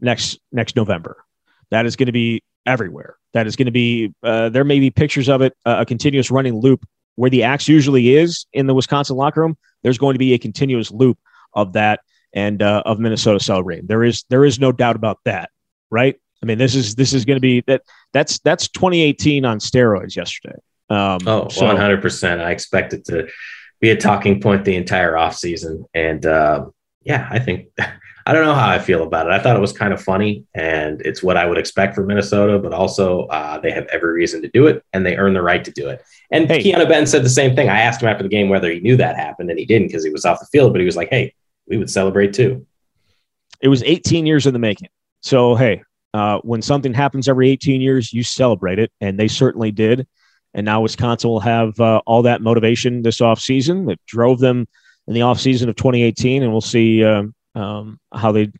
next 0.00 0.38
next 0.52 0.76
November. 0.76 1.24
That 1.70 1.86
is 1.86 1.96
going 1.96 2.06
to 2.06 2.12
be 2.12 2.42
everywhere. 2.64 3.16
That 3.32 3.46
is 3.46 3.56
going 3.56 3.66
to 3.66 3.72
be 3.72 4.12
uh, 4.22 4.48
there 4.50 4.64
may 4.64 4.80
be 4.80 4.90
pictures 4.90 5.28
of 5.28 5.42
it, 5.42 5.54
uh, 5.64 5.76
a 5.80 5.86
continuous 5.86 6.30
running 6.30 6.60
loop 6.60 6.86
where 7.16 7.30
the 7.30 7.44
axe 7.44 7.68
usually 7.68 8.14
is 8.14 8.46
in 8.52 8.66
the 8.66 8.74
Wisconsin 8.74 9.16
locker 9.16 9.40
room. 9.40 9.56
There's 9.82 9.98
going 9.98 10.14
to 10.14 10.18
be 10.18 10.34
a 10.34 10.38
continuous 10.38 10.90
loop 10.90 11.18
of 11.54 11.72
that 11.72 12.00
and 12.32 12.62
uh, 12.62 12.82
of 12.84 12.98
Minnesota 12.98 13.40
celebrating. 13.40 13.86
There 13.86 14.04
is 14.04 14.24
there 14.28 14.44
is 14.44 14.60
no 14.60 14.72
doubt 14.72 14.96
about 14.96 15.18
that, 15.24 15.50
right? 15.90 16.16
I 16.42 16.46
mean, 16.46 16.58
this 16.58 16.74
is 16.74 16.94
this 16.94 17.12
is 17.12 17.24
going 17.24 17.36
to 17.36 17.40
be 17.40 17.62
that 17.66 17.82
that's 18.12 18.38
that's 18.40 18.68
2018 18.68 19.44
on 19.44 19.58
steroids 19.58 20.14
yesterday. 20.14 20.58
Um, 20.88 21.18
oh, 21.26 21.48
so, 21.48 21.66
100 21.66 22.00
percent. 22.00 22.40
I 22.40 22.50
expect 22.50 22.92
it 22.92 23.04
to 23.06 23.26
be 23.80 23.90
a 23.90 23.96
talking 23.96 24.40
point 24.40 24.64
the 24.64 24.76
entire 24.76 25.12
offseason. 25.12 25.84
and 25.94 26.24
uh, 26.26 26.66
yeah, 27.02 27.28
I 27.30 27.38
think. 27.38 27.68
I 28.28 28.32
don't 28.32 28.44
know 28.44 28.56
how 28.56 28.68
I 28.68 28.80
feel 28.80 29.04
about 29.04 29.28
it. 29.28 29.32
I 29.32 29.38
thought 29.38 29.54
it 29.54 29.60
was 29.60 29.72
kind 29.72 29.92
of 29.92 30.02
funny, 30.02 30.44
and 30.52 31.00
it's 31.02 31.22
what 31.22 31.36
I 31.36 31.46
would 31.46 31.58
expect 31.58 31.94
from 31.94 32.08
Minnesota. 32.08 32.58
But 32.58 32.72
also, 32.72 33.26
uh, 33.26 33.60
they 33.60 33.70
have 33.70 33.86
every 33.92 34.14
reason 34.14 34.42
to 34.42 34.48
do 34.48 34.66
it, 34.66 34.82
and 34.92 35.06
they 35.06 35.16
earn 35.16 35.32
the 35.32 35.42
right 35.42 35.64
to 35.64 35.70
do 35.70 35.88
it. 35.88 36.02
And 36.32 36.48
hey. 36.48 36.60
Keanu 36.60 36.88
Benton 36.88 37.06
said 37.06 37.24
the 37.24 37.30
same 37.30 37.54
thing. 37.54 37.68
I 37.68 37.78
asked 37.78 38.02
him 38.02 38.08
after 38.08 38.24
the 38.24 38.28
game 38.28 38.48
whether 38.48 38.68
he 38.68 38.80
knew 38.80 38.96
that 38.96 39.14
happened, 39.14 39.50
and 39.50 39.60
he 39.60 39.64
didn't 39.64 39.86
because 39.86 40.04
he 40.04 40.10
was 40.10 40.24
off 40.24 40.40
the 40.40 40.46
field. 40.46 40.72
But 40.72 40.80
he 40.80 40.86
was 40.86 40.96
like, 40.96 41.08
"Hey, 41.08 41.34
we 41.68 41.76
would 41.76 41.90
celebrate 41.90 42.32
too. 42.32 42.66
It 43.60 43.68
was 43.68 43.82
18 43.82 44.26
years 44.26 44.46
in 44.46 44.52
the 44.52 44.58
making. 44.58 44.88
So, 45.22 45.54
hey, 45.54 45.82
uh, 46.14 46.38
when 46.42 46.62
something 46.62 46.94
happens 46.94 47.28
every 47.28 47.50
18 47.50 47.80
years, 47.80 48.12
you 48.12 48.22
celebrate 48.22 48.78
it. 48.78 48.90
And 49.00 49.18
they 49.18 49.28
certainly 49.28 49.70
did. 49.70 50.06
And 50.56 50.64
now 50.64 50.80
Wisconsin 50.80 51.28
will 51.28 51.40
have 51.40 51.78
uh, 51.78 52.00
all 52.06 52.22
that 52.22 52.40
motivation 52.40 53.02
this 53.02 53.20
offseason 53.20 53.86
that 53.88 54.00
drove 54.06 54.40
them 54.40 54.66
in 55.06 55.12
the 55.12 55.20
offseason 55.20 55.68
of 55.68 55.76
2018, 55.76 56.42
and 56.42 56.50
we'll 56.50 56.62
see 56.62 57.04
um, 57.04 57.34
um, 57.54 58.00
how 58.12 58.32
they 58.32 58.50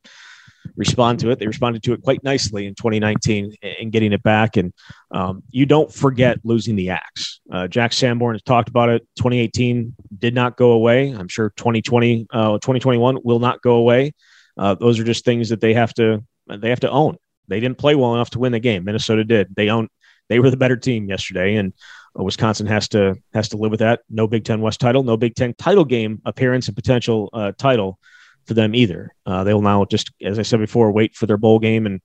respond 0.76 1.20
to 1.20 1.30
it. 1.30 1.38
They 1.38 1.46
responded 1.46 1.82
to 1.84 1.94
it 1.94 2.02
quite 2.02 2.22
nicely 2.22 2.66
in 2.66 2.74
2019 2.74 3.54
in 3.62 3.90
getting 3.90 4.12
it 4.12 4.22
back. 4.22 4.58
And 4.58 4.74
um, 5.10 5.42
you 5.50 5.64
don't 5.64 5.92
forget 5.92 6.38
losing 6.44 6.76
the 6.76 6.90
axe. 6.90 7.40
Uh, 7.50 7.66
Jack 7.66 7.94
Sanborn 7.94 8.34
has 8.34 8.42
talked 8.42 8.68
about 8.68 8.90
it. 8.90 9.02
2018 9.16 9.94
did 10.18 10.34
not 10.34 10.58
go 10.58 10.72
away. 10.72 11.10
I'm 11.12 11.28
sure 11.28 11.50
2020, 11.56 12.26
uh, 12.30 12.52
2021 12.58 13.20
will 13.24 13.38
not 13.38 13.62
go 13.62 13.76
away. 13.76 14.12
Uh, 14.58 14.74
those 14.74 15.00
are 15.00 15.04
just 15.04 15.24
things 15.24 15.48
that 15.48 15.62
they 15.62 15.72
have 15.72 15.94
to 15.94 16.22
they 16.48 16.70
have 16.70 16.80
to 16.80 16.90
own. 16.90 17.16
They 17.48 17.60
didn't 17.60 17.78
play 17.78 17.94
well 17.94 18.14
enough 18.14 18.30
to 18.30 18.38
win 18.38 18.52
the 18.52 18.60
game. 18.60 18.84
Minnesota 18.84 19.24
did. 19.24 19.54
They 19.54 19.68
own. 19.68 19.88
They 20.28 20.38
were 20.38 20.50
the 20.50 20.56
better 20.56 20.76
team 20.76 21.08
yesterday, 21.08 21.56
and 21.56 21.72
uh, 22.18 22.22
Wisconsin 22.22 22.66
has 22.66 22.88
to 22.88 23.16
has 23.32 23.48
to 23.50 23.56
live 23.56 23.70
with 23.70 23.80
that. 23.80 24.00
No 24.10 24.26
Big 24.26 24.44
Ten 24.44 24.60
West 24.60 24.80
title, 24.80 25.02
no 25.02 25.16
Big 25.16 25.34
Ten 25.34 25.54
title 25.54 25.84
game 25.84 26.20
appearance 26.24 26.66
and 26.68 26.76
potential 26.76 27.30
uh, 27.32 27.52
title 27.52 27.98
for 28.46 28.54
them 28.54 28.74
either. 28.74 29.12
Uh, 29.24 29.44
they 29.44 29.52
will 29.52 29.62
now 29.62 29.84
just, 29.84 30.10
as 30.22 30.38
I 30.38 30.42
said 30.42 30.60
before, 30.60 30.90
wait 30.92 31.14
for 31.14 31.26
their 31.26 31.36
bowl 31.36 31.58
game. 31.58 31.86
And 31.86 32.00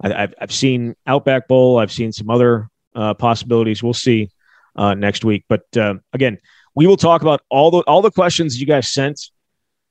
I, 0.00 0.08
have 0.08 0.34
I've 0.40 0.52
seen 0.52 0.94
Outback 1.06 1.48
Bowl. 1.48 1.78
I've 1.78 1.92
seen 1.92 2.12
some 2.12 2.30
other 2.30 2.68
uh, 2.94 3.14
possibilities. 3.14 3.82
We'll 3.82 3.94
see 3.94 4.30
uh, 4.76 4.94
next 4.94 5.24
week. 5.24 5.44
But 5.48 5.64
uh, 5.76 5.94
again, 6.12 6.38
we 6.74 6.86
will 6.86 6.96
talk 6.96 7.22
about 7.22 7.40
all 7.50 7.70
the 7.70 7.78
all 7.80 8.02
the 8.02 8.10
questions 8.10 8.60
you 8.60 8.66
guys 8.66 8.88
sent 8.88 9.20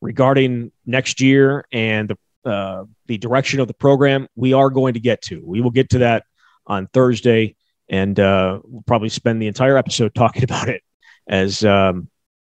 regarding 0.01 0.71
next 0.85 1.19
year 1.19 1.65
and 1.71 2.09
the 2.09 2.49
uh, 2.49 2.85
the 3.07 3.17
direction 3.17 3.59
of 3.59 3.67
the 3.67 3.73
program. 3.73 4.27
We 4.35 4.53
are 4.53 4.69
going 4.69 4.93
to 4.93 5.01
get 5.01 5.21
to. 5.23 5.41
We 5.45 5.59
will 5.59 5.71
get 5.71 5.89
to 5.89 5.99
that 5.99 6.23
on 6.65 6.87
Thursday, 6.87 7.56
and 7.89 8.19
uh, 8.19 8.59
we'll 8.63 8.83
probably 8.83 9.09
spend 9.09 9.41
the 9.41 9.47
entire 9.47 9.77
episode 9.77 10.13
talking 10.15 10.43
about 10.43 10.69
it 10.69 10.83
as. 11.27 11.63
Um, 11.63 12.09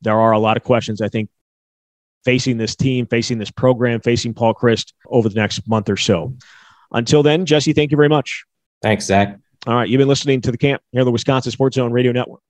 there 0.03 0.19
are 0.19 0.33
a 0.33 0.39
lot 0.39 0.57
of 0.57 0.63
questions 0.63 1.01
I 1.01 1.09
think 1.09 1.29
facing 2.25 2.57
this 2.57 2.77
team, 2.77 3.07
facing 3.07 3.39
this 3.39 3.51
program, 3.51 4.01
facing 4.01 4.35
Paul 4.35 4.55
Chryst 4.55 4.93
over 5.07 5.29
the 5.29 5.35
next 5.35 5.67
month 5.69 5.89
or 5.89 5.97
so. 5.97 6.35
Until 6.93 7.23
then, 7.23 7.47
Jesse, 7.47 7.73
thank 7.73 7.91
you 7.91 7.97
very 7.97 8.09
much. 8.09 8.45
Thanks, 8.83 9.07
Zach. 9.07 9.39
All 9.67 9.75
right. 9.75 9.89
You've 9.89 9.99
been 9.99 10.09
listening 10.09 10.41
to 10.43 10.51
the 10.51 10.59
camp 10.59 10.83
here 10.91 11.01
on 11.01 11.05
the 11.05 11.13
Wisconsin 11.13 11.53
Sports 11.53 11.77
Zone 11.77 11.93
Radio 11.93 12.13
Network. 12.13 12.41